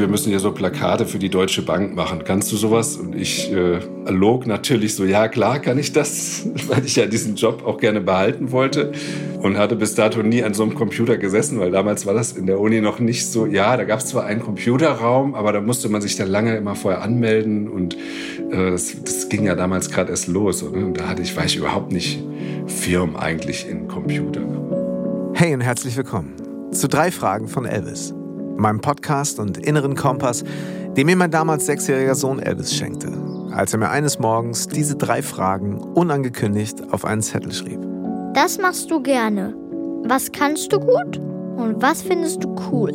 [0.00, 2.22] wir müssen ja so Plakate für die Deutsche Bank machen.
[2.24, 2.96] Kannst du sowas?
[2.96, 7.36] Und ich äh, log natürlich so, ja klar kann ich das, weil ich ja diesen
[7.36, 8.92] Job auch gerne behalten wollte
[9.42, 12.46] und hatte bis dato nie an so einem Computer gesessen, weil damals war das in
[12.46, 15.88] der Uni noch nicht so, ja, da gab es zwar einen Computerraum, aber da musste
[15.88, 17.94] man sich dann lange immer vorher anmelden und
[18.50, 20.62] äh, das, das, ging ja damals gerade erst los.
[20.62, 22.22] Und da hatte ich, war ich überhaupt nicht
[22.66, 24.40] firm eigentlich in Computer.
[25.34, 26.34] Hey und herzlich willkommen
[26.72, 28.14] zu drei Fragen von Elvis
[28.58, 30.44] meinem Podcast und inneren Kompass,
[30.96, 33.12] den mir mein damals sechsjähriger Sohn Elvis schenkte,
[33.52, 37.80] als er mir eines Morgens diese drei Fragen unangekündigt auf einen Zettel schrieb.
[38.34, 39.54] Das machst du gerne.
[40.04, 41.18] Was kannst du gut
[41.56, 42.92] und was findest du cool?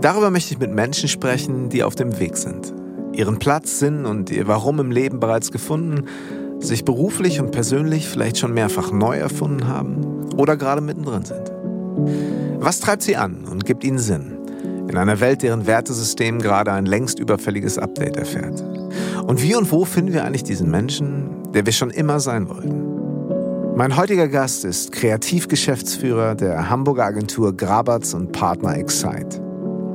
[0.00, 2.72] Darüber möchte ich mit Menschen sprechen, die auf dem Weg sind,
[3.12, 6.06] ihren Platz, Sinn und ihr Warum im Leben bereits gefunden,
[6.58, 11.52] sich beruflich und persönlich vielleicht schon mehrfach neu erfunden haben oder gerade mittendrin sind.
[12.58, 14.39] Was treibt sie an und gibt ihnen Sinn?
[14.90, 18.60] In einer Welt, deren Wertesystem gerade ein längst überfälliges Update erfährt.
[19.24, 23.76] Und wie und wo finden wir eigentlich diesen Menschen, der wir schon immer sein wollten?
[23.76, 29.40] Mein heutiger Gast ist Kreativgeschäftsführer der Hamburger Agentur Grabatz und Partner Excite.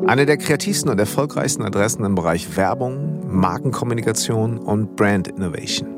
[0.07, 5.89] Eine der kreativsten und erfolgreichsten Adressen im Bereich Werbung, Markenkommunikation und Brand Innovation.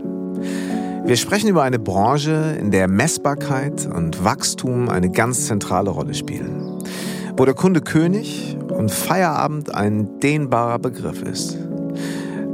[1.06, 6.82] Wir sprechen über eine Branche, in der Messbarkeit und Wachstum eine ganz zentrale Rolle spielen.
[7.38, 11.58] Wo der Kunde König und Feierabend ein dehnbarer Begriff ist.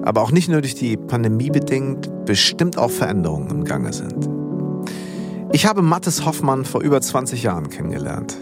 [0.03, 4.29] Aber auch nicht nur durch die Pandemie bedingt, bestimmt auch Veränderungen im Gange sind.
[5.51, 8.37] Ich habe Mattes Hoffmann vor über 20 Jahren kennengelernt.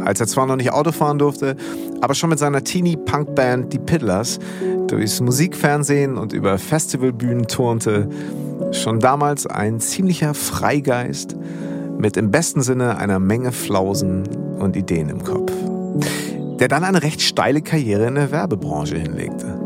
[0.00, 1.56] Als er zwar noch nicht Auto fahren durfte,
[2.00, 4.38] aber schon mit seiner Teenie-Punk-Band Die Piddlers
[4.86, 8.08] durchs Musikfernsehen und über Festivalbühnen turnte,
[8.72, 11.36] schon damals ein ziemlicher Freigeist
[11.98, 14.24] mit im besten Sinne einer Menge Flausen
[14.58, 15.52] und Ideen im Kopf
[16.58, 19.60] der dann eine recht steile Karriere in der Werbebranche hinlegte.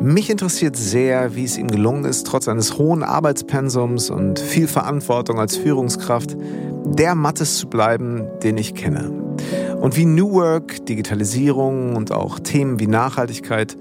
[0.00, 5.38] Mich interessiert sehr, wie es ihm gelungen ist, trotz eines hohen Arbeitspensums und viel Verantwortung
[5.38, 6.36] als Führungskraft,
[6.84, 9.10] der Mattes zu bleiben, den ich kenne.
[9.80, 13.76] Und wie New Work, Digitalisierung und auch Themen wie Nachhaltigkeit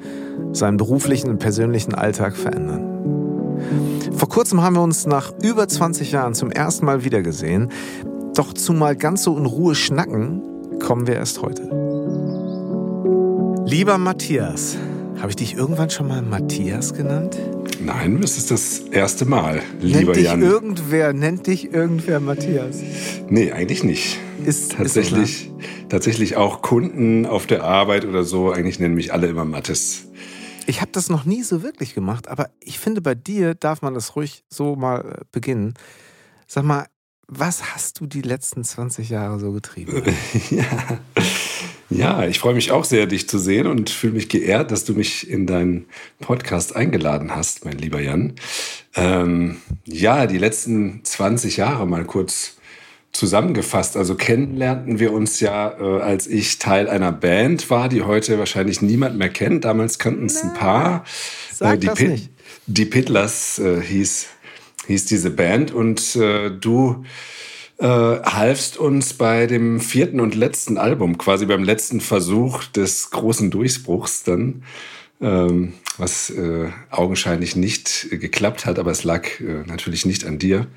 [0.51, 2.87] seinen beruflichen und persönlichen Alltag verändern.
[4.15, 7.69] Vor kurzem haben wir uns nach über 20 Jahren zum ersten Mal wiedergesehen.
[8.35, 10.41] Doch zumal ganz so in Ruhe schnacken,
[10.79, 11.80] kommen wir erst heute.
[13.71, 14.75] Lieber Matthias,
[15.19, 17.39] habe ich dich irgendwann schon mal Matthias genannt?
[17.79, 20.41] Nein, das ist das erste Mal, lieber nennt dich Jan.
[20.41, 22.81] Irgendwer, nennt dich irgendwer Matthias?
[23.29, 24.19] Nee, eigentlich nicht.
[24.43, 29.27] Ist tatsächlich, ist tatsächlich auch Kunden auf der Arbeit oder so, eigentlich nennen mich alle
[29.27, 30.03] immer Mattes.
[30.67, 33.93] Ich habe das noch nie so wirklich gemacht, aber ich finde, bei dir darf man
[33.93, 35.75] das ruhig so mal äh, beginnen.
[36.45, 36.87] Sag mal,
[37.29, 40.03] was hast du die letzten 20 Jahre so getrieben?
[40.49, 40.65] ja.
[41.91, 44.93] Ja, ich freue mich auch sehr, dich zu sehen und fühle mich geehrt, dass du
[44.93, 45.87] mich in deinen
[46.21, 48.33] Podcast eingeladen hast, mein lieber Jan.
[48.95, 52.55] Ähm, ja, die letzten 20 Jahre mal kurz
[53.11, 53.97] zusammengefasst.
[53.97, 58.81] Also kennenlernten wir uns ja, äh, als ich Teil einer Band war, die heute wahrscheinlich
[58.81, 59.65] niemand mehr kennt.
[59.65, 61.03] Damals kannten es ein paar.
[61.51, 62.29] Sag äh, die, das nicht.
[62.67, 64.27] die Pitlers äh, hieß,
[64.87, 67.03] hieß diese Band und äh, du
[67.81, 73.49] äh, halfst uns bei dem vierten und letzten Album, quasi beim letzten Versuch des großen
[73.49, 74.61] Durchbruchs dann,
[75.19, 80.37] ähm, was äh, augenscheinlich nicht äh, geklappt hat, aber es lag äh, natürlich nicht an
[80.37, 80.67] dir.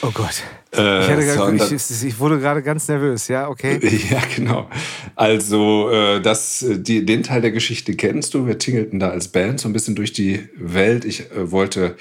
[0.00, 0.42] Oh Gott.
[0.74, 3.78] Äh, ich, grad, ich, ich, wurde gerade ganz nervös, ja, okay.
[4.10, 4.68] Ja, genau.
[5.16, 8.46] Also äh, das, die, den Teil der Geschichte kennst du.
[8.46, 11.04] Wir tingelten da als Band so ein bisschen durch die Welt.
[11.04, 11.96] Ich wollte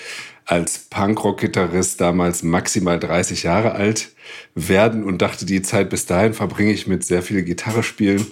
[0.45, 4.09] als Punkrock-Gitarrist damals maximal 30 Jahre alt
[4.55, 8.25] werden und dachte, die Zeit bis dahin verbringe ich mit sehr viel Gitarre spielen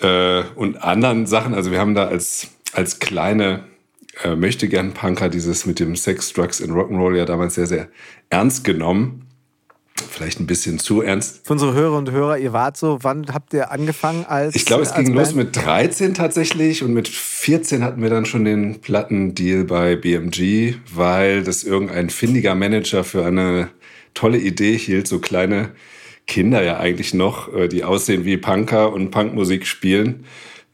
[0.00, 1.54] äh, und anderen Sachen.
[1.54, 3.64] Also wir haben da als, als kleine
[4.22, 7.88] äh, möchte gern Punker dieses mit dem Sex, Drugs and Rock'n'Roll ja damals sehr, sehr
[8.30, 9.23] ernst genommen.
[10.10, 11.46] Vielleicht ein bisschen zu ernst.
[11.46, 14.54] Für unsere Hörer und Hörer, ihr wart so, wann habt ihr angefangen als.
[14.54, 15.16] Ich glaube, es ging Band?
[15.16, 20.76] los mit 13 tatsächlich und mit 14 hatten wir dann schon den Plattendeal bei BMG,
[20.94, 23.70] weil das irgendein findiger Manager für eine
[24.14, 25.70] tolle Idee hielt, so kleine
[26.26, 30.24] Kinder ja eigentlich noch, äh, die aussehen wie Punker und Punkmusik spielen,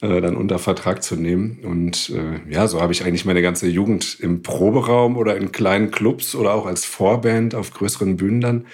[0.00, 1.58] äh, dann unter Vertrag zu nehmen.
[1.62, 5.90] Und äh, ja, so habe ich eigentlich meine ganze Jugend im Proberaum oder in kleinen
[5.90, 8.66] Clubs oder auch als Vorband auf größeren Bühnen dann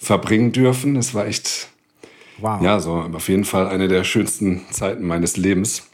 [0.00, 0.96] verbringen dürfen.
[0.96, 1.68] Es war echt,
[2.38, 2.60] wow.
[2.62, 5.88] ja, so auf jeden Fall eine der schönsten Zeiten meines Lebens.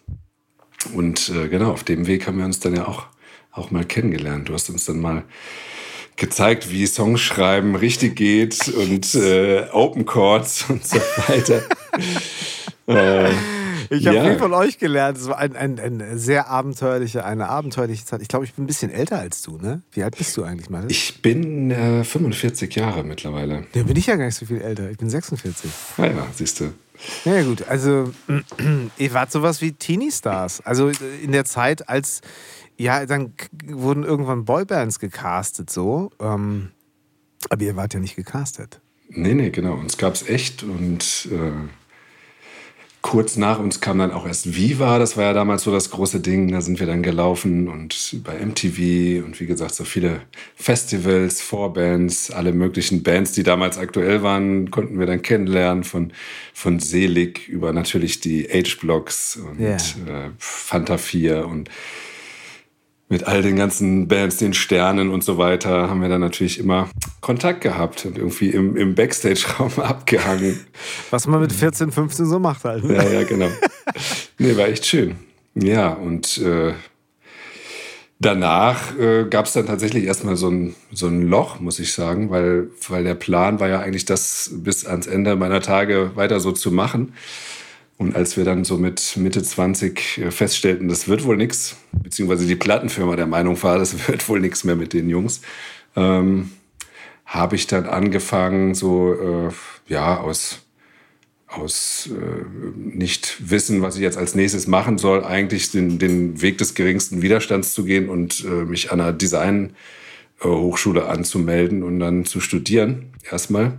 [0.94, 3.06] Und äh, genau, auf dem Weg haben wir uns dann ja auch,
[3.50, 4.48] auch mal kennengelernt.
[4.48, 5.24] Du hast uns dann mal
[6.14, 11.62] gezeigt, wie Songschreiben richtig geht und äh, Open Chords und so weiter.
[12.86, 13.32] äh,
[13.90, 14.24] Ich habe ja.
[14.24, 15.18] viel von euch gelernt.
[15.18, 18.22] Es war ein, ein, ein, sehr abenteuerliche, eine abenteuerliche Zeit.
[18.22, 19.82] Ich glaube, ich bin ein bisschen älter als du, ne?
[19.92, 20.86] Wie alt bist du eigentlich, Mann?
[20.88, 23.64] Ich bin äh, 45 Jahre mittlerweile.
[23.74, 24.90] Ja, bin ich ja gar nicht so viel älter.
[24.90, 25.70] Ich bin 46.
[25.98, 26.72] Ah ja, siehst du.
[27.24, 27.66] Ja, gut.
[27.68, 28.12] Also,
[28.98, 30.62] ihr wart sowas wie Teenie-Stars.
[30.62, 30.90] Also
[31.22, 32.20] in der Zeit, als,
[32.76, 33.34] ja, dann
[33.64, 36.10] wurden irgendwann Boybands gecastet, so.
[36.20, 36.70] Ähm,
[37.48, 38.80] aber ihr wart ja nicht gecastet.
[39.08, 39.74] Nee, nee, genau.
[39.74, 41.52] Uns gab es echt und äh,
[43.06, 44.98] kurz nach uns kam dann auch erst Viva.
[44.98, 46.50] Das war ja damals so das große Ding.
[46.50, 50.22] Da sind wir dann gelaufen und bei MTV und wie gesagt, so viele
[50.56, 55.84] Festivals, Vorbands, alle möglichen Bands, die damals aktuell waren, konnten wir dann kennenlernen.
[55.84, 56.12] Von,
[56.52, 59.76] von Selig über natürlich die H-Blocks und yeah.
[59.76, 61.70] äh, Fanta 4 und
[63.08, 66.88] mit all den ganzen Bands, den Sternen und so weiter, haben wir dann natürlich immer
[67.20, 70.58] Kontakt gehabt und irgendwie im, im Backstage-Raum abgehangen.
[71.10, 72.84] Was man mit 14, 15 so macht halt.
[72.84, 73.48] Ja, ja, genau.
[74.38, 75.14] Nee, war echt schön.
[75.54, 76.74] Ja, und äh,
[78.18, 82.30] danach äh, gab es dann tatsächlich erstmal so ein, so ein Loch, muss ich sagen,
[82.30, 86.52] weil, weil der Plan war ja eigentlich, das bis ans Ende meiner Tage weiter so
[86.52, 87.14] zu machen.
[87.98, 92.46] Und als wir dann so mit Mitte 20 äh, feststellten, das wird wohl nichts, beziehungsweise
[92.46, 95.40] die Plattenfirma der Meinung war, das wird wohl nichts mehr mit den Jungs,
[95.94, 96.50] ähm,
[97.24, 99.50] habe ich dann angefangen, so äh,
[99.88, 100.62] ja aus
[101.48, 102.44] aus äh,
[102.76, 107.22] nicht wissen, was ich jetzt als nächstes machen soll, eigentlich den, den Weg des geringsten
[107.22, 109.74] Widerstands zu gehen und äh, mich an einer Design
[110.42, 113.78] Hochschule anzumelden und dann zu studieren erstmal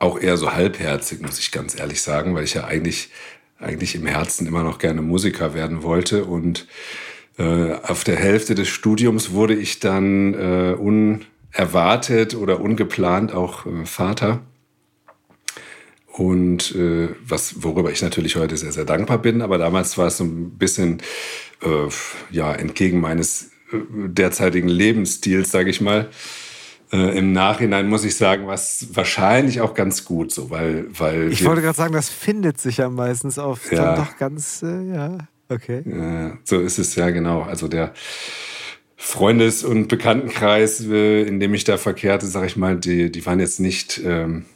[0.00, 3.10] auch eher so halbherzig, muss ich ganz ehrlich sagen, weil ich ja eigentlich,
[3.58, 6.24] eigentlich im Herzen immer noch gerne Musiker werden wollte.
[6.24, 6.66] Und
[7.38, 13.84] äh, auf der Hälfte des Studiums wurde ich dann äh, unerwartet oder ungeplant auch äh,
[13.84, 14.40] Vater.
[16.06, 20.16] Und äh, was, worüber ich natürlich heute sehr, sehr dankbar bin, aber damals war es
[20.16, 21.02] so ein bisschen
[21.62, 21.88] äh,
[22.30, 23.76] ja, entgegen meines äh,
[24.08, 26.08] derzeitigen Lebensstils, sage ich mal.
[26.92, 30.86] Äh, Im Nachhinein muss ich sagen, was wahrscheinlich auch ganz gut so, weil.
[30.98, 33.94] weil ich wollte gerade sagen, das findet sich ja meistens oft ja.
[33.94, 35.82] dann doch ganz, äh, ja, okay.
[35.84, 37.42] Ja, so ist es ja genau.
[37.42, 37.92] Also der
[38.96, 43.38] Freundes- und Bekanntenkreis, äh, in dem ich da verkehrte, sag ich mal, die, die waren
[43.38, 44.46] jetzt nicht, ähm,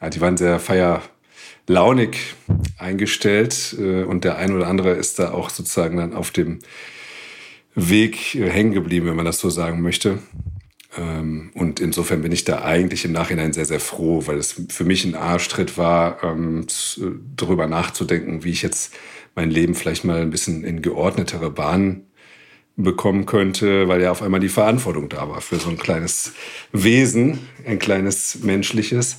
[0.00, 2.16] ja, die waren sehr feierlaunig
[2.78, 6.60] eingestellt äh, und der ein oder andere ist da auch sozusagen dann auf dem
[7.74, 10.20] Weg äh, hängen geblieben, wenn man das so sagen möchte.
[10.96, 14.84] Ähm, und insofern bin ich da eigentlich im Nachhinein sehr, sehr froh, weil es für
[14.84, 16.66] mich ein Arschtritt war, ähm,
[17.36, 18.94] darüber nachzudenken, wie ich jetzt
[19.34, 22.06] mein Leben vielleicht mal ein bisschen in geordnetere Bahnen
[22.76, 26.32] bekommen könnte, weil ja auf einmal die Verantwortung da war für so ein kleines
[26.72, 29.18] Wesen, ein kleines menschliches.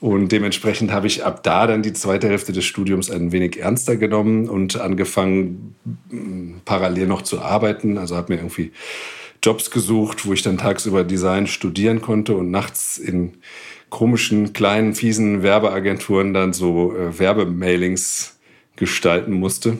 [0.00, 3.96] Und dementsprechend habe ich ab da dann die zweite Hälfte des Studiums ein wenig ernster
[3.96, 5.74] genommen und angefangen,
[6.66, 7.96] parallel noch zu arbeiten.
[7.96, 8.72] Also habe mir irgendwie
[9.44, 13.34] Jobs gesucht, wo ich dann tagsüber Design studieren konnte und nachts in
[13.90, 18.38] komischen, kleinen, fiesen Werbeagenturen dann so äh, Werbemailings
[18.76, 19.78] gestalten musste.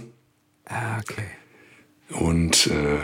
[0.66, 1.24] Ah, okay.
[2.10, 2.98] Und äh,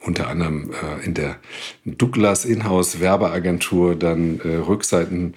[0.00, 1.36] unter anderem äh, in der
[1.84, 5.34] Douglas Inhouse Werbeagentur dann äh, Rückseiten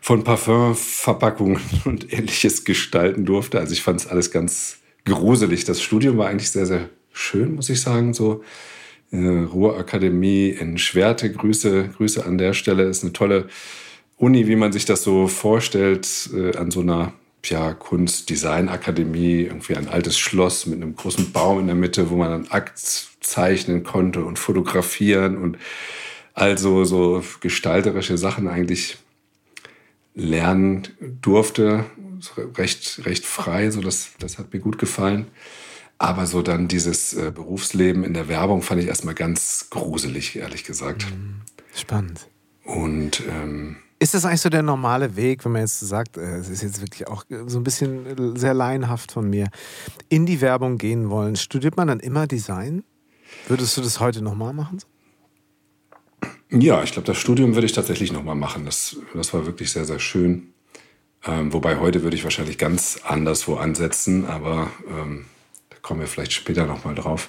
[0.00, 3.58] von Parfümverpackungen und ähnliches gestalten durfte.
[3.58, 5.64] Also ich fand es alles ganz gruselig.
[5.64, 8.14] Das Studium war eigentlich sehr, sehr schön, muss ich sagen.
[8.14, 8.44] So
[9.12, 11.32] Ruhrakademie in Schwerte.
[11.32, 12.84] Grüße, Grüße an der Stelle.
[12.84, 13.48] Ist eine tolle
[14.16, 17.12] Uni, wie man sich das so vorstellt, äh, an so einer
[17.44, 22.30] ja, Kunst-Design-Akademie, irgendwie ein altes Schloss mit einem großen Baum in der Mitte, wo man
[22.30, 25.56] dann Akt zeichnen konnte und fotografieren und
[26.34, 28.98] also so gestalterische Sachen eigentlich
[30.14, 30.88] lernen
[31.22, 31.86] durfte.
[32.56, 35.26] Recht, recht frei, so das, das hat mir gut gefallen.
[36.02, 40.64] Aber so dann dieses äh, Berufsleben in der Werbung fand ich erstmal ganz gruselig, ehrlich
[40.64, 41.04] gesagt.
[41.04, 41.42] Mhm.
[41.74, 42.26] Spannend.
[42.64, 46.48] Und ähm, ist das eigentlich so der normale Weg, wenn man jetzt sagt, äh, es
[46.48, 49.48] ist jetzt wirklich auch so ein bisschen sehr laienhaft von mir,
[50.08, 51.36] in die Werbung gehen wollen?
[51.36, 52.82] Studiert man dann immer Design?
[53.46, 54.78] Würdest du das heute nochmal machen?
[56.48, 58.64] Ja, ich glaube, das Studium würde ich tatsächlich nochmal machen.
[58.64, 60.54] Das, das war wirklich sehr, sehr schön.
[61.26, 65.26] Ähm, wobei heute würde ich wahrscheinlich ganz anderswo ansetzen, aber ähm,
[65.82, 67.28] kommen wir vielleicht später nochmal drauf.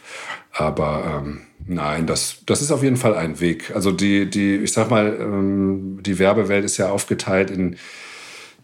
[0.51, 3.71] Aber ähm, nein, das, das ist auf jeden Fall ein Weg.
[3.75, 7.77] Also die, die ich sag mal, ähm, die Werbewelt ist ja aufgeteilt in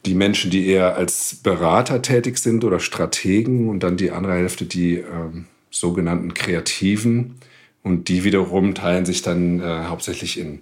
[0.05, 4.65] die Menschen, die eher als Berater tätig sind oder Strategen und dann die andere Hälfte,
[4.65, 7.35] die ähm, sogenannten Kreativen.
[7.83, 10.61] Und die wiederum teilen sich dann äh, hauptsächlich in,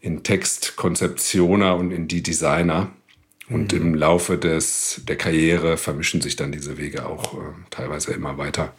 [0.00, 2.90] in Textkonzeptioner und in die Designer.
[3.50, 7.38] Und im Laufe des, der Karriere vermischen sich dann diese Wege auch äh,
[7.70, 8.74] teilweise immer weiter.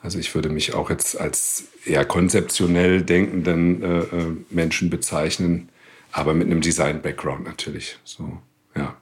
[0.00, 5.68] Also ich würde mich auch jetzt als eher konzeptionell denkenden äh, äh Menschen bezeichnen,
[6.10, 7.98] aber mit einem Design-Background natürlich.
[8.02, 8.38] So,
[8.74, 8.96] ja.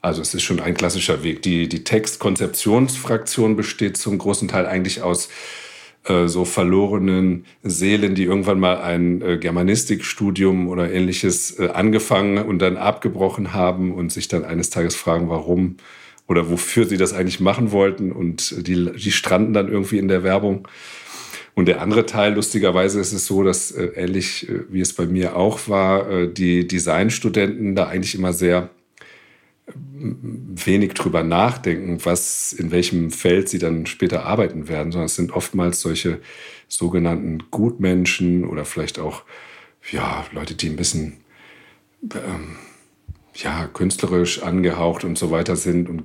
[0.00, 1.42] Also es ist schon ein klassischer Weg.
[1.42, 5.28] Die, die Textkonzeptionsfraktion besteht zum großen Teil eigentlich aus
[6.04, 12.58] äh, so verlorenen Seelen, die irgendwann mal ein äh, Germanistikstudium oder ähnliches äh, angefangen und
[12.58, 15.76] dann abgebrochen haben und sich dann eines Tages fragen, warum
[16.26, 20.24] oder wofür sie das eigentlich machen wollten und die, die stranden dann irgendwie in der
[20.24, 20.66] Werbung.
[21.54, 25.06] Und der andere Teil, lustigerweise ist es so, dass äh, ähnlich äh, wie es bei
[25.06, 28.70] mir auch war, die Designstudenten da eigentlich immer sehr
[29.74, 35.32] wenig drüber nachdenken, was in welchem Feld sie dann später arbeiten werden, sondern es sind
[35.32, 36.20] oftmals solche
[36.68, 39.22] sogenannten Gutmenschen oder vielleicht auch
[39.90, 41.18] ja, Leute, die ein bisschen
[42.14, 42.56] ähm,
[43.34, 46.04] ja, künstlerisch angehaucht und so weiter sind und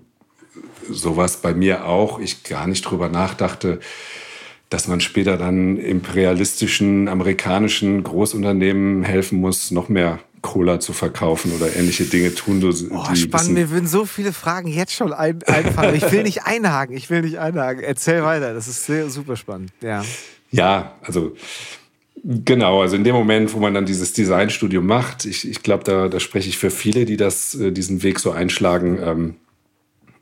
[0.89, 3.79] sowas bei mir auch, ich gar nicht drüber nachdachte,
[4.69, 11.75] dass man später dann imperialistischen amerikanischen Großunternehmen helfen muss, noch mehr Cola zu verkaufen oder
[11.75, 12.61] ähnliche Dinge tun.
[12.61, 15.95] So, oh, spannend, mir würden so viele Fragen jetzt schon ein, einfallen.
[15.95, 17.83] Ich will nicht einhaken, ich will nicht einhaken.
[17.83, 19.71] Erzähl weiter, das ist sehr, super spannend.
[19.81, 20.05] Ja,
[20.51, 21.35] ja also
[22.23, 26.07] genau, also in dem Moment, wo man dann dieses Designstudium macht, ich, ich glaube, da,
[26.07, 29.35] da spreche ich für viele, die das, äh, diesen Weg so einschlagen, ähm,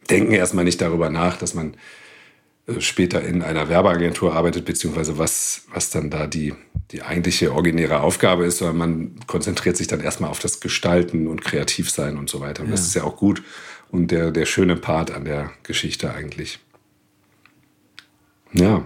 [0.10, 1.76] denken erstmal nicht darüber nach, dass man
[2.80, 6.54] später in einer Werbeagentur arbeitet, beziehungsweise was, was dann da die,
[6.92, 11.44] die eigentliche originäre Aufgabe ist, sondern man konzentriert sich dann erstmal auf das Gestalten und
[11.44, 12.64] Kreativsein und so weiter.
[12.64, 12.76] Und ja.
[12.76, 13.44] das ist ja auch gut
[13.92, 16.60] und der, der schöne Part an der Geschichte eigentlich.
[18.54, 18.84] Ja.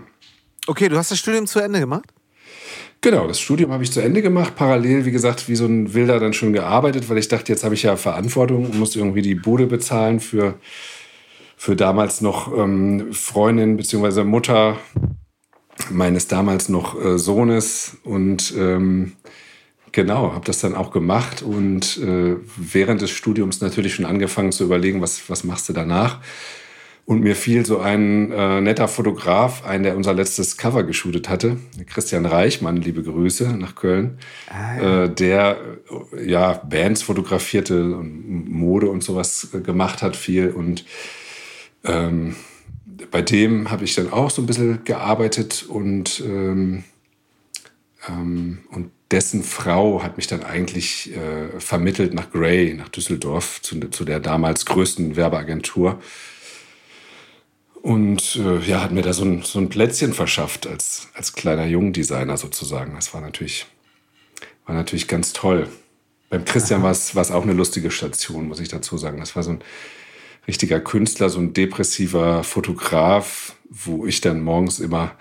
[0.68, 2.06] Okay, du hast das Studium zu Ende gemacht?
[3.02, 4.56] Genau, das Studium habe ich zu Ende gemacht.
[4.58, 7.76] Parallel, wie gesagt, wie so ein Wilder dann schon gearbeitet, weil ich dachte, jetzt habe
[7.76, 10.60] ich ja Verantwortung und muss irgendwie die Bude bezahlen für
[11.60, 14.24] für damals noch ähm, Freundin bzw.
[14.24, 14.78] Mutter
[15.90, 19.12] meines damals noch äh, Sohnes und ähm,
[19.92, 24.64] genau, habe das dann auch gemacht und äh, während des Studiums natürlich schon angefangen zu
[24.64, 26.22] überlegen, was, was machst du danach.
[27.04, 31.58] Und mir fiel so ein äh, netter Fotograf ein, der unser letztes Cover geshootet hatte,
[31.88, 35.04] Christian Reichmann, liebe Grüße nach Köln, ah, ja.
[35.04, 35.58] äh, der
[36.26, 40.86] ja Bands fotografierte und Mode und sowas äh, gemacht hat viel und
[41.84, 42.36] ähm,
[43.12, 46.84] bei dem habe ich dann auch so ein bisschen gearbeitet und, ähm,
[48.08, 53.80] ähm, und dessen Frau hat mich dann eigentlich äh, vermittelt nach Gray, nach Düsseldorf, zu,
[53.90, 56.00] zu der damals größten Werbeagentur.
[57.82, 61.66] Und äh, ja, hat mir da so ein, so ein Plätzchen verschafft als, als kleiner
[61.66, 62.94] Jungdesigner sozusagen.
[62.96, 63.66] Das war natürlich,
[64.66, 65.70] war natürlich ganz toll.
[66.30, 69.20] Beim Christian war es auch eine lustige Station, muss ich dazu sagen.
[69.20, 69.64] Das war so ein
[70.50, 75.12] richtiger Künstler, so ein depressiver Fotograf, wo ich dann morgens immer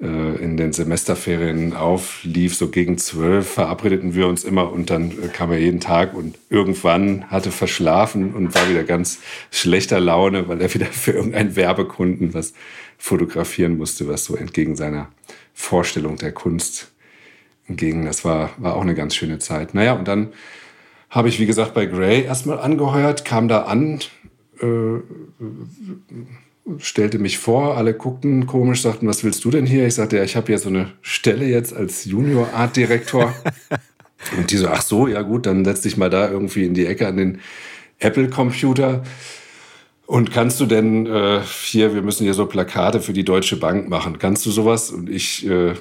[0.00, 0.06] äh,
[0.42, 5.52] in den Semesterferien auflief, so gegen zwölf verabredeten wir uns immer und dann äh, kam
[5.52, 9.18] er jeden Tag und irgendwann hatte verschlafen und war wieder ganz
[9.50, 12.54] schlechter Laune, weil er wieder für irgendeinen Werbekunden was
[12.96, 15.10] fotografieren musste, was so entgegen seiner
[15.52, 16.90] Vorstellung der Kunst
[17.68, 18.06] ging.
[18.06, 19.74] Das war, war auch eine ganz schöne Zeit.
[19.74, 20.32] Naja, und dann
[21.10, 24.00] habe ich, wie gesagt, bei Gray erstmal angeheuert, kam da an,
[24.60, 25.00] äh,
[26.78, 29.86] stellte mich vor, alle guckten komisch, sagten, was willst du denn hier?
[29.86, 33.34] Ich sagte, ja, ich habe ja so eine Stelle jetzt als Junior Art Direktor.
[34.38, 36.86] Und die so, ach so, ja gut, dann setz dich mal da irgendwie in die
[36.86, 37.40] Ecke an den
[37.98, 39.02] Apple-Computer.
[40.06, 43.88] Und kannst du denn äh, hier, wir müssen hier so Plakate für die Deutsche Bank
[43.88, 44.18] machen.
[44.18, 44.90] Kannst du sowas?
[44.90, 45.74] Und ich äh,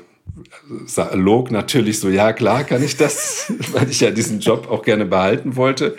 [1.13, 5.05] log natürlich so, ja klar kann ich das, weil ich ja diesen Job auch gerne
[5.05, 5.95] behalten wollte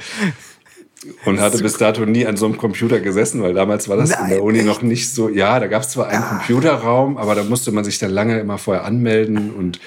[1.25, 4.25] und hatte bis dato nie an so einem Computer gesessen, weil damals war das Nein,
[4.25, 4.67] in der Uni echt?
[4.67, 5.29] noch nicht so.
[5.29, 6.29] Ja, da gab es zwar einen ah.
[6.29, 9.79] Computerraum, aber da musste man sich dann lange immer vorher anmelden und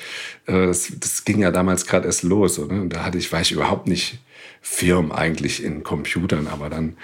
[0.48, 2.60] äh, das, das, ging ja damals gerade erst los.
[2.60, 2.76] Oder?
[2.76, 4.20] Und da hatte ich, war ich überhaupt nicht
[4.62, 6.98] firm eigentlich in Computern, aber dann.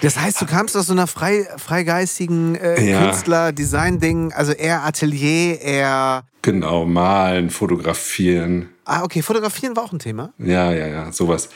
[0.00, 3.02] Das heißt, du kamst aus so einer frei, freigeistigen äh, ja.
[3.02, 6.24] Künstler-Design-Ding, also eher Atelier, eher.
[6.42, 8.70] Genau, malen, fotografieren.
[8.84, 10.32] Ah, okay, fotografieren war auch ein Thema.
[10.38, 11.50] Ja, ja, ja, sowas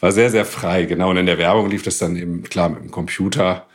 [0.00, 1.10] war sehr, sehr frei, genau.
[1.10, 3.66] Und in der Werbung lief das dann eben klar mit dem Computer.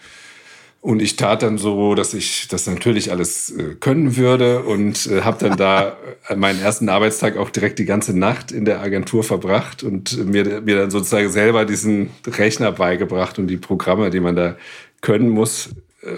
[0.82, 5.22] Und ich tat dann so, dass ich das natürlich alles äh, können würde und äh,
[5.22, 5.98] habe dann da
[6.36, 10.78] meinen ersten Arbeitstag auch direkt die ganze Nacht in der Agentur verbracht und mir, mir
[10.78, 14.58] dann sozusagen selber diesen Rechner beigebracht und die Programme, die man da
[15.02, 15.70] können muss,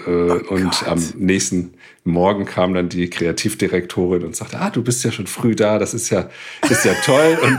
[0.06, 5.12] oh und am nächsten Morgen kam dann die Kreativdirektorin und sagte, ah, du bist ja
[5.12, 6.28] schon früh da, das ist ja,
[6.68, 7.38] ist ja toll.
[7.42, 7.58] Und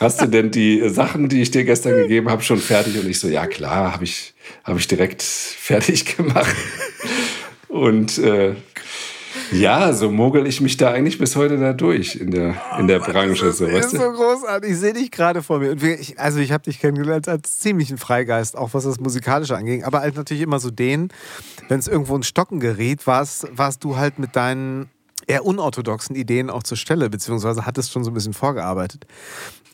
[0.00, 2.98] hast du denn die Sachen, die ich dir gestern gegeben habe, schon fertig?
[2.98, 6.56] Und ich so, ja klar, habe ich, hab ich direkt fertig gemacht.
[7.68, 8.54] Und äh,
[9.52, 13.00] ja, so mogel ich mich da eigentlich bis heute da durch in der, in der
[13.00, 13.46] oh, Branche.
[13.46, 13.96] Das ist, so, weißt du?
[13.98, 14.70] so großartig.
[14.70, 15.72] Ich sehe dich gerade vor mir.
[15.72, 19.84] Und ich, also ich habe dich kennengelernt als ziemlichen Freigeist, auch was das Musikalische anging.
[19.84, 21.08] Aber halt natürlich immer so den,
[21.68, 24.88] wenn es irgendwo in Stocken geriet, warst, warst du halt mit deinen
[25.26, 29.06] eher unorthodoxen Ideen auch zur Stelle, beziehungsweise hattest schon so ein bisschen vorgearbeitet.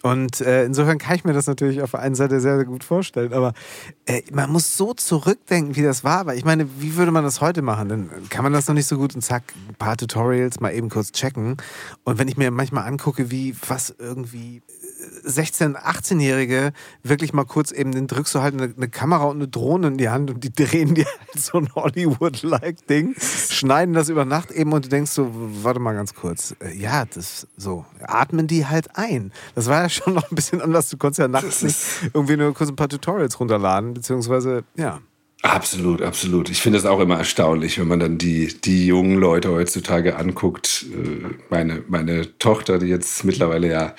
[0.02, 2.85] Und äh, insofern kann ich mir das natürlich auf der einen Seite sehr, sehr gut
[2.85, 3.33] vorstellen.
[3.33, 3.52] Aber
[4.07, 6.26] äh, man muss so zurückdenken, wie das war.
[6.26, 7.88] Weil ich meine, wie würde man das heute machen?
[7.88, 10.88] Dann kann man das noch nicht so gut und zack, ein paar Tutorials mal eben
[10.88, 11.57] kurz checken.
[12.05, 14.62] Und wenn ich mir manchmal angucke, wie was irgendwie
[15.27, 16.73] 16-, 18-Jährige
[17.03, 19.97] wirklich mal kurz eben, den drückst du halt eine, eine, Kamera und eine Drohne in
[19.99, 24.50] die Hand und die drehen dir halt so ein Hollywood-like Ding, schneiden das über Nacht
[24.50, 25.31] eben und du denkst so,
[25.62, 29.33] warte mal ganz kurz, äh, ja, das so, atmen die halt ein.
[29.55, 30.88] Das war ja schon noch ein bisschen anders.
[30.88, 31.79] Du konntest ja nachts nicht
[32.12, 35.00] irgendwie nur kurz ein paar Tutorials runterladen, beziehungsweise, ja.
[35.42, 36.50] Absolut, absolut.
[36.50, 40.87] Ich finde es auch immer erstaunlich, wenn man dann die, die jungen Leute heutzutage anguckt.
[40.92, 43.95] Äh, meine, meine Tochter, die jetzt mittlerweile ja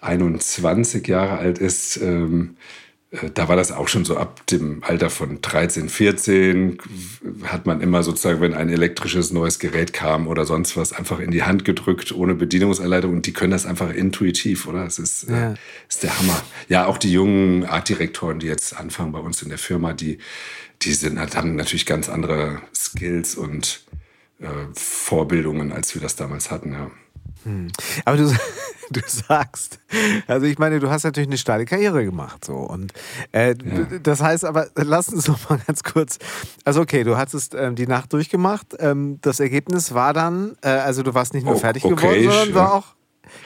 [0.00, 2.83] 21 Jahre alt ist, ähm, äh,
[3.34, 6.78] da war das auch schon so ab dem Alter von 13, 14,
[7.44, 11.30] hat man immer sozusagen, wenn ein elektrisches neues Gerät kam oder sonst was, einfach in
[11.30, 13.12] die Hand gedrückt, ohne Bedienungsanleitung.
[13.12, 14.84] Und die können das einfach intuitiv, oder?
[14.84, 15.50] Das ist, äh, ja.
[15.52, 15.54] äh,
[15.88, 16.42] ist der Hammer.
[16.68, 20.18] Ja, auch die jungen Artdirektoren, die jetzt anfangen bei uns in der Firma, die
[20.82, 23.84] die sind, haben natürlich ganz andere Skills und
[24.40, 26.90] äh, Vorbildungen, als wir das damals hatten, ja.
[27.44, 27.70] Hm.
[28.04, 28.24] Aber du,
[28.90, 29.78] du sagst,
[30.26, 32.92] also ich meine, du hast natürlich eine steile Karriere gemacht, so und
[33.32, 33.98] äh, ja.
[34.02, 36.18] das heißt, aber lass uns noch mal ganz kurz.
[36.64, 38.74] Also okay, du hattest ähm, die Nacht durchgemacht.
[38.78, 42.54] Ähm, das Ergebnis war dann, äh, also du warst nicht nur fertig okay, geworden, sondern
[42.54, 42.94] war auch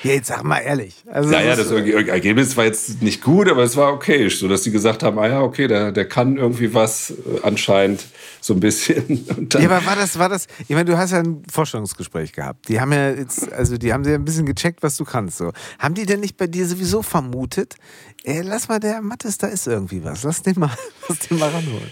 [0.02, 1.02] ja, jetzt sag mal ehrlich.
[1.10, 4.70] Also naja, das Ergebnis war jetzt nicht gut, aber es war okay, so dass sie
[4.70, 8.04] gesagt haben, ah ja, okay, der, der kann irgendwie was äh, anscheinend
[8.40, 9.48] so ein bisschen.
[9.52, 12.68] ja, aber war das, war das, ich meine, du hast ja ein Vorstellungsgespräch gehabt.
[12.68, 15.38] Die haben ja jetzt, also die haben ja ein bisschen gecheckt, was du kannst.
[15.38, 15.52] So.
[15.78, 17.76] Haben die denn nicht bei dir sowieso vermutet,
[18.24, 20.22] ey, lass mal der Mattes, da ist irgendwie was.
[20.22, 20.70] Lass den mal,
[21.08, 21.90] lass den mal ranholen.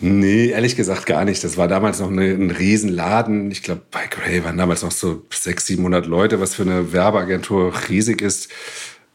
[0.00, 1.42] Nee, ehrlich gesagt gar nicht.
[1.44, 3.50] Das war damals noch eine, ein Riesenladen.
[3.50, 7.72] Ich glaube, bei Grey waren damals noch so 600, 700 Leute, was für eine Werbeagentur
[7.88, 8.48] riesig ist.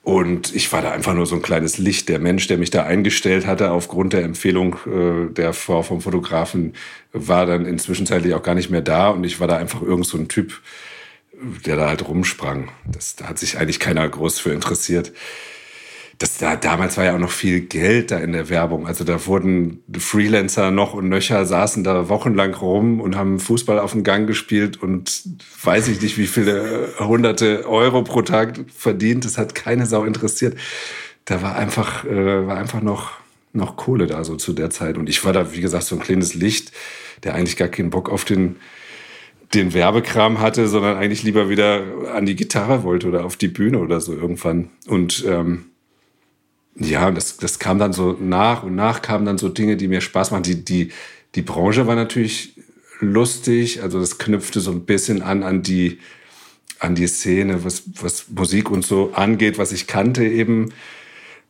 [0.03, 2.09] Und ich war da einfach nur so ein kleines Licht.
[2.09, 6.73] Der Mensch, der mich da eingestellt hatte, aufgrund der Empfehlung äh, der Frau vom Fotografen,
[7.13, 9.09] war dann inzwischen auch gar nicht mehr da.
[9.09, 10.61] Und ich war da einfach irgend so ein Typ,
[11.65, 12.69] der da halt rumsprang.
[12.85, 15.13] Das, da hat sich eigentlich keiner groß für interessiert
[16.19, 18.87] das da, damals war ja auch noch viel Geld da in der Werbung.
[18.87, 23.93] Also da wurden Freelancer noch und nöcher saßen da wochenlang rum und haben Fußball auf
[23.93, 25.23] dem Gang gespielt und
[25.63, 29.25] weiß ich nicht, wie viele hunderte Euro pro Tag verdient.
[29.25, 30.57] Das hat keine Sau interessiert.
[31.25, 33.11] Da war einfach, äh, war einfach noch,
[33.53, 34.97] noch Kohle da so zu der Zeit.
[34.97, 36.71] Und ich war da, wie gesagt, so ein kleines Licht,
[37.23, 38.57] der eigentlich gar keinen Bock auf den
[39.53, 43.79] den Werbekram hatte, sondern eigentlich lieber wieder an die Gitarre wollte oder auf die Bühne
[43.79, 44.69] oder so irgendwann.
[44.87, 45.65] Und ähm,
[46.75, 50.01] ja, das, das kam dann so nach und nach kamen dann so Dinge, die mir
[50.01, 50.43] Spaß machen.
[50.43, 50.91] Die, die,
[51.35, 52.55] die Branche war natürlich
[52.99, 55.99] lustig, also das knüpfte so ein bisschen an an die,
[56.79, 60.71] an die Szene, was, was Musik und so angeht, was ich kannte, eben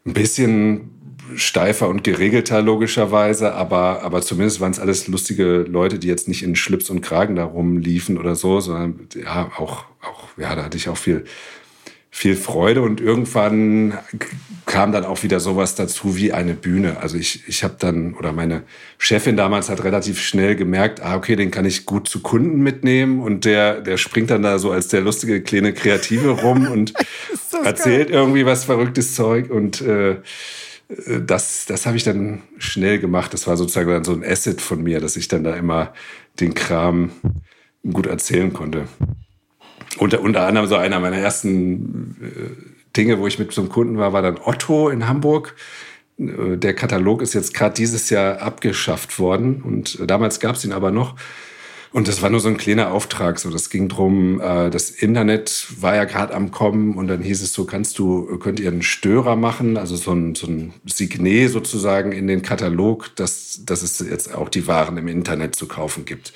[0.06, 0.90] ein bisschen
[1.36, 6.44] steifer und geregelter logischerweise, aber, aber zumindest waren es alles lustige Leute, die jetzt nicht
[6.44, 10.78] in Schlips und Kragen da rumliefen oder so, sondern ja, auch, auch, ja, da hatte
[10.78, 11.24] ich auch viel
[12.16, 13.98] viel Freude und irgendwann
[14.68, 16.98] kam dann auch wieder sowas dazu wie eine Bühne.
[17.02, 18.62] Also ich, ich habe dann, oder meine
[19.00, 23.20] Chefin damals hat relativ schnell gemerkt, ah, okay, den kann ich gut zu Kunden mitnehmen
[23.20, 26.94] und der, der springt dann da so als der lustige kleine Kreative rum und
[27.66, 28.20] erzählt geil.
[28.20, 30.18] irgendwie was verrücktes Zeug und äh,
[31.26, 33.34] das, das habe ich dann schnell gemacht.
[33.34, 35.96] Das war sozusagen dann so ein Asset von mir, dass ich dann da immer
[36.40, 37.10] den Kram
[37.82, 38.88] gut erzählen konnte
[39.98, 43.98] unter, unter anderem so einer meiner ersten äh, Dinge, wo ich mit so einem Kunden
[43.98, 45.56] war, war dann Otto in Hamburg.
[46.18, 50.66] Äh, der Katalog ist jetzt gerade dieses Jahr abgeschafft worden und äh, damals gab es
[50.66, 51.16] ihn aber noch.
[51.94, 53.38] Und das war nur so ein kleiner Auftrag.
[53.38, 54.42] So, das ging drum.
[54.42, 58.40] Äh, das Internet war ja gerade am Kommen und dann hieß es so, kannst du,
[58.40, 63.16] könnt ihr einen Störer machen, also so ein, so ein Signet sozusagen in den Katalog,
[63.16, 66.34] dass, dass es jetzt auch die Waren im Internet zu kaufen gibt.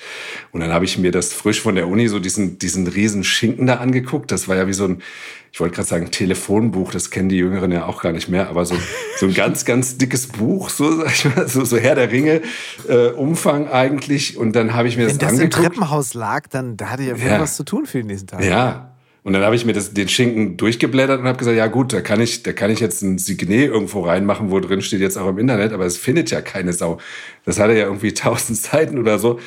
[0.52, 3.66] Und dann habe ich mir das frisch von der Uni so diesen, diesen riesen Schinken
[3.66, 4.30] da angeguckt.
[4.30, 5.02] Das war ja wie so ein,
[5.58, 8.64] ich wollte gerade sagen, Telefonbuch, das kennen die Jüngeren ja auch gar nicht mehr, aber
[8.64, 8.76] so,
[9.18, 12.42] so ein ganz, ganz dickes Buch, so, sag ich mal, so, so Herr der Ringe,
[12.88, 14.36] äh, Umfang eigentlich.
[14.36, 15.56] Und dann habe ich mir Wenn das, das angeguckt.
[15.56, 17.40] im Treppenhaus lag, dann da hatte ich ja, Ja.
[17.40, 18.44] was zu tun für den nächsten Tag.
[18.44, 18.94] Ja.
[19.24, 22.02] Und dann habe ich mir das, den Schinken durchgeblättert und habe gesagt, ja gut, da
[22.02, 25.28] kann ich, da kann ich jetzt ein Signet irgendwo reinmachen, wo drin steht jetzt auch
[25.28, 26.98] im Internet, aber es findet ja keine Sau.
[27.44, 29.40] Das hatte ja irgendwie tausend Seiten oder so.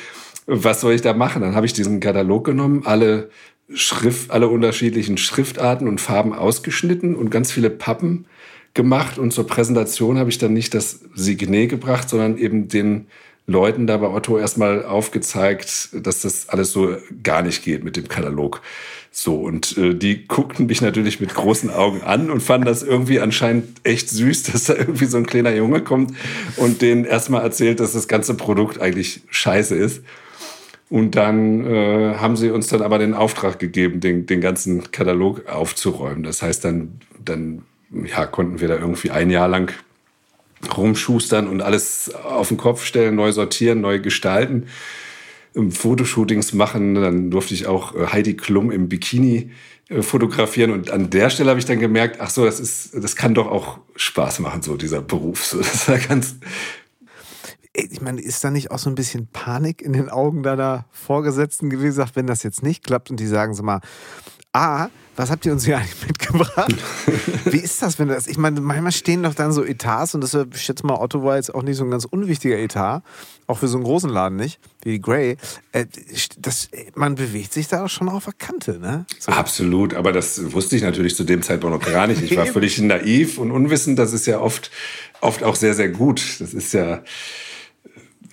[0.46, 1.40] Was soll ich da machen?
[1.40, 3.30] Dann habe ich diesen Katalog genommen, alle
[3.74, 8.26] Schrift, alle unterschiedlichen Schriftarten und Farben ausgeschnitten und ganz viele Pappen
[8.74, 9.18] gemacht.
[9.18, 13.06] Und zur Präsentation habe ich dann nicht das Signet gebracht, sondern eben den
[13.46, 18.08] Leuten da bei Otto erstmal aufgezeigt, dass das alles so gar nicht geht mit dem
[18.08, 18.62] Katalog.
[19.10, 23.20] So, und äh, die guckten mich natürlich mit großen Augen an und fanden das irgendwie
[23.20, 26.14] anscheinend echt süß, dass da irgendwie so ein kleiner Junge kommt
[26.56, 30.02] und denen erstmal erzählt, dass das ganze Produkt eigentlich scheiße ist.
[30.92, 35.48] Und dann äh, haben sie uns dann aber den Auftrag gegeben, den, den ganzen Katalog
[35.48, 36.22] aufzuräumen.
[36.22, 37.62] Das heißt, dann, dann
[38.04, 39.72] ja, konnten wir da irgendwie ein Jahr lang
[40.76, 44.66] rumschustern und alles auf den Kopf stellen, neu sortieren, neu gestalten,
[45.56, 46.94] ähm, Fotoshootings machen.
[46.94, 49.50] Dann durfte ich auch äh, Heidi Klum im Bikini
[49.88, 50.72] äh, fotografieren.
[50.72, 53.46] Und an der Stelle habe ich dann gemerkt, ach so, das ist, das kann doch
[53.46, 55.42] auch Spaß machen, so dieser Beruf.
[55.42, 56.36] So, das war ganz,
[57.74, 61.70] Ich meine, ist da nicht auch so ein bisschen Panik in den Augen deiner Vorgesetzten
[61.70, 63.80] gewesen, sagt, wenn das jetzt nicht klappt und die sagen so mal,
[64.52, 66.74] A, was habt ihr uns hier eigentlich mitgebracht?
[67.46, 70.34] Wie ist das, wenn das, ich meine, manchmal stehen doch dann so Etats und das,
[70.34, 73.02] ich schätze mal, Otto war jetzt auch nicht so ein ganz unwichtiger Etat,
[73.46, 75.36] auch für so einen großen Laden nicht, wie Grey.
[75.72, 75.86] Äh,
[76.38, 79.06] Das, man bewegt sich da auch schon auf der Kante, ne?
[79.18, 79.32] So.
[79.32, 82.22] Absolut, aber das wusste ich natürlich zu dem Zeitpunkt noch gar nicht.
[82.22, 83.98] Ich war völlig naiv und unwissend.
[83.98, 84.70] Das ist ja oft,
[85.20, 86.36] oft auch sehr, sehr gut.
[86.40, 87.02] Das ist ja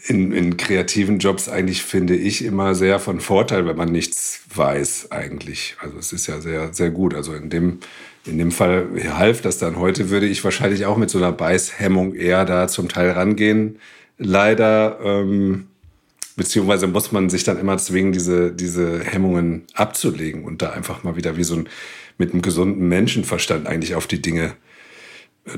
[0.07, 5.11] in, in kreativen Jobs eigentlich, finde ich, immer sehr von Vorteil, wenn man nichts weiß
[5.11, 5.75] eigentlich.
[5.81, 7.13] Also es ist ja sehr, sehr gut.
[7.13, 7.79] Also in dem,
[8.25, 9.77] in dem Fall half das dann.
[9.77, 13.79] Heute würde ich wahrscheinlich auch mit so einer Beißhemmung eher da zum Teil rangehen.
[14.17, 15.67] Leider, ähm,
[16.35, 21.17] beziehungsweise muss man sich dann immer zwingen, diese, diese Hemmungen abzulegen und da einfach mal
[21.17, 21.69] wieder wie so ein,
[22.17, 24.68] mit einem gesunden Menschenverstand eigentlich auf die Dinge äh,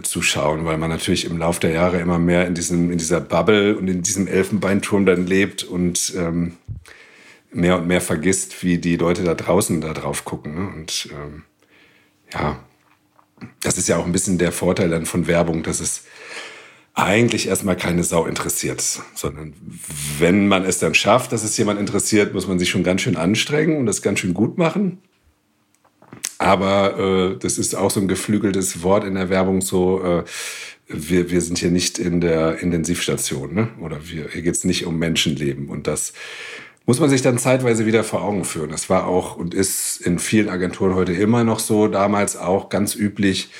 [0.01, 3.21] zu schauen, weil man natürlich im Laufe der Jahre immer mehr in, diesem, in dieser
[3.21, 6.53] Bubble und in diesem Elfenbeinturm dann lebt und ähm,
[7.51, 10.55] mehr und mehr vergisst, wie die Leute da draußen da drauf gucken.
[10.55, 10.71] Ne?
[10.75, 11.43] Und ähm,
[12.33, 12.59] ja,
[13.61, 16.03] das ist ja auch ein bisschen der Vorteil dann von Werbung, dass es
[16.93, 18.83] eigentlich erstmal keine Sau interessiert,
[19.15, 19.53] sondern
[20.19, 23.15] wenn man es dann schafft, dass es jemand interessiert, muss man sich schon ganz schön
[23.15, 24.99] anstrengen und das ganz schön gut machen.
[26.41, 30.23] Aber äh, das ist auch so ein geflügeltes Wort in der Werbung, so äh,
[30.87, 33.67] wir, wir sind hier nicht in der Intensivstation, ne?
[33.79, 35.69] oder wir, hier geht es nicht um Menschenleben.
[35.69, 36.13] Und das
[36.87, 38.71] muss man sich dann zeitweise wieder vor Augen führen.
[38.71, 42.95] Das war auch und ist in vielen Agenturen heute immer noch so, damals auch ganz
[42.95, 43.51] üblich,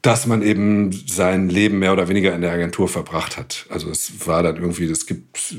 [0.00, 3.66] dass man eben sein Leben mehr oder weniger in der Agentur verbracht hat.
[3.68, 5.56] Also es war dann irgendwie, es gibt äh,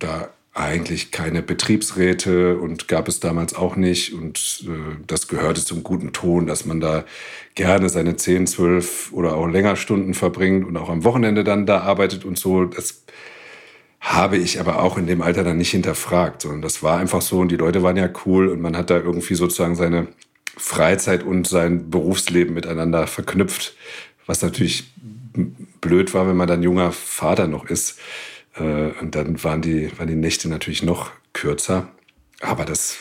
[0.00, 4.12] da eigentlich keine Betriebsräte und gab es damals auch nicht.
[4.12, 7.04] Und äh, das gehörte zum guten Ton, dass man da
[7.54, 11.80] gerne seine 10, 12 oder auch länger Stunden verbringt und auch am Wochenende dann da
[11.80, 12.66] arbeitet und so.
[12.66, 13.02] Das
[14.00, 17.38] habe ich aber auch in dem Alter dann nicht hinterfragt, sondern das war einfach so
[17.38, 20.08] und die Leute waren ja cool und man hat da irgendwie sozusagen seine
[20.56, 23.74] Freizeit und sein Berufsleben miteinander verknüpft,
[24.26, 24.92] was natürlich
[25.80, 27.98] blöd war, wenn man dann junger Vater noch ist.
[28.54, 31.88] Äh, Und dann waren die, waren die Nächte natürlich noch kürzer.
[32.40, 32.96] Aber das,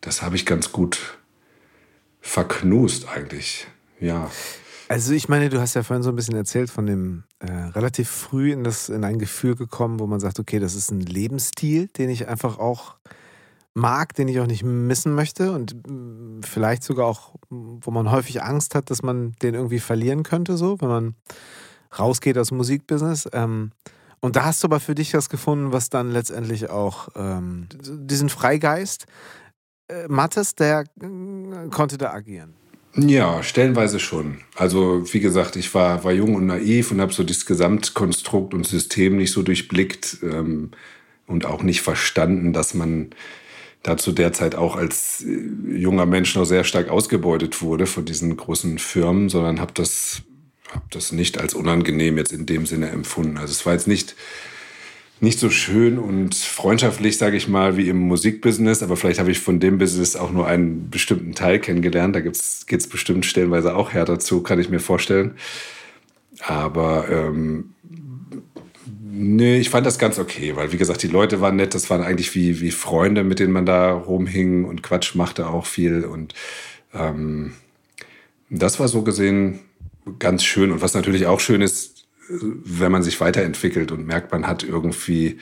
[0.00, 1.18] das habe ich ganz gut
[2.20, 3.66] verknust eigentlich.
[4.00, 4.30] Ja.
[4.88, 8.08] Also ich meine, du hast ja vorhin so ein bisschen erzählt von dem äh, relativ
[8.08, 11.88] früh in, das, in ein Gefühl gekommen, wo man sagt, okay, das ist ein Lebensstil,
[11.88, 12.96] den ich einfach auch
[13.72, 18.42] mag, den ich auch nicht missen möchte und mh, vielleicht sogar auch, wo man häufig
[18.42, 21.14] Angst hat, dass man den irgendwie verlieren könnte, so, wenn man
[21.98, 23.28] rausgeht aus dem Musikbusiness.
[23.32, 23.72] Ähm,
[24.24, 28.30] und da hast du aber für dich was gefunden, was dann letztendlich auch ähm, diesen
[28.30, 29.04] Freigeist,
[29.88, 32.54] äh, Mattes, der äh, konnte da agieren.
[32.96, 34.38] Ja, stellenweise schon.
[34.56, 38.66] Also wie gesagt, ich war, war jung und naiv und habe so das Gesamtkonstrukt und
[38.66, 40.70] System nicht so durchblickt ähm,
[41.26, 43.10] und auch nicht verstanden, dass man
[43.82, 48.06] da zu der Zeit auch als äh, junger Mensch noch sehr stark ausgebeutet wurde von
[48.06, 50.22] diesen großen Firmen, sondern habe das,
[50.74, 53.38] hab das nicht als unangenehm jetzt in dem Sinne empfunden.
[53.38, 54.14] Also es war jetzt nicht
[55.20, 58.82] nicht so schön und freundschaftlich, sage ich mal, wie im Musikbusiness.
[58.82, 62.16] Aber vielleicht habe ich von dem Business auch nur einen bestimmten Teil kennengelernt.
[62.16, 65.36] Da geht es bestimmt stellenweise auch härter zu, kann ich mir vorstellen.
[66.40, 67.74] Aber ähm,
[69.02, 71.74] nee, ich fand das ganz okay, weil wie gesagt, die Leute waren nett.
[71.74, 75.66] Das waren eigentlich wie, wie Freunde, mit denen man da rumhing und Quatsch machte auch
[75.66, 76.04] viel.
[76.04, 76.34] Und
[76.92, 77.54] ähm,
[78.50, 79.60] das war so gesehen
[80.18, 80.72] ganz schön.
[80.72, 85.26] Und was natürlich auch schön ist, wenn man sich weiterentwickelt und merkt, man hat irgendwie
[85.26, 85.38] äh,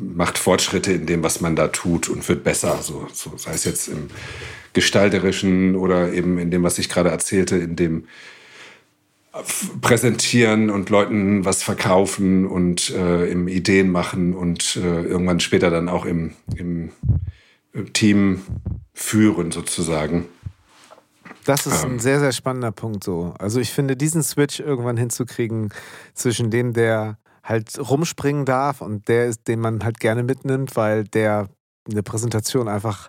[0.00, 2.80] macht Fortschritte in dem, was man da tut und wird besser.
[2.82, 4.08] So, so sei es jetzt im
[4.72, 8.04] gestalterischen oder eben in dem, was ich gerade erzählte, in dem
[9.80, 15.88] Präsentieren und Leuten was verkaufen und äh, im Ideen machen und äh, irgendwann später dann
[15.88, 16.90] auch im, im
[17.94, 18.42] Team
[18.92, 20.26] führen sozusagen.
[21.44, 21.92] Das ist ähm.
[21.92, 23.34] ein sehr, sehr spannender Punkt so.
[23.38, 25.72] Also ich finde, diesen Switch irgendwann hinzukriegen
[26.14, 31.04] zwischen dem, der halt rumspringen darf und der ist, den man halt gerne mitnimmt, weil
[31.04, 31.48] der
[31.90, 33.08] eine Präsentation einfach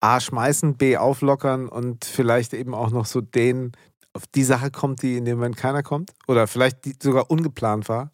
[0.00, 3.72] A schmeißen, B auflockern und vielleicht eben auch noch so den
[4.14, 7.88] auf die Sache kommt, die in dem Moment keiner kommt oder vielleicht die sogar ungeplant
[7.88, 8.10] war,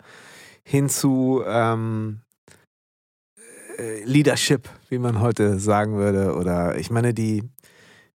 [0.63, 2.21] hin zu ähm,
[3.79, 6.35] äh, Leadership, wie man heute sagen würde.
[6.35, 7.43] Oder ich meine, die,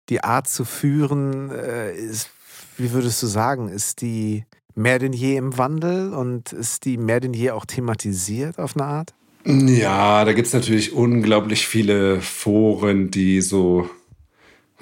[0.10, 2.30] die Art zu führen äh, ist,
[2.78, 7.20] wie würdest du sagen, ist die mehr denn je im Wandel und ist die mehr
[7.20, 9.14] denn je auch thematisiert auf eine Art?
[9.46, 13.90] Ja, da gibt es natürlich unglaublich viele Foren, die so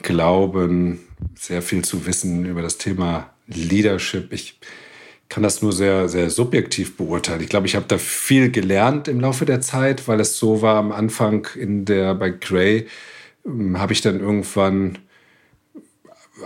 [0.01, 0.99] glauben,
[1.35, 4.31] sehr viel zu wissen über das Thema Leadership.
[4.31, 4.59] Ich
[5.29, 7.41] kann das nur sehr, sehr subjektiv beurteilen.
[7.41, 10.75] Ich glaube, ich habe da viel gelernt im Laufe der Zeit, weil es so war
[10.75, 12.87] am Anfang in der bei Gray,
[13.45, 14.99] ähm, habe ich dann irgendwann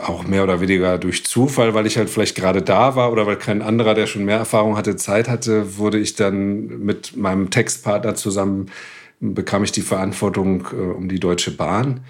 [0.05, 3.37] auch mehr oder weniger durch Zufall, weil ich halt vielleicht gerade da war oder weil
[3.37, 8.15] kein anderer, der schon mehr Erfahrung hatte, Zeit hatte, wurde ich dann mit meinem Textpartner
[8.15, 8.71] zusammen,
[9.19, 12.01] bekam ich die Verantwortung äh, um die Deutsche Bahn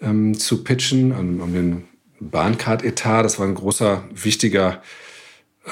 [0.00, 1.84] ähm, zu pitchen, um, um den
[2.20, 3.22] Bahncard-Etat.
[3.22, 4.82] Das war ein großer, wichtiger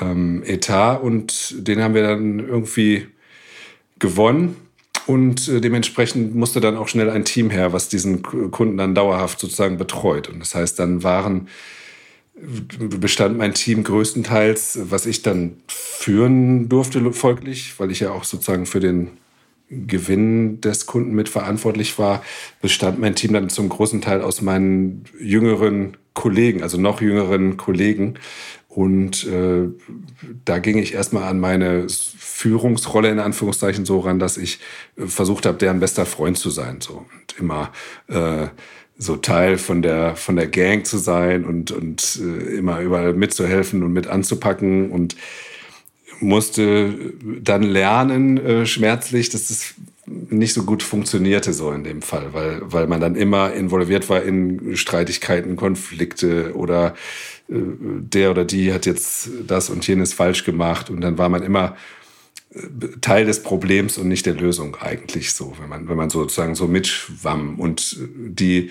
[0.01, 3.07] ähm, Etat und den haben wir dann irgendwie
[3.99, 4.57] gewonnen.
[5.09, 9.41] Und äh, dementsprechend musste dann auch schnell ein Team her, was diesen Kunden dann dauerhaft
[9.41, 10.29] sozusagen betreut.
[10.29, 11.49] Und das heißt, dann waren,
[12.35, 18.67] bestand mein Team größtenteils, was ich dann führen durfte, folglich, weil ich ja auch sozusagen
[18.67, 19.13] für den
[19.71, 22.23] Gewinn des Kunden mitverantwortlich war,
[22.61, 28.15] bestand mein Team dann zum großen Teil aus meinen jüngeren Kollegen, also noch jüngeren Kollegen.
[28.69, 29.69] Und äh,
[30.45, 34.61] da ging ich erstmal an meine Führungsrolle in Anführungszeichen so ran, dass ich
[34.97, 36.81] äh, versucht habe, deren bester Freund zu sein.
[36.81, 37.07] So.
[37.19, 37.73] Und immer
[38.09, 38.49] äh,
[38.99, 43.83] so Teil von der, von der Gang zu sein und, und äh, immer überall mitzuhelfen
[43.83, 45.17] und mit anzupacken und
[46.21, 49.75] musste dann lernen, äh, schmerzlich, dass das
[50.31, 54.23] nicht so gut funktionierte so in dem Fall, weil, weil man dann immer involviert war
[54.23, 56.95] in Streitigkeiten, Konflikte oder
[57.49, 61.43] äh, der oder die hat jetzt das und jenes falsch gemacht und dann war man
[61.43, 61.77] immer
[62.55, 62.59] äh,
[63.01, 66.67] Teil des Problems und nicht der Lösung eigentlich so, wenn man, wenn man sozusagen so
[66.67, 68.71] mitschwamm und die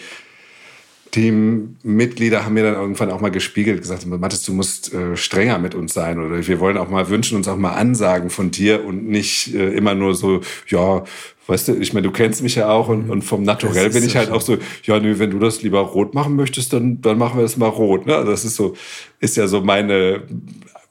[1.17, 5.73] Teammitglieder haben mir dann irgendwann auch mal gespiegelt, gesagt, Mathis, du musst äh, strenger mit
[5.73, 9.07] uns sein oder wir wollen auch mal wünschen uns auch mal Ansagen von dir und
[9.07, 11.03] nicht äh, immer nur so, ja,
[11.47, 14.15] weißt du, ich meine, du kennst mich ja auch und, und vom Naturell bin ich
[14.15, 17.37] halt auch so, ja, nö, wenn du das lieber rot machen möchtest, dann, dann machen
[17.37, 18.05] wir das mal rot.
[18.05, 18.23] Ne?
[18.23, 18.75] Das ist so,
[19.19, 20.21] ist ja so meine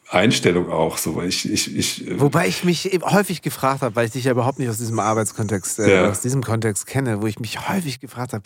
[0.08, 1.20] Einstellung auch so.
[1.22, 4.60] Ich, ich, ich, äh, Wobei ich mich häufig gefragt habe, weil ich dich ja überhaupt
[4.60, 6.08] nicht aus diesem Arbeitskontext, äh, ja.
[6.08, 8.44] aus diesem Kontext kenne, wo ich mich häufig gefragt habe,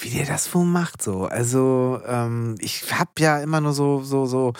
[0.00, 1.24] wie der das wohl macht so.
[1.24, 4.52] Also ähm, ich habe ja immer nur so, so, so,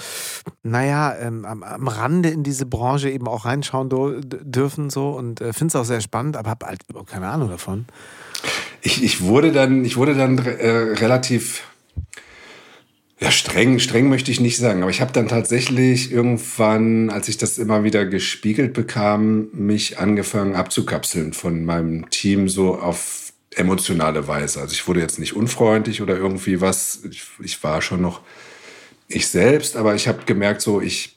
[0.65, 3.89] naja, ähm, am, am Rande in diese Branche eben auch reinschauen
[4.25, 7.51] dürfen so und äh, finde es auch sehr spannend, aber habe halt überhaupt keine Ahnung
[7.51, 7.87] davon.
[8.81, 11.63] Ich, ich wurde dann, ich wurde dann äh, relativ
[13.23, 17.39] ja, streng, streng möchte ich nicht sagen, aber ich habe dann tatsächlich irgendwann, als ich
[17.39, 24.61] das immer wieder gespiegelt bekam, mich angefangen abzukapseln von meinem Team so auf emotionale Weise.
[24.61, 27.05] Also ich wurde jetzt nicht unfreundlich oder irgendwie was.
[27.09, 28.23] Ich, ich war schon noch
[29.07, 31.17] ich selbst, aber ich habe gemerkt, so ich,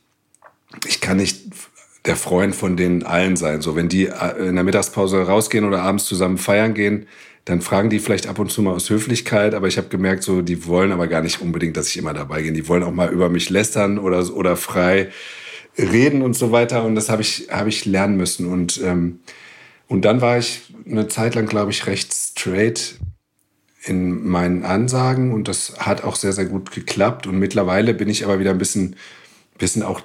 [0.85, 1.45] ich kann nicht
[2.05, 3.61] der Freund von denen allen sein.
[3.61, 7.07] So, wenn die äh, in der Mittagspause rausgehen oder abends zusammen feiern gehen,
[7.45, 10.41] dann fragen die vielleicht ab und zu mal aus Höflichkeit, aber ich habe gemerkt, so
[10.41, 12.51] die wollen aber gar nicht unbedingt, dass ich immer dabei gehe.
[12.51, 15.11] Die wollen auch mal über mich lästern oder oder frei
[15.77, 16.83] reden und so weiter.
[16.83, 18.51] Und das habe ich habe ich lernen müssen.
[18.51, 19.19] Und ähm,
[19.87, 22.95] und dann war ich eine Zeit lang, glaube ich, recht straight
[23.83, 27.27] in meinen Ansagen und das hat auch sehr sehr gut geklappt.
[27.27, 28.95] Und mittlerweile bin ich aber wieder ein bisschen
[29.59, 30.01] bisschen auch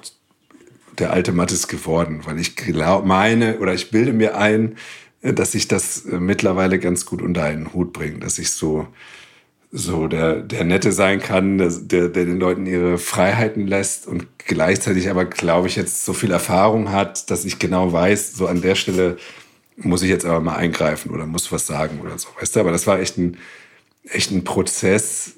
[0.99, 4.77] der alte Mattes geworden, weil ich glaub, meine oder ich bilde mir ein,
[5.21, 8.87] dass ich das äh, mittlerweile ganz gut unter einen Hut bringe, dass ich so
[9.71, 15.09] so der, der Nette sein kann, der, der, den Leuten ihre Freiheiten lässt und gleichzeitig
[15.09, 18.75] aber, glaube ich, jetzt so viel Erfahrung hat, dass ich genau weiß, so an der
[18.75, 19.17] Stelle
[19.77, 22.27] muss ich jetzt aber mal eingreifen oder muss was sagen oder so.
[22.39, 23.37] Weißt du, aber das war echt ein,
[24.03, 25.35] echt ein Prozess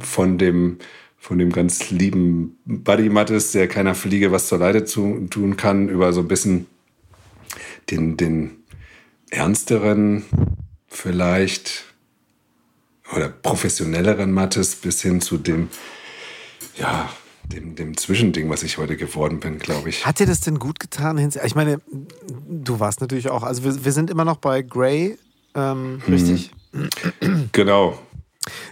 [0.00, 0.78] von dem,
[1.18, 5.90] von dem ganz lieben Buddy Mattes, der keiner Fliege was zur Leide zu, tun kann,
[5.90, 6.66] über so ein bisschen
[7.90, 8.61] den, den
[9.32, 10.24] ernsteren,
[10.88, 11.84] vielleicht
[13.14, 15.68] oder professionelleren Mattes bis hin zu dem,
[16.76, 17.10] ja,
[17.44, 20.06] dem, dem Zwischending, was ich heute geworden bin, glaube ich.
[20.06, 21.18] Hat dir das denn gut getan?
[21.18, 21.80] Ich meine,
[22.48, 25.18] du warst natürlich auch, also wir, wir sind immer noch bei Grey,
[25.54, 26.12] ähm, mhm.
[26.12, 26.50] richtig?
[27.52, 27.98] Genau.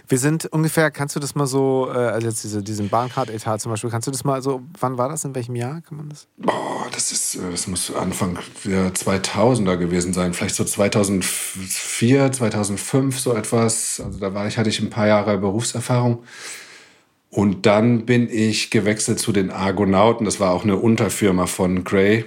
[0.07, 3.71] Wir sind ungefähr, kannst du das mal so, äh, also jetzt diese, diesen Bahncard-Etat zum
[3.71, 6.27] Beispiel, kannst du das mal so, wann war das, in welchem Jahr kann man das?
[6.37, 13.19] Boah, das ist, äh, das muss Anfang der 2000er gewesen sein, vielleicht so 2004, 2005
[13.19, 14.01] so etwas.
[14.03, 16.23] Also da war ich, hatte ich ein paar Jahre Berufserfahrung.
[17.29, 20.25] Und dann bin ich gewechselt zu den Argonauten.
[20.25, 22.25] Das war auch eine Unterfirma von Gray,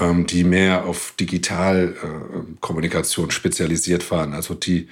[0.00, 4.34] ähm, die mehr auf Digitalkommunikation äh, spezialisiert waren.
[4.34, 4.88] Also die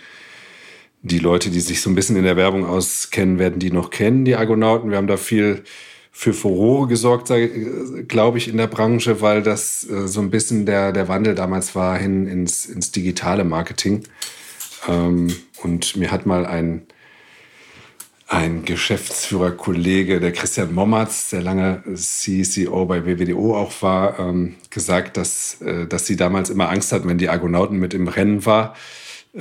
[1.02, 4.24] die Leute, die sich so ein bisschen in der Werbung auskennen, werden die noch kennen,
[4.24, 4.90] die Argonauten.
[4.90, 5.62] Wir haben da viel
[6.10, 7.32] für Furore gesorgt,
[8.08, 11.76] glaube ich, in der Branche, weil das äh, so ein bisschen der, der Wandel damals
[11.76, 14.02] war hin ins, ins digitale Marketing.
[14.88, 15.32] Ähm,
[15.62, 16.82] und mir hat mal ein,
[18.26, 25.62] ein Geschäftsführerkollege, der Christian Mommertz, der lange CCO bei WWDO auch war, ähm, gesagt, dass,
[25.62, 28.74] äh, dass sie damals immer Angst hatten, wenn die Argonauten mit im Rennen war,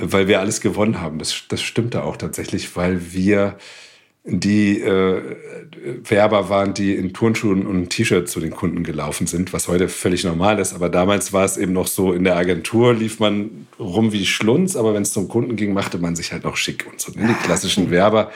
[0.00, 1.18] weil wir alles gewonnen haben.
[1.18, 3.56] Das, das stimmte auch tatsächlich, weil wir
[4.30, 5.22] die äh,
[6.04, 10.24] Werber waren, die in Turnschuhen und T-Shirts zu den Kunden gelaufen sind, was heute völlig
[10.24, 10.74] normal ist.
[10.74, 14.76] Aber damals war es eben noch so, in der Agentur lief man rum wie Schlunz,
[14.76, 17.12] aber wenn es zum Kunden ging, machte man sich halt noch schick und so.
[17.12, 17.28] Ne?
[17.28, 18.30] Die klassischen Werber,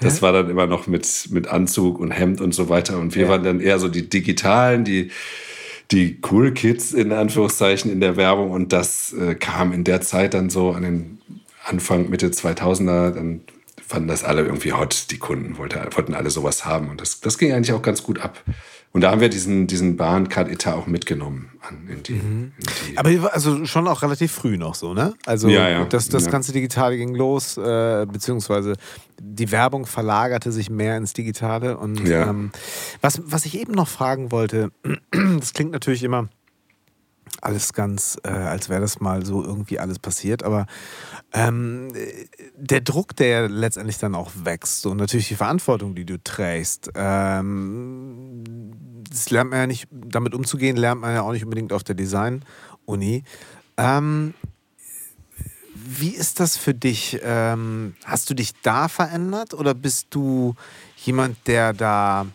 [0.00, 2.98] das war dann immer noch mit, mit Anzug und Hemd und so weiter.
[2.98, 3.28] Und wir ja.
[3.28, 5.10] waren dann eher so die Digitalen, die
[5.94, 10.34] die Cool Kids in Anführungszeichen in der Werbung und das äh, kam in der Zeit
[10.34, 11.18] dann so an den
[11.64, 13.42] Anfang, Mitte 2000er, dann
[13.86, 17.38] fanden das alle irgendwie hot, die Kunden wollte, wollten alle sowas haben und das, das
[17.38, 18.42] ging eigentlich auch ganz gut ab.
[18.94, 22.52] Und da haben wir diesen, diesen Bahncard-Etat auch mitgenommen an, in, die, mhm.
[22.56, 25.14] in die Aber also schon auch relativ früh noch so, ne?
[25.26, 25.84] Also ja, ja.
[25.84, 26.30] das, das ja.
[26.30, 28.74] ganze Digitale ging los, äh, beziehungsweise
[29.20, 31.76] die Werbung verlagerte sich mehr ins Digitale.
[31.76, 32.52] Und ähm,
[33.00, 34.70] was, was ich eben noch fragen wollte,
[35.10, 36.28] das klingt natürlich immer
[37.44, 40.42] alles ganz, äh, als wäre das mal so irgendwie alles passiert.
[40.42, 40.66] Aber
[41.32, 41.92] ähm,
[42.56, 48.44] der Druck, der letztendlich dann auch wächst und natürlich die Verantwortung, die du trägst, ähm,
[49.10, 51.94] das lernt man ja nicht, damit umzugehen, lernt man ja auch nicht unbedingt auf der
[51.94, 53.24] Design-Uni.
[53.76, 54.34] Ähm,
[55.74, 57.20] wie ist das für dich?
[57.22, 60.54] Ähm, hast du dich da verändert oder bist du
[60.96, 62.26] jemand, der da,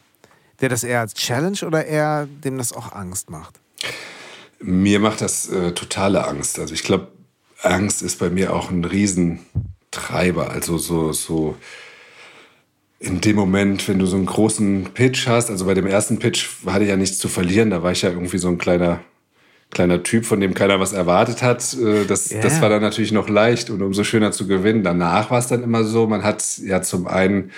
[0.62, 3.60] der das eher als Challenge oder eher dem das auch Angst macht?
[4.62, 6.60] Mir macht das äh, totale Angst.
[6.60, 7.08] Also ich glaube,
[7.62, 10.50] Angst ist bei mir auch ein Riesentreiber.
[10.52, 11.56] Also so, so
[13.00, 16.48] in dem Moment, wenn du so einen großen Pitch hast, also bei dem ersten Pitch
[16.66, 19.00] hatte ich ja nichts zu verlieren, da war ich ja irgendwie so ein kleiner,
[19.72, 21.74] kleiner Typ, von dem keiner was erwartet hat.
[21.74, 22.42] Äh, das, yeah.
[22.42, 24.84] das war dann natürlich noch leicht und umso schöner zu gewinnen.
[24.84, 27.52] Danach war es dann immer so, man hat ja zum einen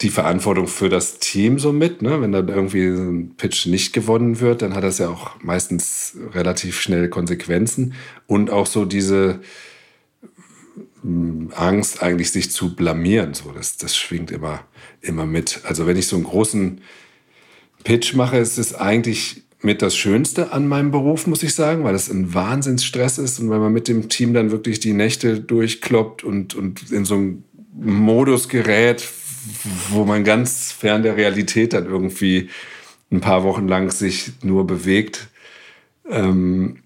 [0.00, 2.02] die Verantwortung für das Team so mit.
[2.02, 2.20] Ne?
[2.20, 6.80] Wenn dann irgendwie ein Pitch nicht gewonnen wird, dann hat das ja auch meistens relativ
[6.80, 7.94] schnell Konsequenzen.
[8.26, 9.40] Und auch so diese
[11.02, 13.34] hm, Angst, eigentlich sich zu blamieren.
[13.34, 14.64] So, das, das schwingt immer,
[15.00, 15.60] immer mit.
[15.64, 16.80] Also wenn ich so einen großen
[17.84, 21.94] Pitch mache, ist es eigentlich mit das Schönste an meinem Beruf, muss ich sagen, weil
[21.94, 26.22] es ein Wahnsinnsstress ist und weil man mit dem Team dann wirklich die Nächte durchkloppt
[26.22, 27.44] und, und in so einen
[27.74, 29.00] Modus gerät,
[29.90, 32.50] wo man ganz fern der Realität dann irgendwie
[33.10, 35.28] ein paar Wochen lang sich nur bewegt.
[36.08, 36.78] Ähm,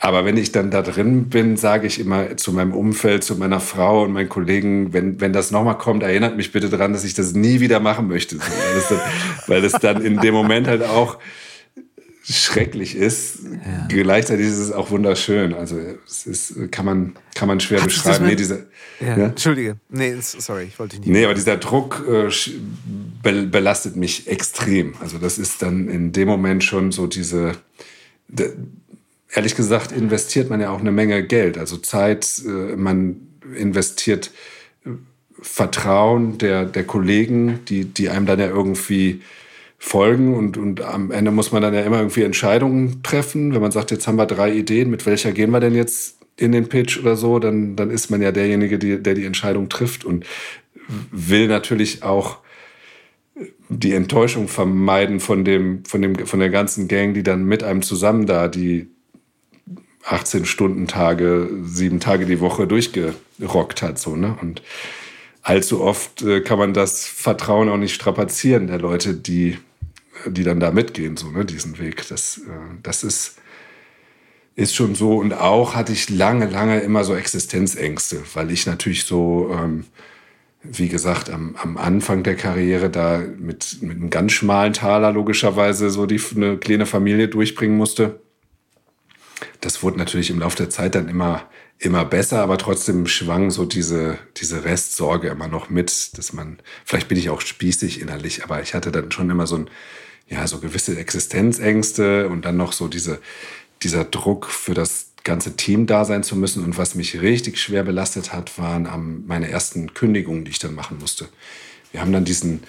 [0.00, 3.58] aber wenn ich dann da drin bin, sage ich immer zu meinem Umfeld, zu meiner
[3.58, 7.14] Frau und meinen Kollegen, wenn, wenn das nochmal kommt, erinnert mich bitte daran, dass ich
[7.14, 8.38] das nie wieder machen möchte.
[8.38, 9.00] Weil es dann,
[9.48, 11.18] weil es dann in dem Moment halt auch
[12.30, 13.38] schrecklich ist.
[13.44, 13.86] Ja.
[13.88, 15.54] Gleichzeitig ist es auch wunderschön.
[15.54, 18.26] Also es ist, kann man, kann man schwer Hat beschreiben.
[18.26, 18.66] Nee, diese,
[19.00, 19.16] ja.
[19.16, 19.24] Ja?
[19.26, 19.76] Entschuldige.
[19.88, 21.14] Nee, sorry, ich wollte dich nicht.
[21.14, 22.30] Nee, aber dieser Druck äh,
[23.22, 24.94] belastet mich extrem.
[25.00, 27.52] Also das ist dann in dem Moment schon so diese.
[29.30, 31.56] Ehrlich gesagt investiert man ja auch eine Menge Geld.
[31.56, 33.16] Also Zeit, äh, man
[33.56, 34.32] investiert
[34.84, 34.90] äh,
[35.40, 39.22] Vertrauen der, der Kollegen, die, die einem dann ja irgendwie
[39.78, 43.54] folgen und, und am Ende muss man dann ja immer irgendwie Entscheidungen treffen.
[43.54, 46.52] Wenn man sagt, jetzt haben wir drei Ideen, mit welcher gehen wir denn jetzt in
[46.52, 50.04] den Pitch oder so, dann, dann ist man ja derjenige, die, der die Entscheidung trifft
[50.04, 50.24] und
[51.10, 52.38] will natürlich auch
[53.68, 57.82] die Enttäuschung vermeiden von dem, von dem, von der ganzen Gang, die dann mit einem
[57.82, 58.88] zusammen da die
[60.04, 64.38] 18 Stunden Tage, sieben Tage die Woche durchgerockt hat, so, ne?
[64.40, 64.62] Und
[65.42, 69.58] allzu oft äh, kann man das Vertrauen auch nicht strapazieren der Leute, die,
[70.26, 72.06] die dann da mitgehen, so, ne, diesen Weg.
[72.08, 73.38] Das, äh, das ist,
[74.54, 75.16] ist schon so.
[75.16, 79.84] Und auch hatte ich lange, lange immer so Existenzängste, weil ich natürlich so, ähm,
[80.62, 85.90] wie gesagt, am, am Anfang der Karriere da mit, mit einem ganz schmalen Taler logischerweise
[85.90, 88.20] so die, eine kleine Familie durchbringen musste.
[89.60, 91.48] Das wurde natürlich im Laufe der Zeit dann immer,
[91.78, 97.08] immer besser, aber trotzdem schwang so diese, diese Restsorge immer noch mit, dass man, vielleicht
[97.08, 99.70] bin ich auch spießig innerlich, aber ich hatte dann schon immer so ein,
[100.28, 103.18] ja, so gewisse Existenzängste und dann noch so diese,
[103.82, 106.64] dieser Druck für das ganze Team da sein zu müssen.
[106.64, 110.98] Und was mich richtig schwer belastet hat, waren meine ersten Kündigungen, die ich dann machen
[110.98, 111.28] musste.
[111.92, 112.60] Wir haben dann diesen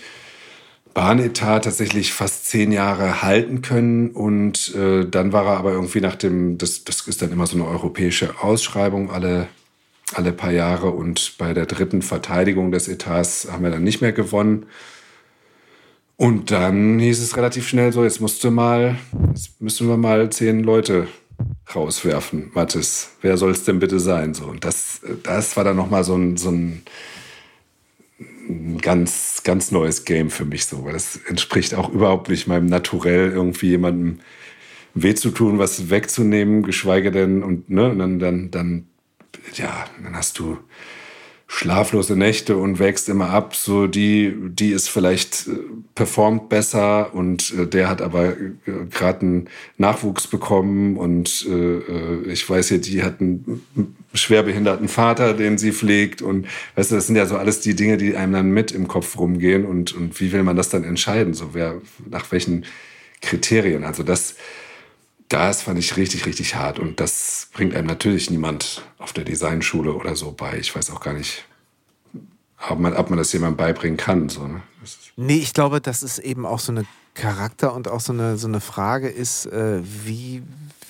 [0.94, 6.16] Bahnetat tatsächlich fast zehn Jahre halten können und äh, dann war er aber irgendwie nach
[6.16, 9.48] dem, das, das ist dann immer so eine europäische Ausschreibung alle,
[10.14, 14.14] alle paar Jahre und bei der dritten Verteidigung des Etats haben wir dann nicht mehr
[14.14, 14.66] gewonnen.
[16.20, 18.98] Und dann hieß es relativ schnell so, jetzt musste mal,
[19.30, 21.08] jetzt müssen wir mal zehn Leute
[21.74, 23.12] rauswerfen, Mathis.
[23.22, 24.34] Wer soll es denn bitte sein?
[24.34, 26.84] So, und das, das war dann nochmal so ein, so ein
[28.82, 33.32] ganz, ganz neues Game für mich so, weil das entspricht auch überhaupt nicht meinem Naturell,
[33.32, 34.20] irgendwie jemandem
[34.96, 38.88] weh zu tun, was wegzunehmen, geschweige denn, und, ne, und dann, dann, dann,
[39.54, 40.58] ja, dann hast du
[41.52, 43.56] schlaflose Nächte und wächst immer ab.
[43.56, 45.54] So die, die ist vielleicht äh,
[45.96, 48.56] performt besser und äh, der hat aber äh,
[48.92, 53.66] gerade einen Nachwuchs bekommen und äh, äh, ich weiß ja, die hat einen
[54.14, 56.46] schwerbehinderten Vater, den sie pflegt und
[56.76, 59.18] weißt du, das sind ja so alles die Dinge, die einem dann mit im Kopf
[59.18, 61.34] rumgehen und und wie will man das dann entscheiden?
[61.34, 62.64] So wer nach welchen
[63.22, 63.84] Kriterien?
[63.84, 64.36] Also das
[65.30, 66.80] das fand ich richtig, richtig hart.
[66.80, 70.58] Und das bringt einem natürlich niemand auf der Designschule oder so bei.
[70.58, 71.46] Ich weiß auch gar nicht,
[72.68, 74.28] ob man, ob man das jemandem beibringen kann.
[74.30, 74.62] So, ne?
[75.16, 78.48] Nee, ich glaube, dass es eben auch so eine Charakter und auch so eine, so
[78.48, 80.42] eine Frage ist, äh, wie,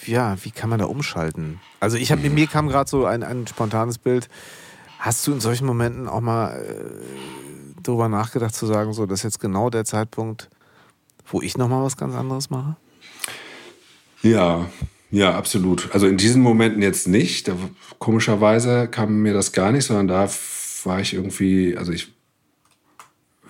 [0.06, 1.60] ja, wie kann man da umschalten?
[1.82, 2.36] Also ich habe, mhm.
[2.36, 4.30] mir kam gerade so ein, ein spontanes Bild.
[5.00, 9.24] Hast du in solchen Momenten auch mal äh, darüber nachgedacht zu sagen, so, das ist
[9.24, 10.50] jetzt genau der Zeitpunkt,
[11.28, 12.78] wo ich nochmal was ganz anderes mache?
[14.22, 14.70] Ja,
[15.12, 15.90] ja, absolut.
[15.92, 17.48] Also in diesen Momenten jetzt nicht.
[17.48, 17.56] Da,
[17.98, 20.30] komischerweise kam mir das gar nicht, sondern da
[20.84, 22.14] war ich irgendwie, also ich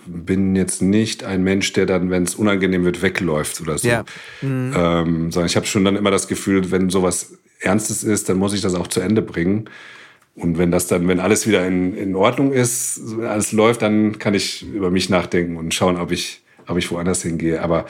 [0.06, 3.88] bin jetzt nicht ein Mensch, der dann, wenn es unangenehm wird, wegläuft oder so.
[3.88, 4.04] Ja.
[4.40, 4.74] Mhm.
[4.76, 8.54] Ähm, sondern ich habe schon dann immer das Gefühl, wenn sowas Ernstes ist, dann muss
[8.54, 9.68] ich das auch zu Ende bringen.
[10.34, 14.32] Und wenn das dann, wenn alles wieder in, in Ordnung ist, alles läuft, dann kann
[14.32, 17.60] ich über mich nachdenken und schauen, ob ich, ob ich woanders hingehe.
[17.60, 17.84] Aber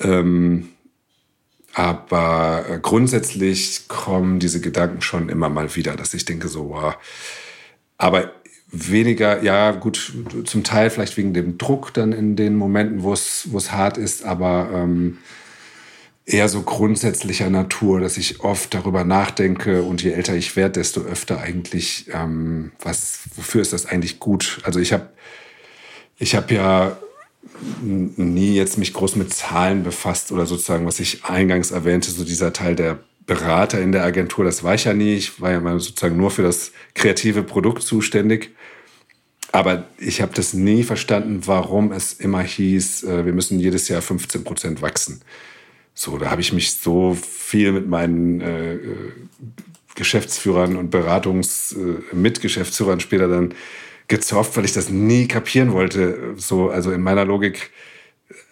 [0.00, 0.68] ähm,
[1.72, 6.96] aber äh, grundsätzlich kommen diese Gedanken schon immer mal wieder, dass ich denke so, wow.
[7.96, 8.32] Aber
[8.72, 10.12] weniger, ja gut,
[10.44, 13.98] zum Teil vielleicht wegen dem Druck dann in den Momenten, wo es wo es hart
[13.98, 15.18] ist, aber ähm,
[16.24, 21.00] eher so grundsätzlicher Natur, dass ich oft darüber nachdenke und je älter ich werde, desto
[21.02, 24.60] öfter eigentlich, ähm, was, wofür ist das eigentlich gut?
[24.64, 25.10] Also ich habe
[26.18, 26.96] ich hab ja
[27.82, 32.52] nie jetzt mich groß mit Zahlen befasst oder sozusagen, was ich eingangs erwähnte, so dieser
[32.52, 35.14] Teil der Berater in der Agentur, das war ich ja nie.
[35.14, 38.50] Ich war ja mal sozusagen nur für das kreative Produkt zuständig.
[39.52, 44.02] Aber ich habe das nie verstanden, warum es immer hieß, äh, wir müssen jedes Jahr
[44.02, 45.22] 15 Prozent wachsen.
[45.94, 48.78] So, da habe ich mich so viel mit meinen äh,
[49.96, 53.54] Geschäftsführern und Beratungs-Mitgeschäftsführern äh, später dann
[54.10, 56.34] gezofft, weil ich das nie kapieren wollte.
[56.36, 57.70] So, also in meiner Logik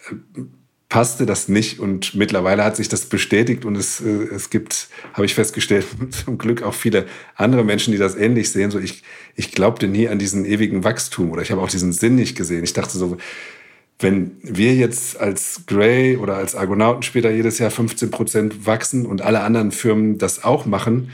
[0.09, 0.41] äh,
[0.87, 5.25] passte das nicht und mittlerweile hat sich das bestätigt und es, äh, es gibt, habe
[5.25, 5.85] ich festgestellt,
[6.25, 7.05] zum Glück auch viele
[7.35, 8.71] andere Menschen, die das ähnlich sehen.
[8.71, 9.03] So, ich,
[9.35, 12.63] ich glaubte nie an diesen ewigen Wachstum oder ich habe auch diesen Sinn nicht gesehen.
[12.63, 13.17] Ich dachte so,
[13.99, 19.21] wenn wir jetzt als Gray oder als Argonauten später jedes Jahr 15 Prozent wachsen und
[19.21, 21.11] alle anderen Firmen das auch machen,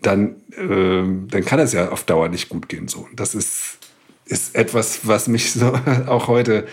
[0.00, 2.88] dann, äh, dann kann es ja auf Dauer nicht gut gehen.
[2.88, 3.06] So.
[3.14, 3.78] Das ist
[4.32, 5.72] ist etwas, was mich so
[6.06, 6.66] auch heute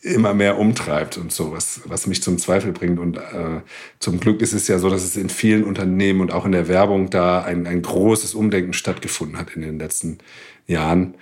[0.00, 2.98] immer mehr umtreibt und so, was, was mich zum Zweifel bringt.
[2.98, 3.60] Und äh,
[3.98, 6.68] zum Glück ist es ja so, dass es in vielen Unternehmen und auch in der
[6.68, 10.18] Werbung da ein, ein großes Umdenken stattgefunden hat in den letzten
[10.66, 11.14] Jahren.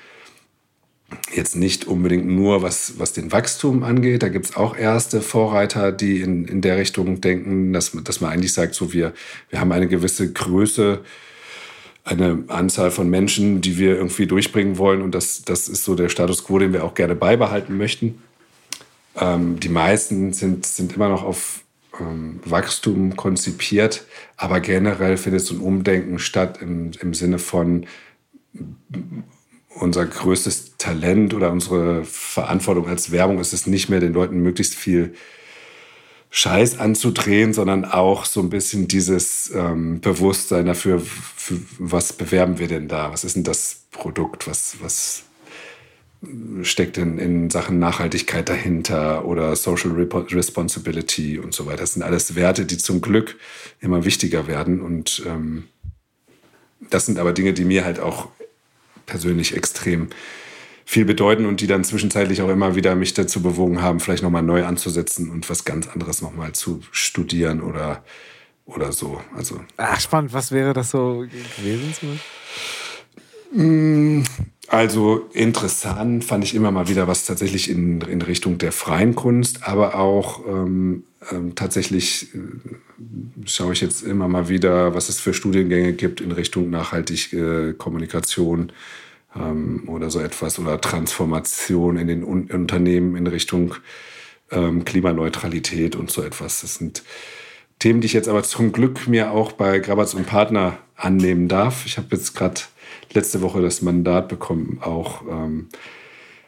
[1.34, 4.22] Jetzt nicht unbedingt nur, was, was den Wachstum angeht.
[4.22, 8.32] Da gibt es auch erste Vorreiter, die in, in der Richtung denken, dass, dass man
[8.32, 9.14] eigentlich sagt, so wir,
[9.48, 11.02] wir haben eine gewisse Größe,
[12.07, 15.02] eine Anzahl von Menschen, die wir irgendwie durchbringen wollen.
[15.02, 18.22] Und das, das ist so der Status quo, den wir auch gerne beibehalten möchten.
[19.16, 21.64] Ähm, die meisten sind, sind immer noch auf
[22.00, 24.04] ähm, Wachstum konzipiert,
[24.36, 27.86] aber generell findet so ein Umdenken statt im, im Sinne von
[29.74, 34.74] unser größtes Talent oder unsere Verantwortung als Werbung ist es nicht mehr, den Leuten möglichst
[34.74, 35.14] viel
[36.37, 42.68] Scheiß anzudrehen, sondern auch so ein bisschen dieses ähm, Bewusstsein dafür, für, was bewerben wir
[42.68, 43.11] denn da?
[43.11, 44.47] Was ist denn das Produkt?
[44.47, 45.22] Was, was
[46.61, 51.78] steckt denn in Sachen Nachhaltigkeit dahinter oder Social Responsibility und so weiter?
[51.78, 53.39] Das sind alles Werte, die zum Glück
[53.80, 54.82] immer wichtiger werden.
[54.82, 55.64] Und ähm,
[56.91, 58.28] das sind aber Dinge, die mir halt auch
[59.07, 60.11] persönlich extrem
[60.89, 64.45] viel bedeuten und die dann zwischenzeitlich auch immer wieder mich dazu bewogen haben, vielleicht nochmal
[64.45, 68.05] neu anzusetzen und was ganz anderes nochmal zu studieren oder,
[68.66, 69.20] oder so.
[69.37, 70.32] Also, Ach, spannend.
[70.32, 71.26] Was wäre das so
[71.57, 72.20] gewesen?
[73.53, 74.22] Mm,
[74.68, 79.66] also interessant fand ich immer mal wieder was tatsächlich in, in Richtung der freien Kunst,
[79.66, 82.39] aber auch ähm, ähm, tatsächlich äh,
[83.45, 87.72] schaue ich jetzt immer mal wieder, was es für Studiengänge gibt in Richtung nachhaltige äh,
[87.72, 88.70] Kommunikation
[89.39, 93.74] ähm, oder so etwas oder Transformation in den Un Unternehmen in Richtung
[94.51, 96.61] ähm, Klimaneutralität und so etwas.
[96.61, 97.03] Das sind
[97.78, 101.84] Themen, die ich jetzt aber zum Glück mir auch bei Grabatz und Partner annehmen darf.
[101.87, 102.62] Ich habe jetzt gerade
[103.12, 105.68] letzte Woche das Mandat bekommen, auch ähm,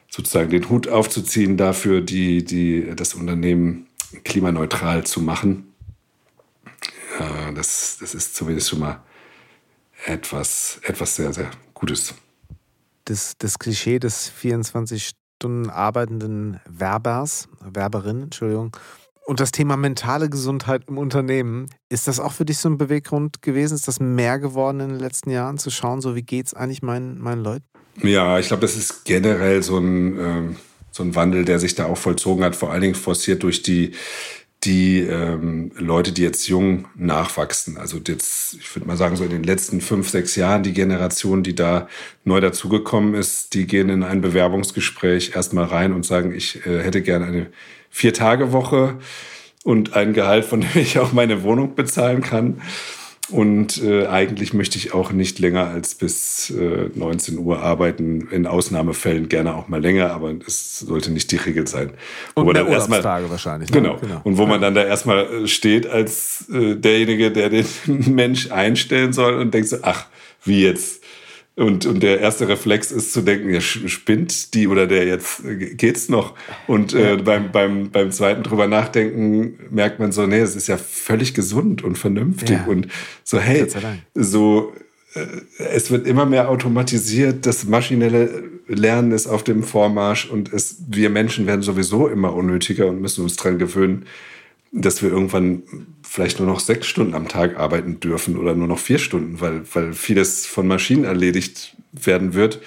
[0.09, 3.86] sozusagen den Hut aufzuziehen dafür, die, die, das Unternehmen
[4.24, 5.74] klimaneutral zu machen.
[7.18, 9.03] Äh, das, das ist zumindest schon mal
[10.07, 12.14] etwas, etwas sehr, sehr Gutes
[13.09, 18.76] das, das Klischee des 24 Stunden arbeitenden Werbers, Werberin, Entschuldigung,
[19.28, 23.42] und das Thema mentale Gesundheit im Unternehmen, ist das auch für dich so ein Beweggrund
[23.42, 23.74] gewesen?
[23.74, 26.80] Ist das mehr geworden in den letzten Jahren, zu schauen, so wie geht es eigentlich
[26.80, 27.66] meinen, meinen Leuten?
[28.02, 30.54] Ja, ich glaube, das ist generell so ein, äh,
[30.92, 33.92] so ein Wandel, der sich da auch vollzogen hat, vor allen Dingen forciert durch die
[34.64, 37.76] die ähm, Leute, die jetzt jung nachwachsen.
[37.76, 41.42] Also jetzt, ich würde mal sagen, so in den letzten fünf, sechs Jahren, die Generation,
[41.42, 41.88] die da
[42.24, 47.02] neu dazugekommen ist, die gehen in ein Bewerbungsgespräch erstmal rein und sagen, ich äh, hätte
[47.02, 47.46] gerne eine
[47.90, 48.98] Vier-Tage-Woche
[49.62, 52.61] und ein Gehalt, von dem ich auch meine Wohnung bezahlen kann.
[53.31, 58.29] Und äh, eigentlich möchte ich auch nicht länger als bis äh, 19 Uhr arbeiten.
[58.31, 61.91] In Ausnahmefällen gerne auch mal länger, aber es sollte nicht die Regel sein.
[62.35, 63.70] Und wo mehr dann erstmal, wahrscheinlich.
[63.70, 63.83] Ne?
[63.83, 63.97] Genau.
[63.99, 64.20] genau.
[64.24, 69.12] Und wo man dann da erstmal äh, steht als äh, derjenige, der den Mensch einstellen
[69.12, 70.07] soll und denkt so, ach,
[70.45, 71.03] wie jetzt?
[71.59, 75.42] Und, und der erste Reflex ist zu denken, ja, spinnt die oder der jetzt,
[75.72, 76.34] geht's noch?
[76.68, 80.76] Und äh, beim, beim, beim zweiten drüber nachdenken merkt man so, nee, es ist ja
[80.76, 82.64] völlig gesund und vernünftig ja.
[82.66, 82.86] und
[83.24, 83.66] so, hey,
[84.14, 84.72] so,
[85.14, 85.26] äh,
[85.59, 91.11] es wird immer mehr automatisiert, das maschinelle Lernen ist auf dem Vormarsch und es, wir
[91.11, 94.06] Menschen werden sowieso immer unnötiger und müssen uns dran gewöhnen,
[94.70, 95.64] dass wir irgendwann
[96.09, 99.62] vielleicht nur noch sechs Stunden am Tag arbeiten dürfen oder nur noch vier Stunden, weil,
[99.74, 102.61] weil vieles von Maschinen erledigt werden wird.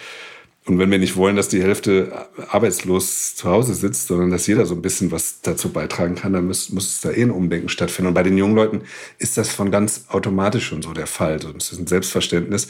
[0.65, 4.67] Und wenn wir nicht wollen, dass die Hälfte arbeitslos zu Hause sitzt, sondern dass jeder
[4.67, 7.67] so ein bisschen was dazu beitragen kann, dann muss, muss es da eh ein Umdenken
[7.67, 8.09] stattfinden.
[8.09, 8.81] Und bei den jungen Leuten
[9.17, 11.39] ist das von ganz automatisch schon so der Fall.
[11.39, 12.67] Das ist ein Selbstverständnis.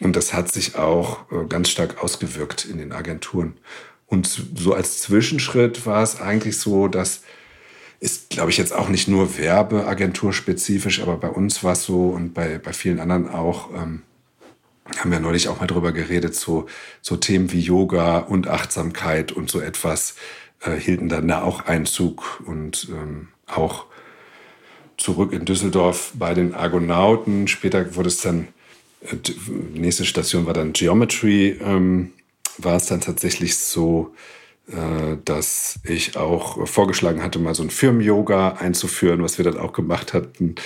[0.00, 3.54] Und das hat sich auch äh, ganz stark ausgewirkt in den Agenturen.
[4.06, 7.22] Und so als Zwischenschritt war es eigentlich so, dass
[8.00, 12.34] ist, glaube ich, jetzt auch nicht nur Werbeagenturspezifisch, aber bei uns war es so und
[12.34, 14.02] bei, bei vielen anderen auch, ähm,
[14.96, 16.66] haben wir neulich auch mal drüber geredet, so,
[17.00, 20.14] so Themen wie Yoga und Achtsamkeit und so etwas
[20.60, 23.86] äh, hielten dann da auch Einzug und ähm, auch
[24.96, 27.48] zurück in Düsseldorf bei den Argonauten.
[27.48, 28.48] Später wurde es dann,
[29.02, 29.16] äh,
[29.72, 32.12] nächste Station war dann Geometry, ähm,
[32.58, 34.14] war es dann tatsächlich so,
[35.24, 40.12] dass ich auch vorgeschlagen hatte, mal so ein Firmen-Yoga einzuführen, was wir dann auch gemacht
[40.12, 40.56] hatten.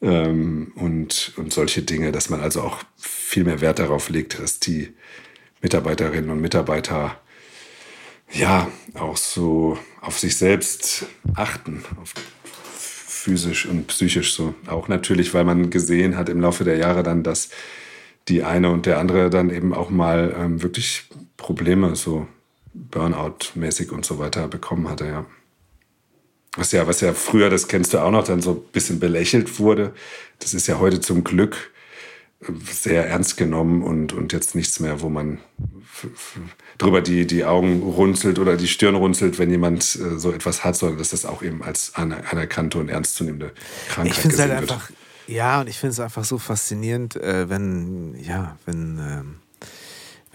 [0.00, 4.60] Ähm, und, und solche Dinge, dass man also auch viel mehr Wert darauf legt, dass
[4.60, 4.92] die
[5.60, 7.18] Mitarbeiterinnen und Mitarbeiter
[8.30, 12.14] ja auch so auf sich selbst achten, auf
[12.74, 14.54] physisch und psychisch so.
[14.66, 17.50] Auch natürlich, weil man gesehen hat im Laufe der Jahre dann, dass
[18.28, 22.28] die eine und der andere dann eben auch mal ähm, wirklich Probleme so
[22.90, 25.26] Burnout-mäßig und so weiter bekommen hatte, ja.
[26.56, 29.58] Was ja, was ja früher, das kennst du auch noch, dann so ein bisschen belächelt
[29.58, 29.92] wurde.
[30.40, 31.70] Das ist ja heute zum Glück
[32.70, 35.38] sehr ernst genommen und, und jetzt nichts mehr, wo man
[36.78, 40.76] drüber die, die Augen runzelt oder die Stirn runzelt, wenn jemand äh, so etwas hat,
[40.76, 43.52] sondern dass das auch eben als anerkannte und ernstzunehmende
[43.88, 44.90] Krankheit ich finde halt einfach,
[45.26, 49.22] Ja, und ich finde es einfach so faszinierend, äh, wenn, ja, wenn, äh,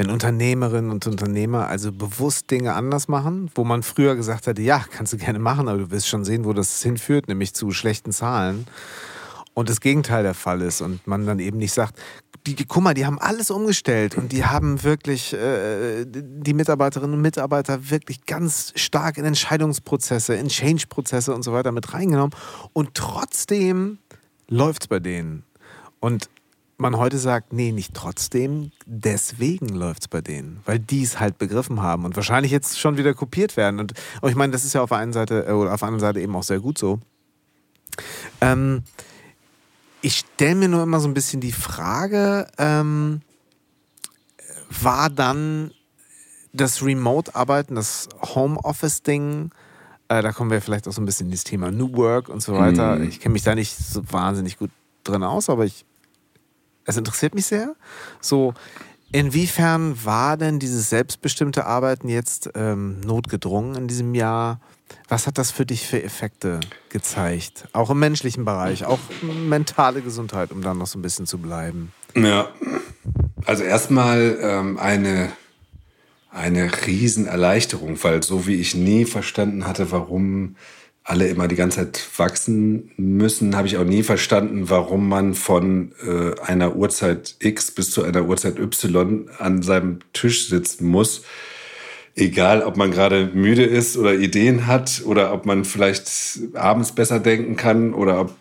[0.03, 4.83] wenn Unternehmerinnen und Unternehmer also bewusst Dinge anders machen, wo man früher gesagt hätte, ja,
[4.91, 8.11] kannst du gerne machen, aber du wirst schon sehen, wo das hinführt, nämlich zu schlechten
[8.11, 8.67] Zahlen
[9.53, 11.97] und das Gegenteil der Fall ist und man dann eben nicht sagt,
[12.45, 17.15] die, die, guck mal, die haben alles umgestellt und die haben wirklich äh, die Mitarbeiterinnen
[17.15, 22.35] und Mitarbeiter wirklich ganz stark in Entscheidungsprozesse, in Change-Prozesse und so weiter mit reingenommen
[22.73, 23.99] und trotzdem
[24.49, 25.43] läuft es bei denen.
[26.01, 26.27] Und
[26.83, 31.39] man heute sagt, nee, nicht trotzdem, deswegen läuft es bei denen, weil die es halt
[31.39, 33.79] begriffen haben und wahrscheinlich jetzt schon wieder kopiert werden.
[33.79, 35.87] Und, und ich meine, das ist ja auf der einen Seite, äh, oder auf der
[35.87, 36.99] anderen Seite eben auch sehr gut so.
[38.41, 38.83] Ähm,
[40.01, 43.21] ich stelle mir nur immer so ein bisschen die Frage, ähm,
[44.81, 45.71] war dann
[46.51, 49.51] das Remote-Arbeiten, das Homeoffice-Ding,
[50.09, 52.41] äh, da kommen wir vielleicht auch so ein bisschen in das Thema New Work und
[52.43, 52.97] so weiter.
[52.97, 53.07] Mhm.
[53.07, 54.69] Ich kenne mich da nicht so wahnsinnig gut
[55.03, 55.85] drin aus, aber ich,
[56.85, 57.75] es interessiert mich sehr.
[58.21, 58.53] So,
[59.11, 64.59] inwiefern war denn dieses selbstbestimmte Arbeiten jetzt ähm, notgedrungen in diesem Jahr?
[65.07, 66.59] Was hat das für dich für Effekte
[66.89, 67.67] gezeigt?
[67.73, 71.91] Auch im menschlichen Bereich, auch mentale Gesundheit, um da noch so ein bisschen zu bleiben.
[72.15, 72.49] Ja,
[73.45, 75.31] also erstmal ähm, eine,
[76.29, 80.55] eine Riesenerleichterung, weil so wie ich nie verstanden hatte, warum
[81.03, 85.91] alle immer die ganze Zeit wachsen müssen, habe ich auch nie verstanden, warum man von
[86.05, 91.23] äh, einer Uhrzeit X bis zu einer Uhrzeit Y an seinem Tisch sitzen muss
[92.15, 96.09] egal ob man gerade müde ist oder Ideen hat oder ob man vielleicht
[96.53, 98.35] abends besser denken kann oder ob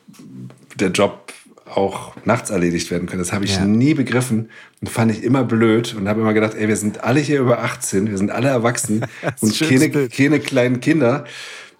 [0.76, 1.32] der Job
[1.66, 3.18] auch nachts erledigt werden kann.
[3.18, 3.64] Das habe ich ja.
[3.64, 4.50] nie begriffen
[4.82, 7.62] und fand ich immer blöd und habe immer gedacht, ey, wir sind alle hier über
[7.62, 9.06] 18, wir sind alle erwachsen
[9.40, 11.24] und keine, keine kleinen Kinder.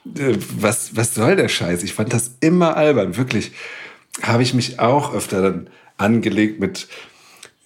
[0.07, 1.83] Äh, was, was soll der Scheiß?
[1.83, 3.53] Ich fand das immer albern, wirklich.
[4.23, 6.89] Habe ich mich auch öfter dann angelegt mit,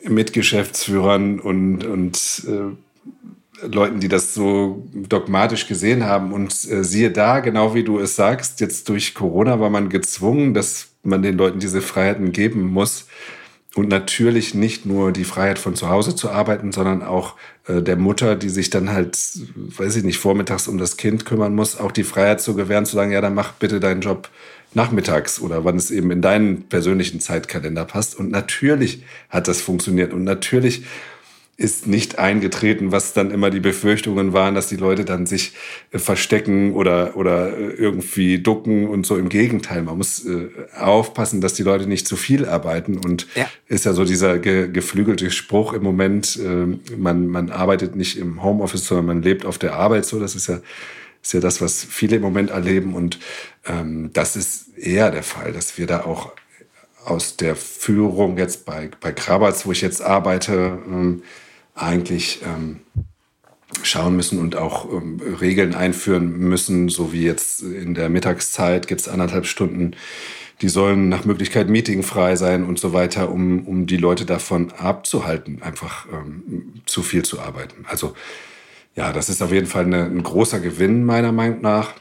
[0.02, 6.32] mit Geschäftsführern und, und äh, Leuten, die das so dogmatisch gesehen haben.
[6.32, 10.54] Und äh, siehe da, genau wie du es sagst, jetzt durch Corona war man gezwungen,
[10.54, 13.06] dass man den Leuten diese Freiheiten geben muss.
[13.76, 17.34] Und natürlich nicht nur die Freiheit von zu Hause zu arbeiten, sondern auch
[17.68, 19.18] äh, der Mutter, die sich dann halt,
[19.54, 22.96] weiß ich nicht, vormittags um das Kind kümmern muss, auch die Freiheit zu gewähren, zu
[22.96, 24.30] sagen, ja, dann mach bitte deinen Job
[24.72, 28.18] nachmittags oder wann es eben in deinen persönlichen Zeitkalender passt.
[28.18, 30.14] Und natürlich hat das funktioniert.
[30.14, 30.84] Und natürlich
[31.58, 35.52] ist nicht eingetreten, was dann immer die Befürchtungen waren, dass die Leute dann sich
[35.90, 39.16] äh, verstecken oder, oder äh, irgendwie ducken und so.
[39.16, 40.48] Im Gegenteil, man muss äh,
[40.78, 42.98] aufpassen, dass die Leute nicht zu viel arbeiten.
[42.98, 43.48] Und ja.
[43.68, 48.42] ist ja so dieser ge geflügelte Spruch im Moment, äh, man, man arbeitet nicht im
[48.42, 50.20] Homeoffice, sondern man lebt auf der Arbeit so.
[50.20, 50.60] Das ist ja,
[51.22, 52.94] ist ja das, was viele im Moment erleben.
[52.94, 53.18] Und
[53.66, 56.32] ähm, das ist eher der Fall, dass wir da auch
[57.06, 61.22] aus der Führung jetzt bei, bei Krabatz, wo ich jetzt arbeite, ähm,
[61.76, 62.80] eigentlich ähm,
[63.82, 69.02] schauen müssen und auch ähm, Regeln einführen müssen, so wie jetzt in der Mittagszeit gibt
[69.02, 69.92] es anderthalb Stunden,
[70.62, 75.62] die sollen nach Möglichkeit meetingfrei sein und so weiter, um, um die Leute davon abzuhalten,
[75.62, 77.84] einfach ähm, zu viel zu arbeiten.
[77.86, 78.14] Also
[78.94, 81.92] ja, das ist auf jeden Fall eine, ein großer Gewinn meiner Meinung nach.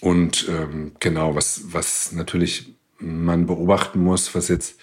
[0.00, 4.76] Und ähm, genau, was, was natürlich man beobachten muss, was jetzt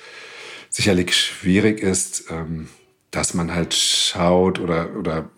[0.69, 2.69] sicherlich schwierig ist, ähm,
[3.11, 5.29] dass man halt schaut oder, oder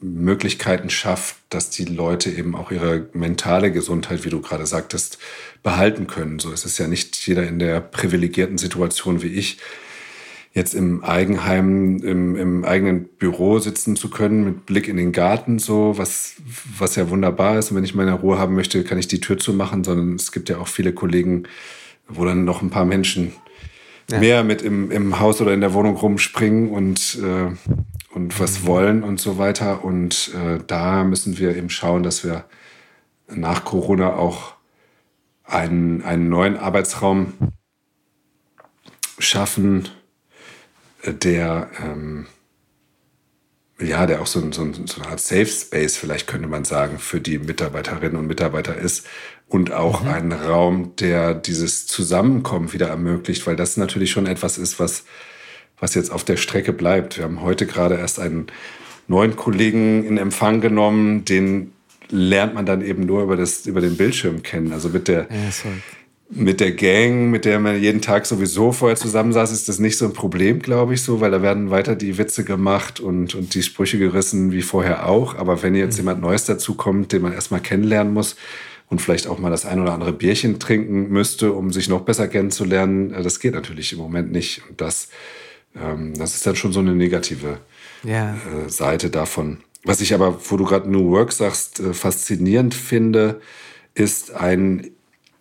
[0.00, 5.18] Möglichkeiten schafft, dass die Leute eben auch ihre mentale Gesundheit, wie du gerade sagtest,
[5.62, 6.40] behalten können.
[6.40, 9.58] So ist es ja nicht jeder in der privilegierten Situation wie ich,
[10.52, 15.60] jetzt im Eigenheim, im, im eigenen Büro sitzen zu können, mit Blick in den Garten,
[15.60, 16.34] so, was,
[16.76, 17.70] was ja wunderbar ist.
[17.70, 20.48] Und wenn ich meine Ruhe haben möchte, kann ich die Tür zumachen, sondern es gibt
[20.48, 21.44] ja auch viele Kollegen,
[22.08, 23.32] wo dann noch ein paar Menschen
[24.10, 24.18] ja.
[24.18, 27.54] mehr mit im, im Haus oder in der Wohnung rumspringen und, äh,
[28.14, 29.84] und was wollen und so weiter.
[29.84, 32.44] Und äh, da müssen wir eben schauen, dass wir
[33.28, 34.54] nach Corona auch
[35.44, 37.34] einen, einen neuen Arbeitsraum
[39.18, 39.88] schaffen,
[41.02, 42.26] äh, der ähm,
[43.82, 47.20] ja, der auch so, so, so, eine Art Safe Space, vielleicht könnte man sagen, für
[47.20, 49.06] die Mitarbeiterinnen und Mitarbeiter ist.
[49.50, 50.08] Und auch mhm.
[50.08, 55.04] ein Raum, der dieses Zusammenkommen wieder ermöglicht, weil das natürlich schon etwas ist, was,
[55.80, 57.18] was jetzt auf der Strecke bleibt.
[57.18, 58.46] Wir haben heute gerade erst einen
[59.08, 61.72] neuen Kollegen in Empfang genommen, den
[62.10, 64.72] lernt man dann eben nur über, das, über den Bildschirm kennen.
[64.72, 65.70] Also wird der, ja,
[66.28, 70.06] mit der Gang, mit der man jeden Tag sowieso vorher zusammensaß, ist das nicht so
[70.06, 73.64] ein Problem, glaube ich, so, weil da werden weiter die Witze gemacht und, und die
[73.64, 75.34] Sprüche gerissen wie vorher auch.
[75.34, 76.02] Aber wenn jetzt mhm.
[76.02, 78.36] jemand Neues dazukommt, den man erstmal kennenlernen muss
[78.90, 82.28] und vielleicht auch mal das ein oder andere Bierchen trinken müsste, um sich noch besser
[82.28, 84.62] kennenzulernen, äh, das geht natürlich im Moment nicht.
[84.68, 85.08] Und das,
[85.74, 87.60] ähm, das ist dann schon so eine negative
[88.02, 88.34] ja.
[88.34, 89.58] äh, Seite davon.
[89.84, 93.40] Was ich aber, wo du gerade New Work sagst, äh, faszinierend finde,
[93.94, 94.90] ist ein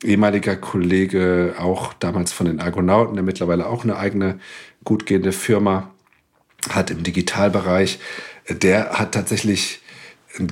[0.03, 4.39] ehemaliger Kollege, auch damals von den Argonauten, der mittlerweile auch eine eigene
[4.85, 5.91] gut gehende Firma
[6.69, 7.99] hat im Digitalbereich,
[8.49, 9.81] der hat tatsächlich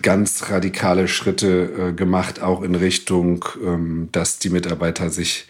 [0.02, 5.48] ganz radikale Schritte äh, gemacht, auch in Richtung, ähm, dass die Mitarbeiter sich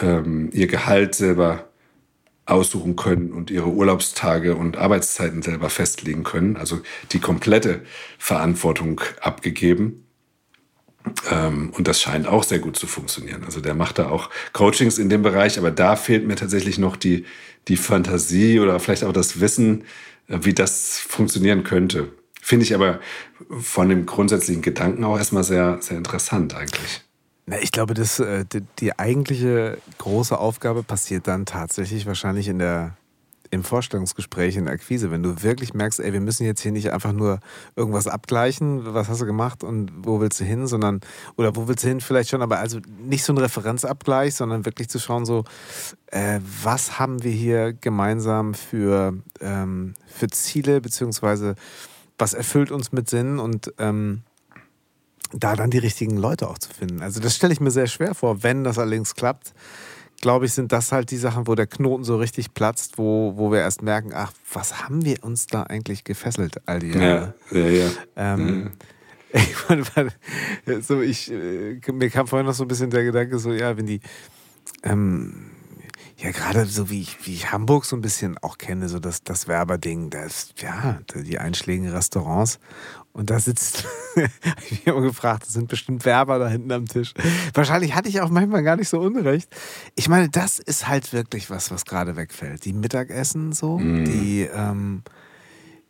[0.00, 1.68] ähm, ihr Gehalt selber
[2.44, 6.56] aussuchen können und ihre Urlaubstage und Arbeitszeiten selber festlegen können.
[6.56, 6.80] Also
[7.12, 7.82] die komplette
[8.18, 10.04] Verantwortung abgegeben.
[11.30, 13.44] Ähm, und das scheint auch sehr gut zu funktionieren.
[13.44, 16.96] Also der macht da auch Coachings in dem Bereich, aber da fehlt mir tatsächlich noch
[16.96, 17.24] die,
[17.68, 19.84] die Fantasie oder vielleicht auch das Wissen,
[20.28, 22.08] äh, wie das funktionieren könnte.
[22.44, 22.98] Finde ich aber
[23.60, 27.02] von dem grundsätzlichen Gedanken auch erstmal sehr, sehr interessant eigentlich.
[27.46, 32.58] Na, ich glaube, das, äh, die, die eigentliche große Aufgabe passiert dann tatsächlich wahrscheinlich in
[32.58, 32.96] der
[33.52, 36.90] im Vorstellungsgespräch, in der Akquise, wenn du wirklich merkst, ey, wir müssen jetzt hier nicht
[36.90, 37.38] einfach nur
[37.76, 41.00] irgendwas abgleichen, was hast du gemacht und wo willst du hin, sondern,
[41.36, 44.88] oder wo willst du hin vielleicht schon, aber also nicht so ein Referenzabgleich, sondern wirklich
[44.88, 45.44] zu schauen, so,
[46.06, 51.54] äh, was haben wir hier gemeinsam für, ähm, für Ziele, beziehungsweise
[52.18, 54.22] was erfüllt uns mit Sinn und ähm,
[55.32, 57.02] da dann die richtigen Leute auch zu finden.
[57.02, 59.54] Also das stelle ich mir sehr schwer vor, wenn das allerdings klappt
[60.22, 63.52] glaube ich, sind das halt die Sachen, wo der Knoten so richtig platzt, wo, wo
[63.52, 67.34] wir erst merken, ach, was haben wir uns da eigentlich gefesselt all die Jahre?
[67.50, 67.90] Ja, ja, ja.
[68.16, 68.70] Ähm, ja.
[69.34, 73.50] Ich meine, so ich, äh, mir kam vorhin noch so ein bisschen der Gedanke, so,
[73.50, 74.02] ja, wenn die,
[74.82, 75.51] ähm,
[76.22, 79.24] ja, gerade so wie ich, wie ich Hamburg so ein bisschen auch kenne, so das,
[79.24, 82.60] das Werberding, das, ja, die einschlägigen Restaurants.
[83.12, 83.86] Und da sitzt,
[84.70, 87.12] ich habe immer gefragt, das sind bestimmt Werber da hinten am Tisch.
[87.54, 89.54] Wahrscheinlich hatte ich auch manchmal gar nicht so unrecht.
[89.96, 92.64] Ich meine, das ist halt wirklich was, was gerade wegfällt.
[92.64, 94.04] Die Mittagessen so, mm.
[94.04, 95.02] die, ähm,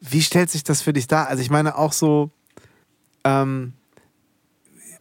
[0.01, 1.29] wie stellt sich das für dich dar?
[1.29, 2.31] Also ich meine auch so,
[3.25, 3.75] ähm,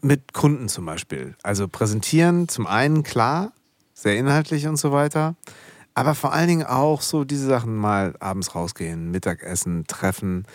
[0.02, 1.36] mit Kunden zum Beispiel.
[1.42, 3.54] Also präsentieren zum einen klar,
[4.02, 5.36] sehr inhaltlich und so weiter.
[5.94, 10.46] Aber vor allen Dingen auch so diese Sachen mal abends rausgehen, Mittagessen, Treffen,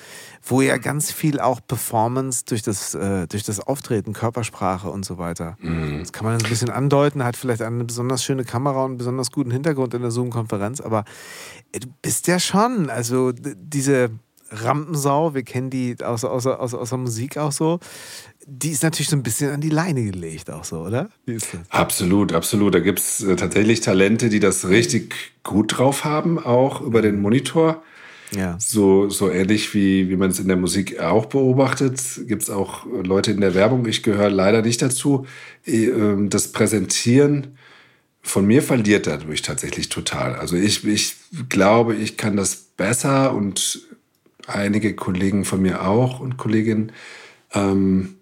[0.43, 5.19] wo ja ganz viel auch Performance durch das, äh, durch das Auftreten, Körpersprache und so
[5.19, 5.57] weiter.
[5.61, 5.99] Mhm.
[6.01, 9.31] Das kann man ein bisschen andeuten, hat vielleicht eine besonders schöne Kamera und einen besonders
[9.31, 11.05] guten Hintergrund in der Zoom-Konferenz, aber
[11.73, 14.11] du bist ja schon, also diese
[14.51, 17.79] Rampensau, wir kennen die aus, aus, aus, aus der Musik auch so,
[18.47, 21.11] die ist natürlich so ein bisschen an die Leine gelegt, auch so, oder?
[21.69, 22.75] Absolut, absolut.
[22.75, 27.21] Da gibt es äh, tatsächlich Talente, die das richtig gut drauf haben, auch über den
[27.21, 27.83] Monitor.
[28.33, 28.57] Ja.
[28.61, 32.87] So, so ähnlich wie, wie man es in der Musik auch beobachtet, gibt es auch
[32.87, 33.87] Leute in der Werbung.
[33.87, 35.27] Ich gehöre leider nicht dazu.
[35.67, 37.59] Ähm, das Präsentieren
[38.23, 40.35] von mir verliert dadurch tatsächlich total.
[40.35, 41.17] Also ich, ich
[41.49, 43.87] glaube, ich kann das besser und
[44.47, 46.93] einige Kollegen von mir auch und Kolleginnen.
[47.55, 48.16] Ähm,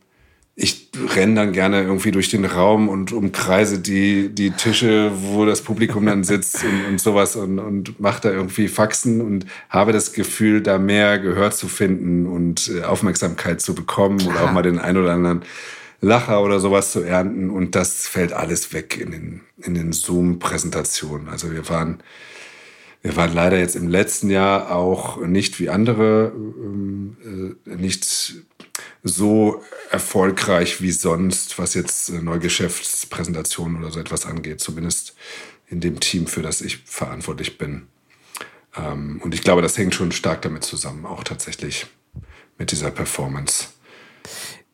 [0.57, 5.63] ich renne dann gerne irgendwie durch den Raum und umkreise die, die Tische, wo das
[5.63, 10.13] Publikum dann sitzt und, und sowas und, und mache da irgendwie Faxen und habe das
[10.13, 14.35] Gefühl, da mehr Gehör zu finden und äh, Aufmerksamkeit zu bekommen Klar.
[14.35, 15.43] oder auch mal den ein oder anderen
[16.01, 17.51] Lacher oder sowas zu ernten.
[17.51, 21.29] Und das fällt alles weg in den, in den Zoom-Präsentationen.
[21.29, 21.99] Also wir waren
[23.03, 28.35] wir waren leider jetzt im letzten Jahr auch nicht wie andere, ähm, äh, nicht
[29.03, 35.15] so erfolgreich wie sonst, was jetzt äh, Neugeschäftspräsentationen oder so etwas angeht, zumindest
[35.69, 37.87] in dem Team, für das ich verantwortlich bin.
[38.77, 41.87] Ähm, und ich glaube, das hängt schon stark damit zusammen, auch tatsächlich
[42.59, 43.69] mit dieser Performance.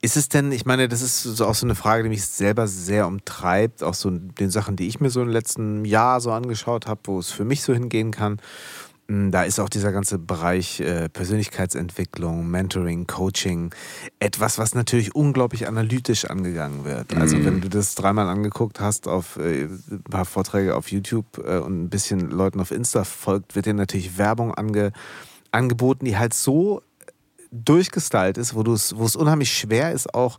[0.02, 3.06] Ist es denn, ich meine, das ist auch so eine Frage, die mich selber sehr
[3.06, 7.00] umtreibt, auch so den Sachen, die ich mir so im letzten Jahr so angeschaut habe,
[7.04, 8.40] wo es für mich so hingehen kann.
[9.10, 13.74] Hm, da ist auch dieser ganze Bereich äh, Persönlichkeitsentwicklung, Mentoring, Coaching
[14.20, 17.16] etwas, was natürlich unglaublich analytisch angegangen wird.
[17.16, 17.44] Also mhm.
[17.44, 21.82] wenn du das dreimal angeguckt hast auf äh, ein paar Vorträge auf YouTube äh, und
[21.82, 24.92] ein bisschen Leuten auf Insta folgt, wird dir natürlich Werbung ange,
[25.50, 26.80] angeboten, die halt so
[27.50, 30.38] durchgestylt ist, wo, wo es unheimlich schwer ist, auch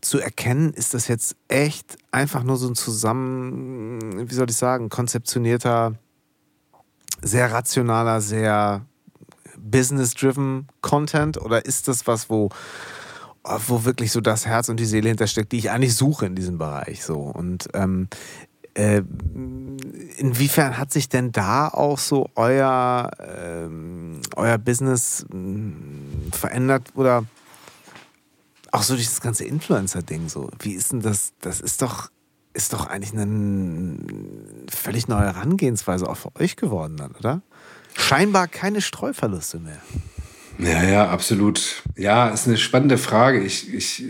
[0.00, 4.90] zu erkennen, ist das jetzt echt einfach nur so ein zusammen, wie soll ich sagen,
[4.90, 5.96] konzeptionierter,
[7.26, 8.86] sehr rationaler, sehr
[9.58, 12.50] business-driven Content oder ist das was, wo,
[13.42, 16.58] wo wirklich so das Herz und die Seele hintersteckt, die ich eigentlich suche in diesem
[16.58, 18.08] Bereich so und ähm,
[18.78, 19.04] Äh,
[20.18, 27.24] inwiefern hat sich denn da auch so euer, ähm, euer Business mm, verändert oder
[28.72, 30.50] auch so das ganze Influencer-Ding so?
[30.58, 31.32] Wie ist denn das?
[31.40, 32.10] Das ist doch,
[32.56, 33.98] ist doch eigentlich eine
[34.70, 37.42] völlig neue Herangehensweise auch für euch geworden dann, oder?
[37.94, 39.80] Scheinbar keine Streuverluste mehr.
[40.58, 41.82] Ja, ja, absolut.
[41.96, 43.42] Ja, ist eine spannende Frage.
[43.42, 44.04] Ich, ich,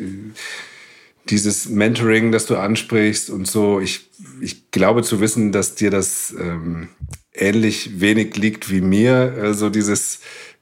[1.28, 6.34] dieses Mentoring, das du ansprichst und so, ich, ich glaube zu wissen, dass dir das
[6.38, 6.88] ähm,
[7.34, 9.34] ähnlich wenig liegt wie mir.
[9.36, 10.20] So also dieses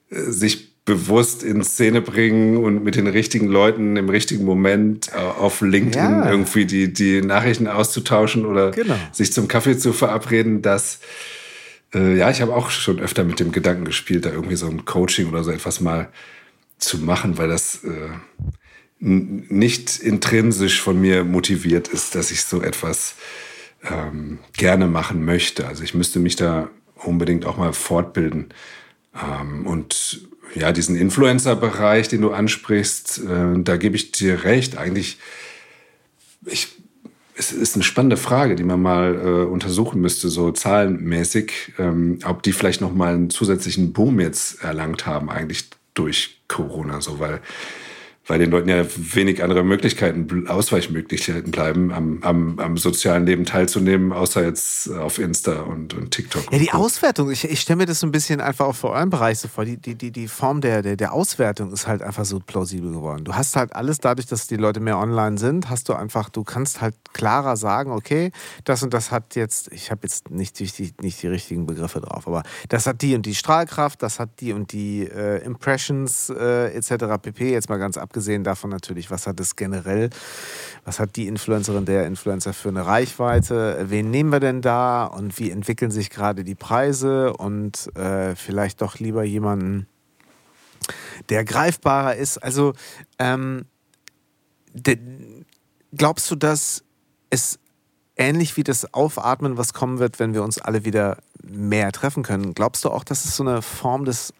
[0.09, 5.17] äh, sich bewusst in Szene bringen und mit den richtigen Leuten im richtigen Moment äh,
[5.17, 6.29] auf LinkedIn ja.
[6.29, 8.95] irgendwie die, die Nachrichten auszutauschen oder genau.
[9.11, 10.99] sich zum Kaffee zu verabreden, dass
[11.93, 14.85] äh, ja, ich habe auch schon öfter mit dem Gedanken gespielt, da irgendwie so ein
[14.85, 16.09] Coaching oder so etwas mal
[16.77, 18.09] zu machen, weil das äh,
[18.99, 23.15] nicht intrinsisch von mir motiviert ist, dass ich so etwas
[23.83, 25.67] ähm, gerne machen möchte.
[25.67, 28.53] Also ich müsste mich da unbedingt auch mal fortbilden.
[29.15, 34.77] Ähm, und ja, diesen Influencer-Bereich, den du ansprichst, äh, da gebe ich dir recht.
[34.77, 35.17] Eigentlich,
[36.45, 36.69] ich
[37.37, 42.43] es ist eine spannende Frage, die man mal äh, untersuchen müsste, so zahlenmäßig, ähm, ob
[42.43, 47.41] die vielleicht noch mal einen zusätzlichen Boom jetzt erlangt haben, eigentlich durch Corona, so, weil
[48.27, 54.11] weil den Leuten ja wenig andere Möglichkeiten, Ausweichmöglichkeiten bleiben, am, am, am sozialen Leben teilzunehmen,
[54.11, 56.51] außer jetzt auf Insta und, und TikTok.
[56.51, 59.11] Ja, die Auswertung, ich, ich stelle mir das so ein bisschen einfach auch für euren
[59.11, 59.65] Bereich so vor.
[59.65, 63.23] Die, die, die, die Form der, der, der Auswertung ist halt einfach so plausibel geworden.
[63.25, 66.43] Du hast halt alles dadurch, dass die Leute mehr online sind, hast du einfach, du
[66.43, 68.31] kannst halt klarer sagen, okay,
[68.63, 72.27] das und das hat jetzt, ich habe jetzt nicht die, nicht die richtigen Begriffe drauf,
[72.27, 76.73] aber das hat die und die Strahlkraft, das hat die und die äh, Impressions äh,
[76.73, 77.21] etc.
[77.21, 77.51] pp.
[77.51, 80.09] Jetzt mal ganz ab abgesehen davon natürlich, was hat es generell,
[80.85, 85.03] was hat die Influencerin, der Influencer für eine Reichweite, wen nehmen wir denn da?
[85.03, 87.33] Und wie entwickeln sich gerade die Preise?
[87.33, 89.85] Und äh, vielleicht doch lieber jemanden,
[91.27, 92.37] der greifbarer ist.
[92.37, 92.71] Also
[93.19, 93.65] ähm,
[95.93, 96.85] glaubst du, dass
[97.29, 97.59] es
[98.15, 102.53] ähnlich wie das Aufatmen, was kommen wird, wenn wir uns alle wieder mehr treffen können,
[102.53, 104.33] glaubst du auch, dass es so eine Form des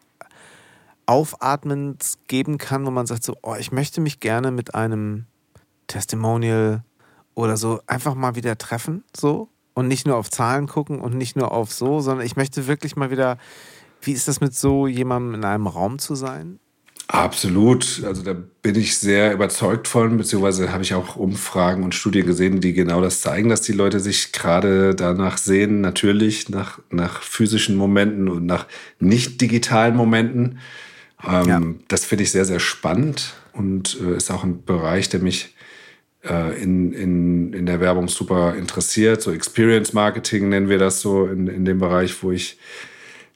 [1.05, 5.25] Aufatmens geben kann, wo man sagt so, oh, ich möchte mich gerne mit einem
[5.87, 6.83] Testimonial
[7.33, 11.35] oder so einfach mal wieder treffen, so und nicht nur auf Zahlen gucken und nicht
[11.35, 13.37] nur auf so, sondern ich möchte wirklich mal wieder,
[14.01, 16.59] wie ist das mit so jemandem in einem Raum zu sein?
[17.07, 18.01] Absolut.
[18.03, 22.61] Also da bin ich sehr überzeugt von, beziehungsweise habe ich auch Umfragen und Studien gesehen,
[22.61, 27.75] die genau das zeigen, dass die Leute sich gerade danach sehen, natürlich nach, nach physischen
[27.75, 28.65] Momenten und nach
[28.99, 30.57] nicht digitalen Momenten.
[31.24, 31.61] Ähm, ja.
[31.88, 35.55] Das finde ich sehr, sehr spannend und äh, ist auch ein Bereich, der mich
[36.24, 39.22] äh, in, in, in der Werbung super interessiert.
[39.22, 42.57] So Experience Marketing nennen wir das so in, in dem Bereich, wo ich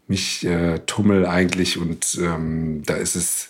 [0.08, 1.78] mich äh, tummel eigentlich.
[1.78, 3.50] Und ähm, da ist es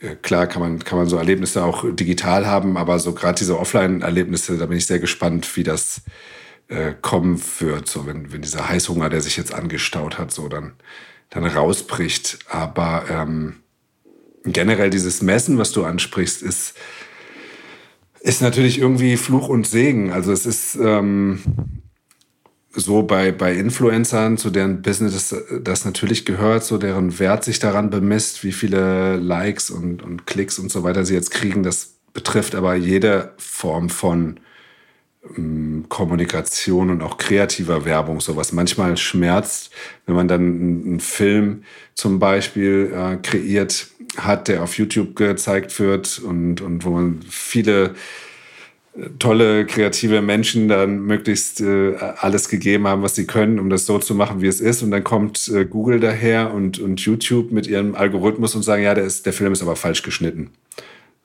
[0.00, 3.58] äh, klar, kann man, kann man so Erlebnisse auch digital haben, aber so gerade diese
[3.58, 6.02] Offline-Erlebnisse, da bin ich sehr gespannt, wie das
[6.68, 7.88] äh, kommen wird.
[7.88, 10.72] So, wenn, wenn dieser Heißhunger, der sich jetzt angestaut hat, so dann
[11.32, 12.38] dann rausbricht.
[12.48, 13.56] Aber ähm,
[14.44, 16.74] generell dieses Messen, was du ansprichst, ist,
[18.20, 20.12] ist natürlich irgendwie Fluch und Segen.
[20.12, 21.40] Also es ist ähm,
[22.70, 27.58] so bei, bei Influencern, zu deren Business das, das, natürlich gehört, so deren Wert sich
[27.58, 31.62] daran bemisst, wie viele Likes und, und Klicks und so weiter sie jetzt kriegen.
[31.62, 34.38] Das betrifft aber jede Form von
[35.88, 39.72] Kommunikation und auch kreativer Werbung, sowas manchmal schmerzt,
[40.04, 41.62] wenn man dann einen Film
[41.94, 47.94] zum Beispiel äh, kreiert hat, der auf YouTube gezeigt wird und, und wo man viele
[48.96, 53.86] äh, tolle, kreative Menschen dann möglichst äh, alles gegeben haben, was sie können, um das
[53.86, 54.82] so zu machen, wie es ist.
[54.82, 58.94] Und dann kommt äh, Google daher und, und YouTube mit ihrem Algorithmus und sagen, ja,
[58.94, 60.50] der, ist, der Film ist aber falsch geschnitten.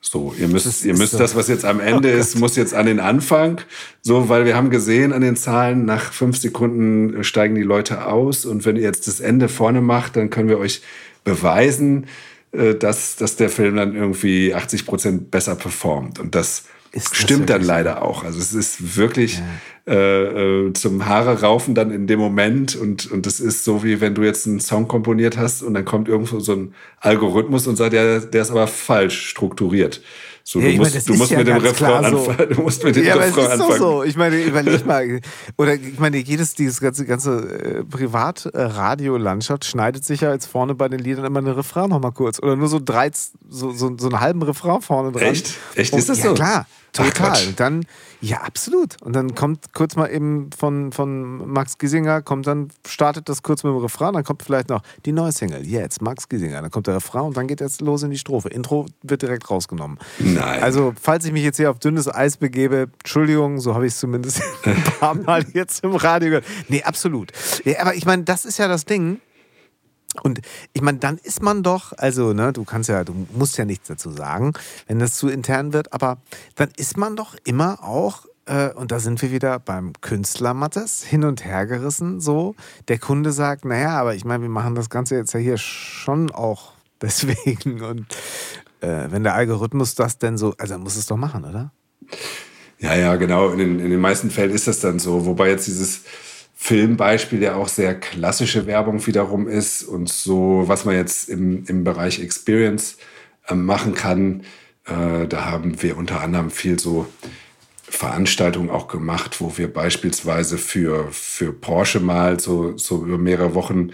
[0.00, 1.18] So, ihr müsst, das ihr müsst so.
[1.18, 3.60] das, was jetzt am Ende oh ist, muss jetzt an den Anfang.
[4.00, 8.44] So, weil wir haben gesehen an den Zahlen, nach fünf Sekunden steigen die Leute aus.
[8.44, 10.82] Und wenn ihr jetzt das Ende vorne macht, dann können wir euch
[11.24, 12.06] beweisen,
[12.52, 16.20] äh, dass, dass der Film dann irgendwie 80 Prozent besser performt.
[16.20, 18.00] Und das, ist Stimmt dann leider so?
[18.00, 18.24] auch.
[18.24, 19.44] Also es ist wirklich ja.
[19.88, 24.00] Äh, äh, zum Haare raufen dann in dem Moment und und es ist so wie
[24.00, 27.76] wenn du jetzt einen Song komponiert hast und dann kommt irgendwo so ein Algorithmus und
[27.76, 30.00] sagt ja der ist aber falsch strukturiert.
[30.50, 32.20] So, ja, du, musst, meine, du, musst ja mit dem Refrain so.
[32.30, 32.48] anfangen.
[32.54, 33.80] Du musst mit dem ja, Refrain aber es ist anfangen.
[33.80, 34.02] Doch so.
[34.04, 35.20] Ich meine, überleg mal.
[35.58, 40.88] Oder ich meine, jedes, dieses ganze, ganze äh, Privat-Radio-Landschaft schneidet sich ja jetzt vorne bei
[40.88, 42.42] den Liedern immer einen Refrain nochmal kurz.
[42.42, 43.10] Oder nur so drei,
[43.46, 45.24] so, so, so einen halben Refrain vorne dran.
[45.24, 45.52] Echt?
[45.74, 46.34] Echt ist das ja, so?
[46.34, 46.66] klar.
[47.06, 47.32] Total.
[47.32, 47.84] Ach, dann,
[48.20, 49.00] ja, absolut.
[49.02, 53.64] Und dann kommt kurz mal eben von, von Max Giesinger, kommt dann, startet das kurz
[53.64, 56.60] mit dem Refrain, dann kommt vielleicht noch die neue Single, jetzt, Max Giesinger.
[56.60, 58.48] Dann kommt der Refrain und dann geht jetzt los in die Strophe.
[58.48, 59.98] Intro wird direkt rausgenommen.
[60.18, 60.62] Nein.
[60.62, 64.00] Also, falls ich mich jetzt hier auf dünnes Eis begebe, Entschuldigung, so habe ich es
[64.00, 66.44] zumindest ein paar Mal jetzt im Radio gehört.
[66.68, 67.32] Nee, absolut.
[67.64, 69.20] Ja, aber ich meine, das ist ja das Ding.
[70.22, 70.40] Und
[70.72, 73.88] ich meine, dann ist man doch, also, ne, du kannst ja, du musst ja nichts
[73.88, 74.52] dazu sagen,
[74.86, 76.18] wenn das zu intern wird, aber
[76.56, 81.04] dann ist man doch immer auch, äh, und da sind wir wieder beim Künstler Mattes,
[81.04, 82.54] hin und her gerissen, so.
[82.88, 86.30] Der Kunde sagt, naja, aber ich meine, wir machen das Ganze jetzt ja hier schon
[86.30, 87.82] auch deswegen.
[87.82, 88.06] Und
[88.80, 91.72] äh, wenn der Algorithmus das denn so, also muss es doch machen, oder?
[92.78, 93.50] Ja, ja, genau.
[93.50, 95.26] In in den meisten Fällen ist das dann so.
[95.26, 96.02] Wobei jetzt dieses
[96.60, 101.84] Filmbeispiel ja auch sehr klassische Werbung wiederum ist und so, was man jetzt im, im
[101.84, 102.98] Bereich Experience
[103.46, 104.42] äh, machen kann.
[104.84, 107.06] Äh, da haben wir unter anderem viel so
[107.84, 113.92] Veranstaltungen auch gemacht, wo wir beispielsweise für, für Porsche mal so, so über mehrere Wochen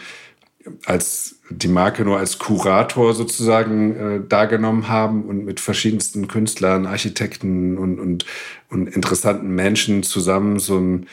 [0.87, 7.77] als die Marke nur als Kurator sozusagen äh, dargenommen haben und mit verschiedensten Künstlern, Architekten
[7.77, 8.25] und, und,
[8.71, 11.07] und interessanten Menschen zusammen so ein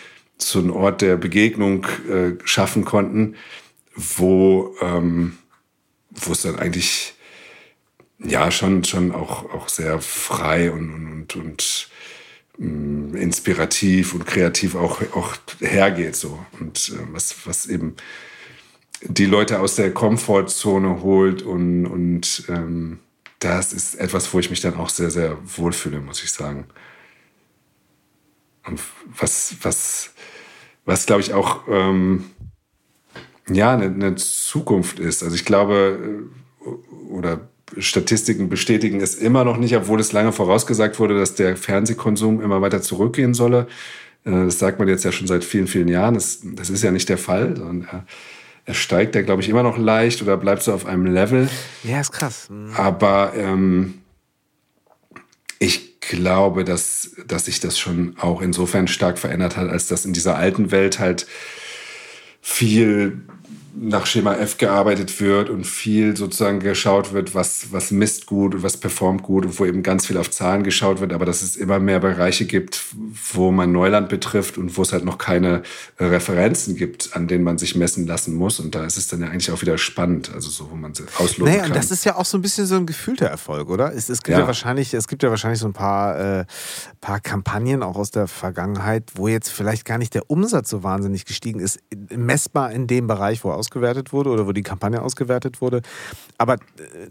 [0.43, 3.35] so einen Ort der Begegnung äh, schaffen konnten,
[3.95, 5.37] wo, ähm,
[6.09, 7.13] wo es dann eigentlich
[8.19, 11.89] ja schon, schon auch, auch sehr frei und, und, und,
[12.57, 16.15] und mm, inspirativ und kreativ auch, auch hergeht.
[16.15, 16.43] So.
[16.59, 17.95] Und äh, was, was eben
[19.03, 22.99] die Leute aus der Komfortzone holt und, und ähm,
[23.39, 26.67] das ist etwas, wo ich mich dann auch sehr, sehr wohlfühle, muss ich sagen.
[28.65, 28.79] Und
[29.17, 30.13] was, was,
[30.85, 32.25] was glaube ich auch ähm,
[33.49, 35.23] ja eine, eine, Zukunft ist.
[35.23, 36.27] Also ich glaube
[36.63, 37.41] äh, oder
[37.77, 42.61] Statistiken bestätigen es immer noch nicht, obwohl es lange vorausgesagt wurde, dass der Fernsehkonsum immer
[42.61, 43.67] weiter zurückgehen solle.
[44.25, 46.15] Äh, das sagt man jetzt ja schon seit vielen, vielen Jahren.
[46.15, 48.05] Das, das ist ja nicht der Fall, sondern er,
[48.65, 51.49] er steigt ja, glaube ich, immer noch leicht oder bleibt so auf einem Level.
[51.83, 52.49] Ja, ist krass.
[52.49, 52.73] Mhm.
[52.75, 54.01] Aber ähm,
[55.59, 60.13] ich glaube, dass, dass sich das schon auch insofern stark verändert hat, als dass in
[60.13, 61.25] dieser alten Welt halt
[62.41, 63.21] viel
[63.73, 68.63] nach Schema F gearbeitet wird und viel sozusagen geschaut wird, was, was misst gut und
[68.63, 71.55] was performt gut und wo eben ganz viel auf Zahlen geschaut wird, aber dass es
[71.55, 72.83] immer mehr Bereiche gibt,
[73.33, 75.63] wo man Neuland betrifft und wo es halt noch keine
[75.99, 78.59] Referenzen gibt, an denen man sich messen lassen muss.
[78.59, 81.45] Und da ist es dann ja eigentlich auch wieder spannend, also so, wo man ausloten
[81.45, 81.71] naja, kann.
[81.71, 83.93] Und das ist ja auch so ein bisschen so ein gefühlter Erfolg, oder?
[83.93, 84.39] Es, es gibt ja.
[84.39, 86.45] ja wahrscheinlich, es gibt ja wahrscheinlich so ein paar, äh,
[86.99, 91.25] paar Kampagnen auch aus der Vergangenheit, wo jetzt vielleicht gar nicht der Umsatz so wahnsinnig
[91.25, 95.81] gestiegen ist, messbar in dem Bereich, wo ausgewertet wurde oder wo die Kampagne ausgewertet wurde.
[96.37, 96.57] Aber äh,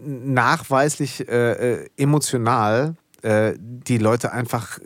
[0.05, 4.78] nachweislich äh, äh, emotional äh, die Leute einfach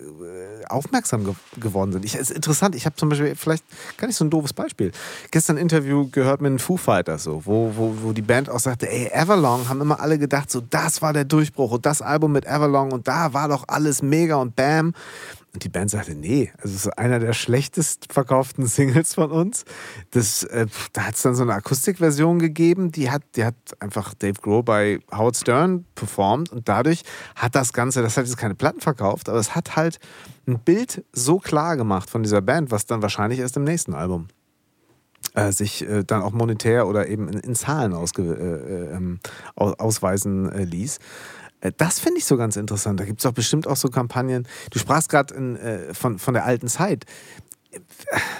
[0.68, 2.04] aufmerksam ge geworden sind.
[2.04, 3.64] Ich, ist interessant, ich habe zum Beispiel, vielleicht
[3.96, 4.92] gar nicht so ein doofes Beispiel,
[5.30, 8.58] gestern ein Interview gehört mit den Foo Fighters, so, wo, wo, wo die Band auch
[8.58, 12.32] sagte, ey, Everlong, haben immer alle gedacht, so, das war der Durchbruch und das Album
[12.32, 14.94] mit Everlong und da war doch alles mega und bam.
[15.54, 19.64] Und die Band sagte, nee, also es ist einer der schlechtest verkauften Singles von uns.
[20.10, 24.14] Das, äh, da hat es dann so eine Akustikversion gegeben, die hat, die hat einfach
[24.14, 27.04] Dave Grohl bei Howard Stern performt und dadurch
[27.36, 30.00] hat das Ganze, das hat jetzt keine Platten verkauft, aber es hat halt
[30.48, 34.26] ein Bild so klar gemacht von dieser Band, was dann wahrscheinlich erst im nächsten Album
[35.34, 39.20] äh, sich äh, dann auch monetär oder eben in, in Zahlen ausge, äh, äh ähm,
[39.54, 40.98] ausweisen äh, ließ.
[41.64, 43.00] Äh, das finde ich so ganz interessant.
[43.00, 44.46] Da gibt es doch bestimmt auch so Kampagnen.
[44.70, 47.04] Du sprachst gerade äh, von, von der alten Zeit.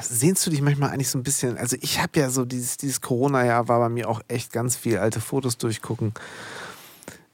[0.00, 1.58] Sehnst du dich manchmal eigentlich so ein bisschen?
[1.58, 4.98] Also, ich habe ja so dieses, dieses Corona-Jahr war bei mir auch echt ganz viel
[4.98, 6.14] alte Fotos durchgucken.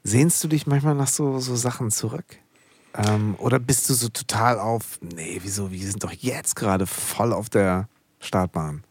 [0.03, 2.25] Sehnst du dich manchmal nach so, so Sachen zurück?
[2.95, 7.33] Ähm, oder bist du so total auf, nee, wieso, wir sind doch jetzt gerade voll
[7.33, 7.87] auf der
[8.19, 8.83] Startbahn?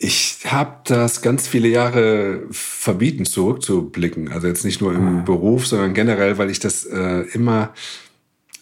[0.00, 4.30] Ich habe das ganz viele Jahre verbieten, zurückzublicken.
[4.30, 5.22] Also jetzt nicht nur im ah.
[5.22, 7.74] Beruf, sondern generell, weil ich das äh, immer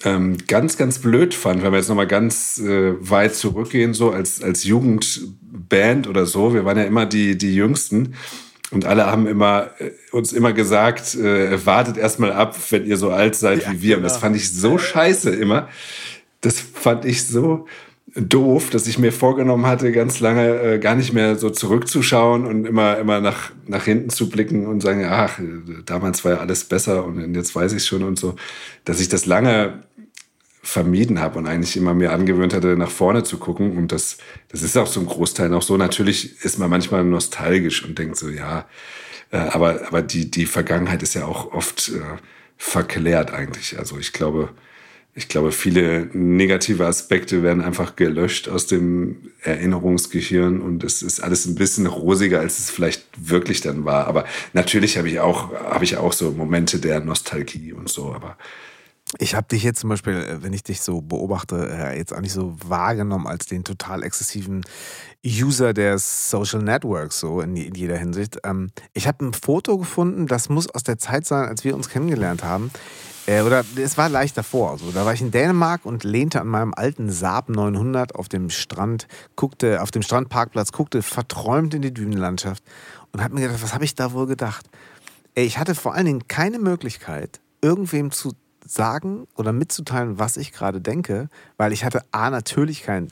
[0.05, 4.43] ähm, ganz, ganz blöd fand, wenn wir jetzt nochmal ganz äh, weit zurückgehen, so als,
[4.43, 6.55] als Jugendband oder so.
[6.55, 8.15] Wir waren ja immer die, die Jüngsten.
[8.71, 13.11] Und alle haben immer, äh, uns immer gesagt, äh, wartet erstmal ab, wenn ihr so
[13.11, 13.97] alt seid ja, wie wir.
[13.99, 14.23] Und das genau.
[14.23, 15.69] fand ich so scheiße immer.
[16.41, 17.67] Das fand ich so,
[18.15, 22.65] doof, dass ich mir vorgenommen hatte, ganz lange äh, gar nicht mehr so zurückzuschauen und
[22.65, 25.39] immer, immer nach, nach hinten zu blicken und sagen, ach,
[25.85, 28.37] damals war ja alles besser und jetzt weiß ich schon und so,
[28.85, 29.83] dass ich das lange
[30.63, 33.77] vermieden habe und eigentlich immer mir angewöhnt hatte, nach vorne zu gucken.
[33.77, 35.77] Und das, das ist auch zum Großteil noch so.
[35.77, 38.67] Natürlich ist man manchmal nostalgisch und denkt so, ja,
[39.31, 42.01] äh, aber, aber die, die Vergangenheit ist ja auch oft äh,
[42.57, 43.79] verklärt eigentlich.
[43.79, 44.51] Also ich glaube,
[45.19, 51.47] ich glaube, viele negative Aspekte werden einfach gelöscht aus dem Erinnerungsgehirn und es ist alles
[51.47, 54.09] ein bisschen rosiger, als es vielleicht wirklich dann war.
[54.09, 58.37] Aber natürlich habe ich auch, habe ich auch so Momente der Nostalgie und so, aber
[59.19, 62.21] ich habe dich jetzt zum Beispiel, äh, wenn ich dich so beobachte, äh, jetzt auch
[62.21, 64.67] nicht so wahrgenommen als den total exzessiven
[65.25, 68.39] User der Social Networks, so in, jeder Hinsicht.
[68.45, 71.89] Ähm, ich habe ein Foto gefunden, das muss aus der Zeit sein, als wir uns
[71.89, 72.71] kennengelernt haben.
[73.27, 74.73] Äh, oder es war leicht davor.
[74.73, 78.51] Also, da war ich in Dänemark und lehnte an meinem alten Saab 900 auf dem
[78.51, 82.63] Strand, guckte auf dem Strandparkplatz, guckte verträumt in die Dünenlandschaft
[83.13, 84.67] und habe mir gedacht, was habe ich da wohl gedacht?
[85.35, 88.33] Ich hatte vor allen Dingen keine Möglichkeit, irgendwem zu
[88.65, 93.09] sagen oder mitzuteilen, was ich gerade denke, weil ich hatte A natürlich kein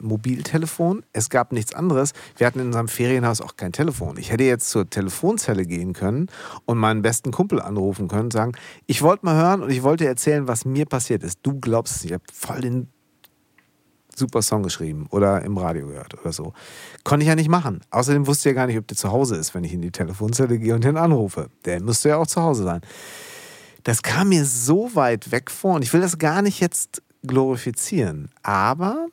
[0.00, 2.12] Mobiltelefon, es gab nichts anderes.
[2.36, 4.16] Wir hatten in unserem Ferienhaus auch kein Telefon.
[4.18, 6.28] Ich hätte jetzt zur Telefonzelle gehen können
[6.64, 8.52] und meinen besten Kumpel anrufen können und sagen,
[8.86, 11.40] ich wollte mal hören und ich wollte erzählen, was mir passiert ist.
[11.42, 12.88] Du glaubst ich habe voll den
[14.14, 16.54] super Song geschrieben oder im Radio gehört oder so.
[17.04, 17.80] Konnte ich ja nicht machen.
[17.90, 19.90] Außerdem wusste ich ja gar nicht, ob der zu Hause ist, wenn ich in die
[19.90, 21.50] Telefonzelle gehe und ihn anrufe.
[21.64, 22.80] Der müsste ja auch zu Hause sein
[23.86, 28.30] das kam mir so weit weg vor und ich will das gar nicht jetzt glorifizieren,
[28.42, 29.06] aber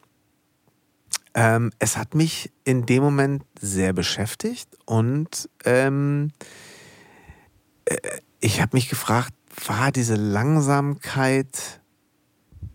[1.33, 6.31] ähm, es hat mich in dem Moment sehr beschäftigt und ähm,
[7.85, 7.97] äh,
[8.39, 9.33] ich habe mich gefragt,
[9.67, 11.81] war diese Langsamkeit,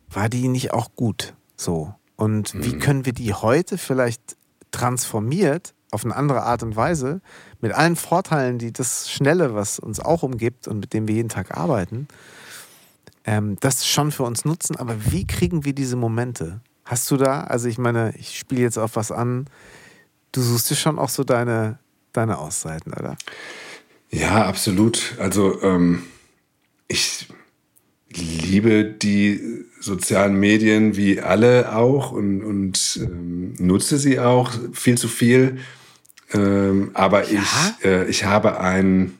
[0.08, 1.94] war die nicht auch gut so?
[2.16, 2.64] Und mhm.
[2.64, 4.36] wie können wir die heute vielleicht
[4.70, 7.20] transformiert auf eine andere Art und Weise,
[7.60, 11.28] mit allen Vorteilen, die das Schnelle, was uns auch umgibt und mit dem wir jeden
[11.28, 12.08] Tag arbeiten,
[13.24, 14.76] ähm, das schon für uns nutzen.
[14.76, 16.60] Aber wie kriegen wir diese Momente?
[16.88, 19.44] Hast du da, also ich meine, ich spiele jetzt auf was an,
[20.32, 21.78] du suchst dir schon auch so deine,
[22.14, 23.18] deine Auszeiten, oder?
[24.10, 25.14] Ja, absolut.
[25.18, 26.04] Also ähm,
[26.86, 27.28] ich
[28.10, 35.08] liebe die sozialen Medien wie alle auch und, und ähm, nutze sie auch viel zu
[35.08, 35.58] viel.
[36.32, 37.42] Ähm, aber ja?
[37.42, 39.18] ich, äh, ich habe ein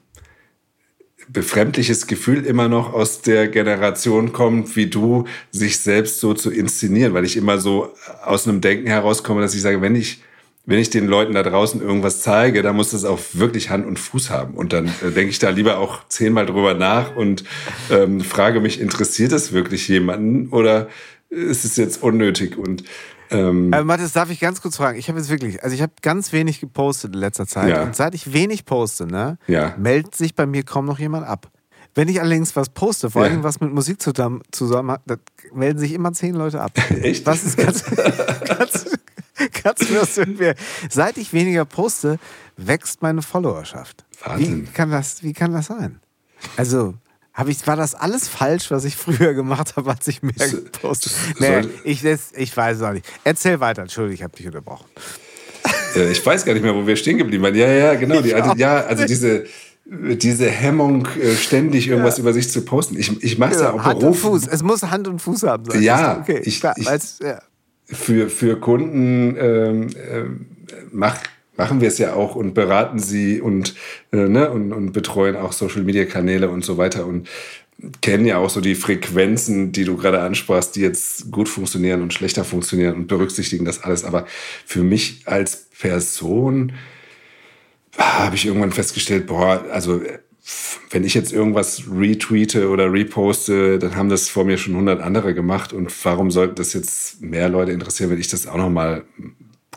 [1.29, 7.14] befremdliches Gefühl immer noch aus der Generation kommt, wie du, sich selbst so zu inszenieren,
[7.14, 7.93] weil ich immer so
[8.24, 10.22] aus einem Denken herauskomme, dass ich sage, wenn ich
[10.68, 13.99] wenn ich den Leuten da draußen irgendwas zeige, dann muss das auch wirklich Hand und
[13.99, 14.53] Fuß haben.
[14.53, 17.43] Und dann äh, denke ich da lieber auch zehnmal drüber nach und
[17.91, 20.89] ähm, frage mich, interessiert es wirklich jemanden oder
[21.31, 22.59] ist es jetzt unnötig?
[22.59, 22.85] Und
[23.31, 24.99] ähm, äh, Mathis, darf ich ganz kurz fragen?
[24.99, 27.68] Ich habe jetzt wirklich, also ich habe ganz wenig gepostet in letzter Zeit.
[27.68, 27.83] Ja.
[27.83, 29.74] Und seit ich wenig poste, ne, ja.
[29.79, 31.51] meldet sich bei mir kaum noch jemand ab.
[31.95, 35.03] Wenn ich allerdings was poste, vor allem was mit Musik zusammen, zusammen hat,
[35.53, 36.72] melden sich immer zehn Leute ab.
[37.03, 37.26] Echt?
[37.26, 38.97] Was ist ganz, ganz,
[39.62, 40.55] ganz mir,
[40.89, 42.18] Seit ich weniger poste,
[42.57, 44.05] wächst meine Followerschaft.
[44.22, 44.66] Wahnsinn.
[44.68, 46.01] Wie kann das, wie kann das sein?
[46.57, 46.95] Also,
[47.39, 51.12] hab ich, war das alles falsch, was ich früher gemacht habe, als ich mehr gepostet
[51.41, 51.68] habe?
[51.68, 53.07] Nee, ich, ich weiß es auch nicht.
[53.22, 54.86] Erzähl weiter, Entschuldigung, ich habe dich unterbrochen.
[55.95, 57.55] Äh, ich weiß gar nicht mehr, wo wir stehen geblieben waren.
[57.55, 58.20] Ja, ja, genau.
[58.20, 59.47] Die, also, ja, also diese,
[59.86, 62.22] diese Hemmung, äh, ständig irgendwas ja.
[62.22, 62.99] über sich zu posten.
[62.99, 64.49] Ich, ich mache es ja, ja auch Hand und Fuß.
[64.49, 65.64] Es muss Hand und Fuß haben.
[65.64, 65.80] Sein.
[65.80, 66.41] Ja, okay.
[66.43, 67.41] ich, ich, ja.
[67.84, 70.24] Für, für Kunden ähm, äh,
[70.91, 71.16] mach,
[71.59, 73.75] machen wir es ja auch und beraten sie und,
[74.13, 77.29] äh, ne, und, und betreuen auch Social-Media-Kanäle und so weiter und
[78.01, 82.15] kennen ja auch so die Frequenzen, die du gerade ansprachst, die jetzt gut funktionieren und
[82.15, 84.05] schlechter funktionieren und berücksichtigen das alles.
[84.05, 84.27] Aber
[84.65, 86.73] für mich als Person
[87.97, 90.01] habe ich irgendwann festgestellt, boah, also
[90.91, 95.35] wenn ich jetzt irgendwas retweete oder reposte, dann haben das vor mir schon 100 andere
[95.35, 99.05] gemacht und warum sollten das jetzt mehr Leute interessieren, wenn ich das auch noch mal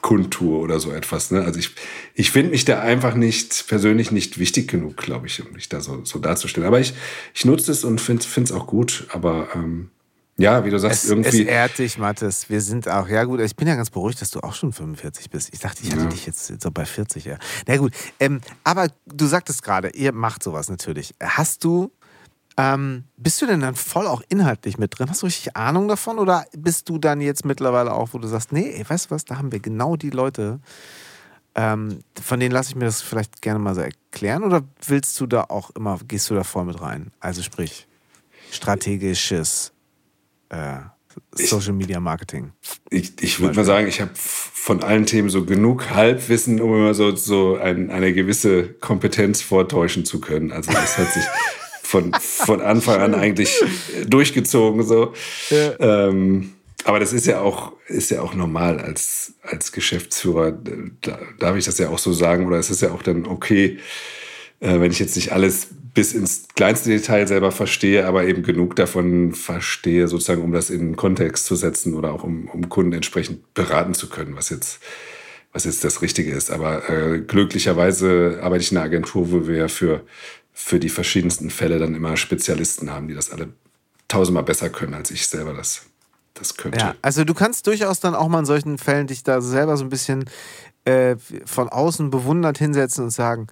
[0.01, 1.31] kundtue oder so etwas.
[1.31, 1.43] Ne?
[1.43, 1.71] Also ich,
[2.15, 5.81] ich finde mich da einfach nicht, persönlich nicht wichtig genug, glaube ich, um mich da
[5.81, 6.67] so, so darzustellen.
[6.67, 6.93] Aber ich,
[7.33, 9.07] ich nutze es und finde es auch gut.
[9.11, 9.89] Aber ähm,
[10.37, 11.43] ja, wie du sagst, es, irgendwie.
[11.43, 12.49] Es ehrt dich, Mathis.
[12.49, 15.29] Wir sind auch, ja gut, ich bin ja ganz beruhigt, dass du auch schon 45
[15.29, 15.49] bist.
[15.53, 16.09] Ich dachte, ich hätte ja.
[16.09, 17.37] dich jetzt so bei 40, ja.
[17.67, 21.13] Na gut, ähm, aber du sagtest gerade, ihr macht sowas natürlich.
[21.21, 21.91] Hast du
[22.57, 25.09] ähm, bist du denn dann voll auch inhaltlich mit drin?
[25.09, 26.19] Hast du richtig Ahnung davon?
[26.19, 29.25] Oder bist du dann jetzt mittlerweile auch, wo du sagst, nee, ey, weißt du was,
[29.25, 30.59] da haben wir genau die Leute,
[31.55, 34.43] ähm, von denen lasse ich mir das vielleicht gerne mal so erklären?
[34.43, 37.11] Oder willst du da auch immer, gehst du da voll mit rein?
[37.19, 37.87] Also sprich,
[38.51, 39.71] strategisches
[40.49, 40.79] äh,
[41.33, 42.51] Social Media Marketing.
[42.89, 46.93] Ich, ich würde mal sagen, ich habe von allen Themen so genug Halbwissen, um immer
[46.93, 50.51] so, so ein, eine gewisse Kompetenz vortäuschen zu können.
[50.51, 51.23] Also das hat sich
[51.91, 53.61] von, von Anfang an eigentlich
[54.07, 54.83] durchgezogen.
[54.83, 55.13] So.
[55.49, 56.07] Ja.
[56.07, 56.53] Ähm,
[56.85, 60.57] aber das ist ja auch, ist ja auch normal als, als Geschäftsführer.
[61.01, 62.47] Da, darf ich das ja auch so sagen?
[62.47, 63.77] Oder ist es ja auch dann okay,
[64.61, 68.77] äh, wenn ich jetzt nicht alles bis ins kleinste Detail selber verstehe, aber eben genug
[68.77, 72.93] davon verstehe, sozusagen, um das in den Kontext zu setzen oder auch um, um Kunden
[72.93, 74.79] entsprechend beraten zu können, was jetzt,
[75.51, 76.49] was jetzt das Richtige ist.
[76.49, 80.05] Aber äh, glücklicherweise arbeite ich in einer Agentur, wo wir für,
[80.63, 83.49] für die verschiedensten Fälle dann immer Spezialisten haben, die das alle
[84.07, 85.83] tausendmal besser können, als ich selber das,
[86.33, 86.79] das könnte.
[86.79, 89.83] Ja, also du kannst durchaus dann auch mal in solchen Fällen dich da selber so
[89.83, 90.25] ein bisschen
[90.85, 91.15] äh,
[91.45, 93.47] von außen bewundert hinsetzen und sagen,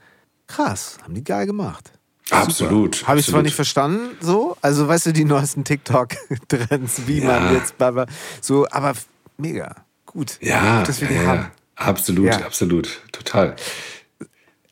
[0.47, 1.91] krass, haben die geil gemacht.
[2.29, 3.07] Absolut.
[3.07, 7.25] Habe ich zwar nicht verstanden, so, also weißt du, die neuesten TikTok-Trends, wie ja.
[7.25, 7.73] man jetzt,
[8.41, 8.93] so, aber
[9.37, 9.75] mega,
[10.05, 10.37] gut.
[10.41, 11.51] Ja, gut, dass wir ja, die haben.
[11.75, 13.55] absolut, absolut, total.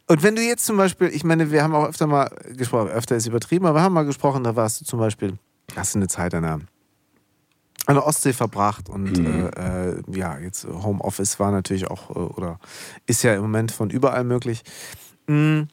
[0.08, 3.16] Und wenn du jetzt zum Beispiel, ich meine, wir haben auch öfter mal gesprochen, öfter
[3.16, 5.38] ist übertrieben, aber wir haben mal gesprochen, da warst du zum Beispiel,
[5.76, 6.60] hast du eine Zeit an der,
[7.86, 9.50] an der Ostsee verbracht und mhm.
[9.56, 12.60] äh, äh ja, jetzt Homeoffice war natürlich auch, äh, oder
[13.06, 14.64] ist ja im Moment von überall möglich.
[15.28, 15.68] Mhm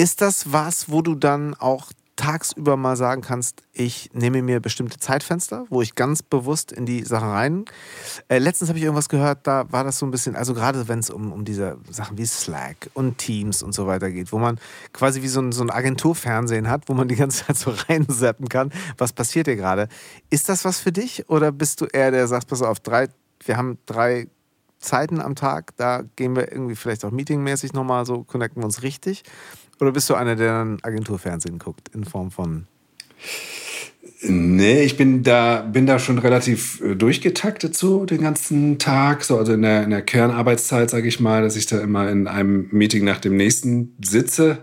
[0.00, 4.98] ist das was, wo du dann auch tagsüber mal sagen kannst, ich nehme mir bestimmte
[4.98, 7.64] Zeitfenster, wo ich ganz bewusst in die Sachen rein.
[8.28, 10.98] Äh, letztens habe ich irgendwas gehört, da war das so ein bisschen, also gerade wenn
[10.98, 14.60] es um, um diese Sachen wie Slack und Teams und so weiter geht, wo man
[14.92, 18.50] quasi wie so ein, so ein Agenturfernsehen hat, wo man die ganze Zeit so reinseppen
[18.50, 19.88] kann, was passiert hier gerade.
[20.28, 23.08] Ist das was für dich oder bist du eher der, sagt, pass auf, drei,
[23.46, 24.26] wir haben drei
[24.78, 28.82] Zeiten am Tag, da gehen wir irgendwie vielleicht auch meetingmäßig nochmal so, connecten wir uns
[28.82, 29.22] richtig.
[29.80, 32.66] Oder bist du einer, der dann Agenturfernsehen guckt in Form von.
[34.22, 39.24] Nee, ich bin da, bin da schon relativ äh, durchgetaktet so den ganzen Tag.
[39.24, 42.28] So, also in der, in der Kernarbeitszeit, sage ich mal, dass ich da immer in
[42.28, 44.58] einem Meeting nach dem nächsten sitze.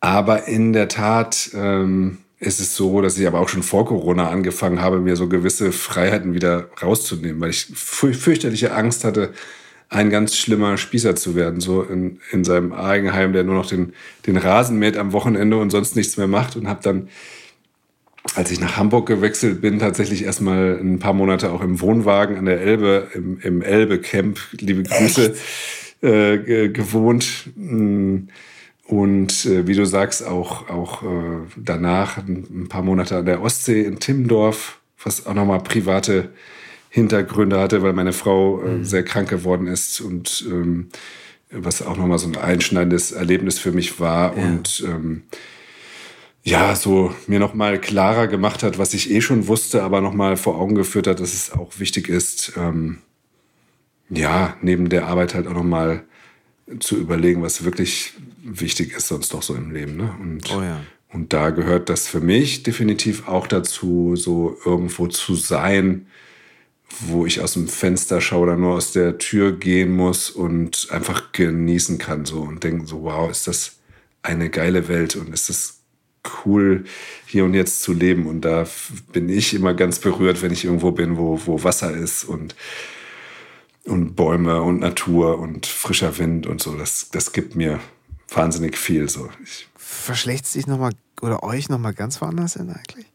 [0.00, 4.30] Aber in der Tat ähm, ist es so, dass ich aber auch schon vor Corona
[4.30, 9.32] angefangen habe, mir so gewisse Freiheiten wieder rauszunehmen, weil ich fürchterliche Angst hatte,
[9.90, 13.94] ein ganz schlimmer Spießer zu werden, so in, in seinem Eigenheim, der nur noch den,
[14.26, 17.08] den Rasen mäht am Wochenende und sonst nichts mehr macht und habe dann,
[18.34, 22.44] als ich nach Hamburg gewechselt bin, tatsächlich erstmal ein paar Monate auch im Wohnwagen an
[22.44, 25.34] der Elbe, im, im Elbe-Camp, liebe Grüße,
[26.02, 27.50] äh, gewohnt.
[27.56, 28.28] Mm,
[28.84, 31.06] und äh, wie du sagst, auch, auch äh,
[31.56, 36.30] danach ein, ein paar Monate an der Ostsee in Timmendorf, was auch nochmal private
[36.90, 38.84] Hintergründe hatte, weil meine Frau äh, mhm.
[38.84, 40.88] sehr krank geworden ist und ähm,
[41.50, 44.44] was auch nochmal so ein einschneidendes Erlebnis für mich war ja.
[44.44, 45.22] und ähm,
[46.44, 50.58] ja, so mir nochmal klarer gemacht hat, was ich eh schon wusste, aber nochmal vor
[50.58, 52.98] Augen geführt hat, dass es auch wichtig ist, ähm,
[54.08, 56.04] ja, neben der Arbeit halt auch nochmal
[56.80, 59.96] zu überlegen, was wirklich wichtig ist sonst doch so im Leben.
[59.96, 60.14] Ne?
[60.20, 60.80] Und, oh ja.
[61.12, 66.06] und da gehört das für mich definitiv auch dazu, so irgendwo zu sein,
[67.00, 71.32] wo ich aus dem Fenster schaue oder nur aus der Tür gehen muss und einfach
[71.32, 73.76] genießen kann so und denken so, wow, ist das
[74.22, 75.78] eine geile Welt und ist das
[76.44, 76.84] cool,
[77.26, 78.26] hier und jetzt zu leben.
[78.26, 78.66] Und da
[79.12, 82.54] bin ich immer ganz berührt, wenn ich irgendwo bin, wo, wo Wasser ist und,
[83.84, 86.74] und Bäume und Natur und frischer Wind und so.
[86.74, 87.80] Das, das gibt mir
[88.28, 89.08] wahnsinnig viel.
[89.08, 89.28] So.
[89.76, 93.06] Verschlägt sich nochmal oder euch nochmal ganz woanders hin eigentlich?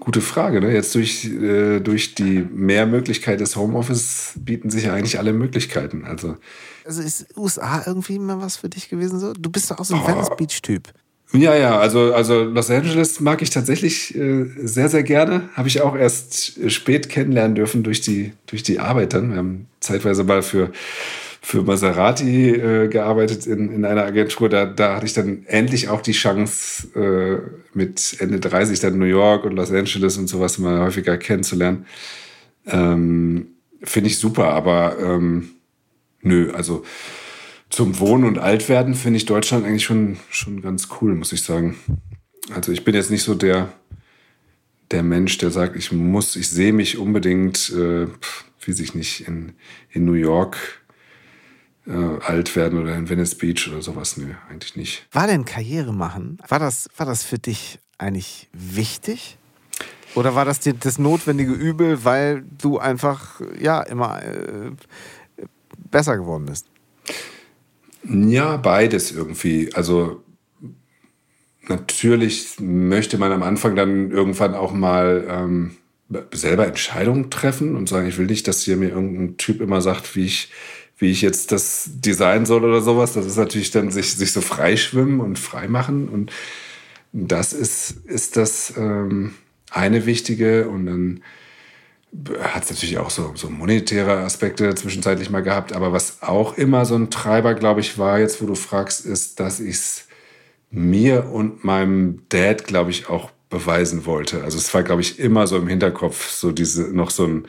[0.00, 0.60] Gute Frage.
[0.60, 0.72] Ne?
[0.72, 6.04] Jetzt durch, äh, durch die Mehrmöglichkeit des Homeoffice bieten sich ja eigentlich alle Möglichkeiten.
[6.04, 6.36] Also,
[6.84, 9.20] also ist USA irgendwie mal was für dich gewesen?
[9.20, 9.34] So?
[9.34, 10.08] Du bist doch auch so ein oh.
[10.08, 10.88] Venice Beach-Typ.
[11.32, 15.48] Ja, ja, also, also Los Angeles mag ich tatsächlich äh, sehr, sehr gerne.
[15.54, 19.30] Habe ich auch erst spät kennenlernen dürfen durch die, durch die Arbeit dann.
[19.30, 20.72] Wir haben zeitweise mal für
[21.42, 24.48] für Maserati äh, gearbeitet in, in einer Agentur.
[24.48, 29.06] Da, da hatte ich dann endlich auch die Chance, äh, mit Ende 30 dann New
[29.06, 31.86] York und Los Angeles und sowas mal häufiger kennenzulernen.
[32.66, 33.48] Ähm,
[33.82, 35.52] Finde ich super, aber ähm,
[36.20, 36.84] nö, also
[37.70, 41.76] zum Wohnen und Altwerden finde ich Deutschland eigentlich schon, schon ganz cool, muss ich sagen.
[42.54, 43.72] Also ich bin jetzt nicht so der,
[44.90, 48.08] der Mensch, der sagt, ich muss, ich sehe mich unbedingt, äh,
[48.60, 49.52] wie sich nicht, in,
[49.90, 50.79] in New York
[51.86, 54.16] äh, alt werden oder in Venice Beach oder sowas.
[54.16, 55.06] Nö, eigentlich nicht.
[55.12, 59.36] War denn Karriere machen, war das, war das für dich eigentlich wichtig?
[60.14, 64.72] Oder war das dir das notwendige Übel, weil du einfach ja immer äh,
[65.90, 66.66] besser geworden bist?
[68.02, 69.72] Ja, beides irgendwie.
[69.74, 70.22] Also
[71.68, 75.76] natürlich möchte man am Anfang dann irgendwann auch mal ähm,
[76.32, 80.16] selber Entscheidungen treffen und sagen, ich will nicht, dass hier mir irgendein Typ immer sagt,
[80.16, 80.50] wie ich
[81.00, 83.14] wie ich jetzt das designen soll oder sowas.
[83.14, 86.08] Das ist natürlich dann sich, sich so freischwimmen und freimachen.
[86.08, 86.30] Und
[87.12, 89.34] das ist, ist das ähm,
[89.70, 90.68] eine wichtige.
[90.68, 91.22] Und dann
[92.40, 95.72] hat es natürlich auch so, so monetäre Aspekte zwischenzeitlich mal gehabt.
[95.72, 99.40] Aber was auch immer so ein Treiber, glaube ich, war, jetzt wo du fragst, ist,
[99.40, 100.06] dass ich es
[100.70, 104.44] mir und meinem Dad, glaube ich, auch beweisen wollte.
[104.44, 107.48] Also es war, glaube ich, immer so im Hinterkopf so diese noch so ein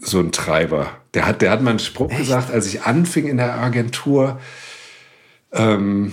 [0.00, 0.90] so ein Treiber.
[1.14, 2.20] Der hat, der hat mal einen Spruch Echt?
[2.20, 4.40] gesagt, als ich anfing in der Agentur.
[5.52, 6.12] Ähm,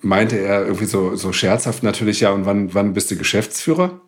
[0.00, 4.00] meinte er irgendwie so, so scherzhaft natürlich, ja, und wann, wann bist du Geschäftsführer?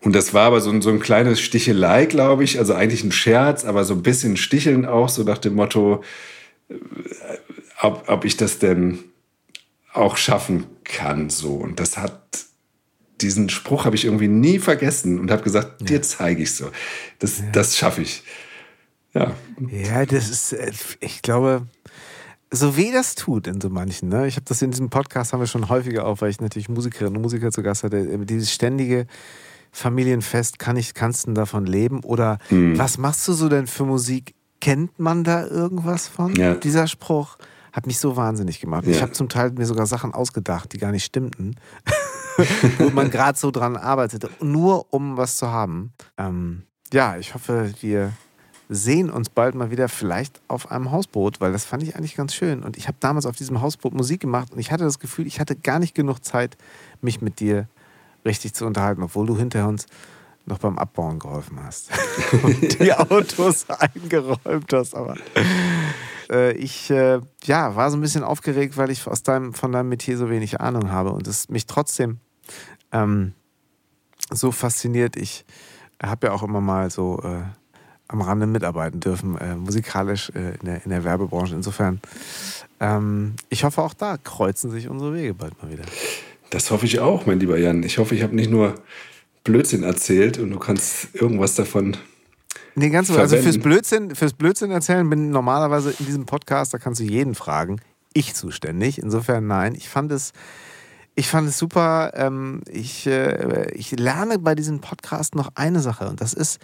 [0.00, 2.58] Und das war aber so ein, so ein kleines Stichelei, glaube ich.
[2.58, 6.02] Also eigentlich ein Scherz, aber so ein bisschen Sticheln auch, so nach dem Motto,
[6.68, 6.74] äh,
[7.82, 9.00] ob, ob ich das denn
[9.92, 11.28] auch schaffen kann.
[11.28, 11.52] So.
[11.52, 12.20] Und das hat
[13.20, 15.86] diesen Spruch habe ich irgendwie nie vergessen und habe gesagt, ja.
[15.86, 16.70] dir zeige ich so.
[17.18, 17.46] Das, ja.
[17.52, 18.22] das schaffe ich.
[19.12, 19.34] Ja.
[19.68, 20.70] Ja, das ist, äh,
[21.00, 21.66] ich glaube,
[22.50, 24.08] so weh das tut in so manchen.
[24.08, 24.26] Ne?
[24.26, 27.16] Ich habe das in diesem Podcast haben wir schon häufiger auf, weil ich natürlich Musikerinnen
[27.16, 28.18] und Musiker zu Gast hatte.
[28.24, 29.06] Dieses ständige
[29.72, 32.02] Familienfest, kann ich, kannst du davon leben?
[32.04, 32.78] Oder mhm.
[32.78, 34.34] was machst du so denn für Musik?
[34.60, 36.34] Kennt man da irgendwas von?
[36.34, 36.54] Ja.
[36.54, 37.38] Dieser Spruch
[37.72, 38.84] hat mich so wahnsinnig gemacht.
[38.84, 38.92] Ja.
[38.92, 41.56] Ich habe zum Teil mir sogar Sachen ausgedacht, die gar nicht stimmten,
[42.78, 45.92] wo man gerade so dran arbeitete, nur um was zu haben.
[46.16, 46.62] Ähm,
[46.92, 48.12] ja, ich hoffe, wir
[48.68, 52.34] sehen uns bald mal wieder vielleicht auf einem Hausboot, weil das fand ich eigentlich ganz
[52.34, 52.62] schön.
[52.62, 55.40] Und ich habe damals auf diesem Hausboot Musik gemacht und ich hatte das Gefühl, ich
[55.40, 56.56] hatte gar nicht genug Zeit,
[57.00, 57.68] mich mit dir
[58.24, 59.86] richtig zu unterhalten, obwohl du hinter uns
[60.46, 61.90] noch beim Abbauen geholfen hast
[62.42, 64.94] und die Autos eingeräumt hast.
[64.94, 65.16] Aber
[66.30, 69.88] äh, ich äh, ja, war so ein bisschen aufgeregt, weil ich aus deinem, von deinem
[69.88, 72.20] Metier so wenig Ahnung habe und es mich trotzdem
[72.92, 73.32] ähm,
[74.30, 75.16] so fasziniert.
[75.16, 75.44] Ich
[76.02, 77.42] habe ja auch immer mal so äh,
[78.08, 81.54] am Rande mitarbeiten dürfen, äh, musikalisch äh, in, der, in der Werbebranche.
[81.54, 82.00] Insofern,
[82.80, 85.84] ähm, ich hoffe, auch da kreuzen sich unsere Wege bald mal wieder.
[86.50, 87.82] Das hoffe ich auch, mein lieber Jan.
[87.84, 88.74] Ich hoffe, ich habe nicht nur
[89.44, 91.96] Blödsinn erzählt und du kannst irgendwas davon.
[92.74, 93.16] Nee, ganz so.
[93.16, 97.34] Also fürs Blödsinn, fürs Blödsinn erzählen bin normalerweise in diesem Podcast, da kannst du jeden
[97.34, 97.80] fragen.
[98.12, 98.98] Ich zuständig.
[98.98, 99.74] Insofern nein.
[99.76, 100.32] Ich fand es,
[101.14, 102.12] ich fand es super.
[102.14, 106.60] Ähm, ich, äh, ich lerne bei diesem Podcast noch eine Sache und das ist,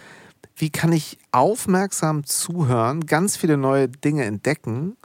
[0.55, 4.97] wie kann ich aufmerksam zuhören, ganz viele neue Dinge entdecken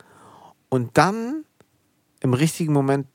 [0.68, 1.44] und dann
[2.20, 3.06] im richtigen Moment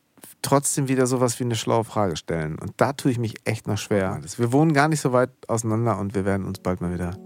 [0.41, 2.57] trotzdem wieder sowas wie eine schlaue Frage stellen.
[2.59, 4.19] Und da tue ich mich echt noch schwer.
[4.37, 7.17] Wir wohnen gar nicht so weit auseinander und wir werden uns bald mal wieder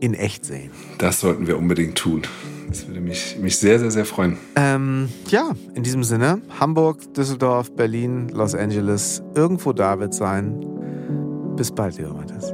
[0.00, 0.70] in echt sehen.
[0.98, 2.22] Das sollten wir unbedingt tun.
[2.68, 4.38] Das würde mich, mich sehr, sehr, sehr freuen.
[4.56, 10.60] Ähm, ja, in diesem Sinne, Hamburg, Düsseldorf, Berlin, Los Angeles, irgendwo da wird sein.
[11.56, 12.52] Bis bald, lieber Matthias.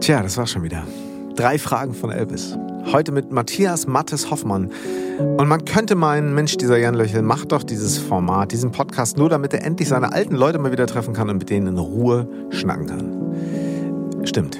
[0.00, 0.86] Tja, das war's schon wieder.
[1.34, 2.56] Drei Fragen von Elvis.
[2.92, 4.70] Heute mit Matthias Mattes Hoffmann.
[5.18, 9.28] Und man könnte meinen, Mensch, dieser Jan Löchel macht doch dieses Format, diesen Podcast nur,
[9.28, 12.28] damit er endlich seine alten Leute mal wieder treffen kann und mit denen in Ruhe
[12.50, 14.26] schnacken kann.
[14.26, 14.58] Stimmt.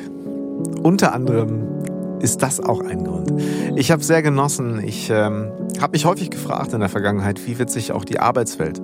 [0.86, 1.66] Unter anderem
[2.20, 3.32] ist das auch ein Grund.
[3.74, 4.80] Ich habe sehr genossen.
[4.84, 5.48] Ich ähm,
[5.80, 8.80] habe mich häufig gefragt in der Vergangenheit, wie wird sich auch die Arbeitswelt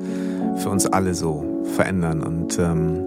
[0.56, 3.06] für uns alle so verändern und ähm,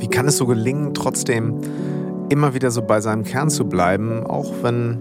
[0.00, 1.60] wie kann es so gelingen, trotzdem
[2.28, 4.98] immer wieder so bei seinem Kern zu bleiben, auch wenn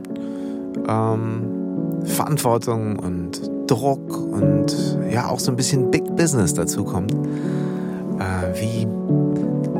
[0.87, 7.13] ähm, Verantwortung und Druck und ja auch so ein bisschen Big Business dazu kommt.
[7.13, 8.87] Äh, wie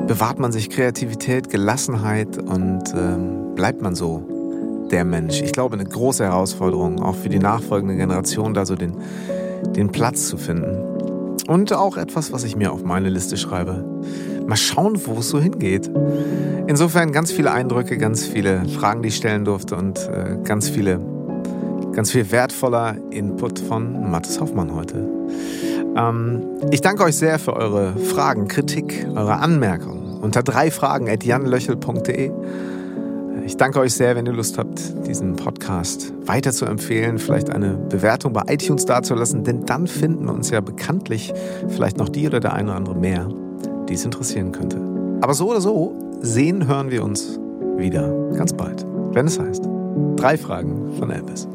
[0.09, 5.39] bewahrt man sich Kreativität, Gelassenheit und ähm, bleibt man so der Mensch?
[5.39, 8.95] Ich glaube, eine große Herausforderung, auch für die nachfolgende Generation, da so den,
[9.75, 11.37] den Platz zu finden.
[11.47, 13.85] Und auch etwas, was ich mir auf meine Liste schreibe.
[14.47, 15.91] Mal schauen, wo es so hingeht.
[16.65, 20.99] Insofern ganz viele Eindrücke, ganz viele Fragen, die ich stellen durfte und äh, ganz viele,
[21.93, 25.07] ganz viel wertvoller Input von Mathis Hoffmann heute.
[25.95, 26.41] Ähm,
[26.71, 32.31] ich danke euch sehr für eure Fragen, Kritik, eure Anmerkungen unter drei Fragen at janlöchel.de.
[33.45, 37.73] Ich danke euch sehr, wenn ihr Lust habt, diesen Podcast weiter zu empfehlen, vielleicht eine
[37.73, 41.33] Bewertung bei iTunes dazulassen, denn dann finden uns ja bekanntlich
[41.67, 43.27] vielleicht noch die oder der eine oder andere mehr,
[43.87, 44.77] die es interessieren könnte.
[45.21, 47.39] Aber so oder so sehen, hören wir uns
[47.77, 49.67] wieder ganz bald, wenn es heißt
[50.15, 51.47] drei Fragen von Elvis.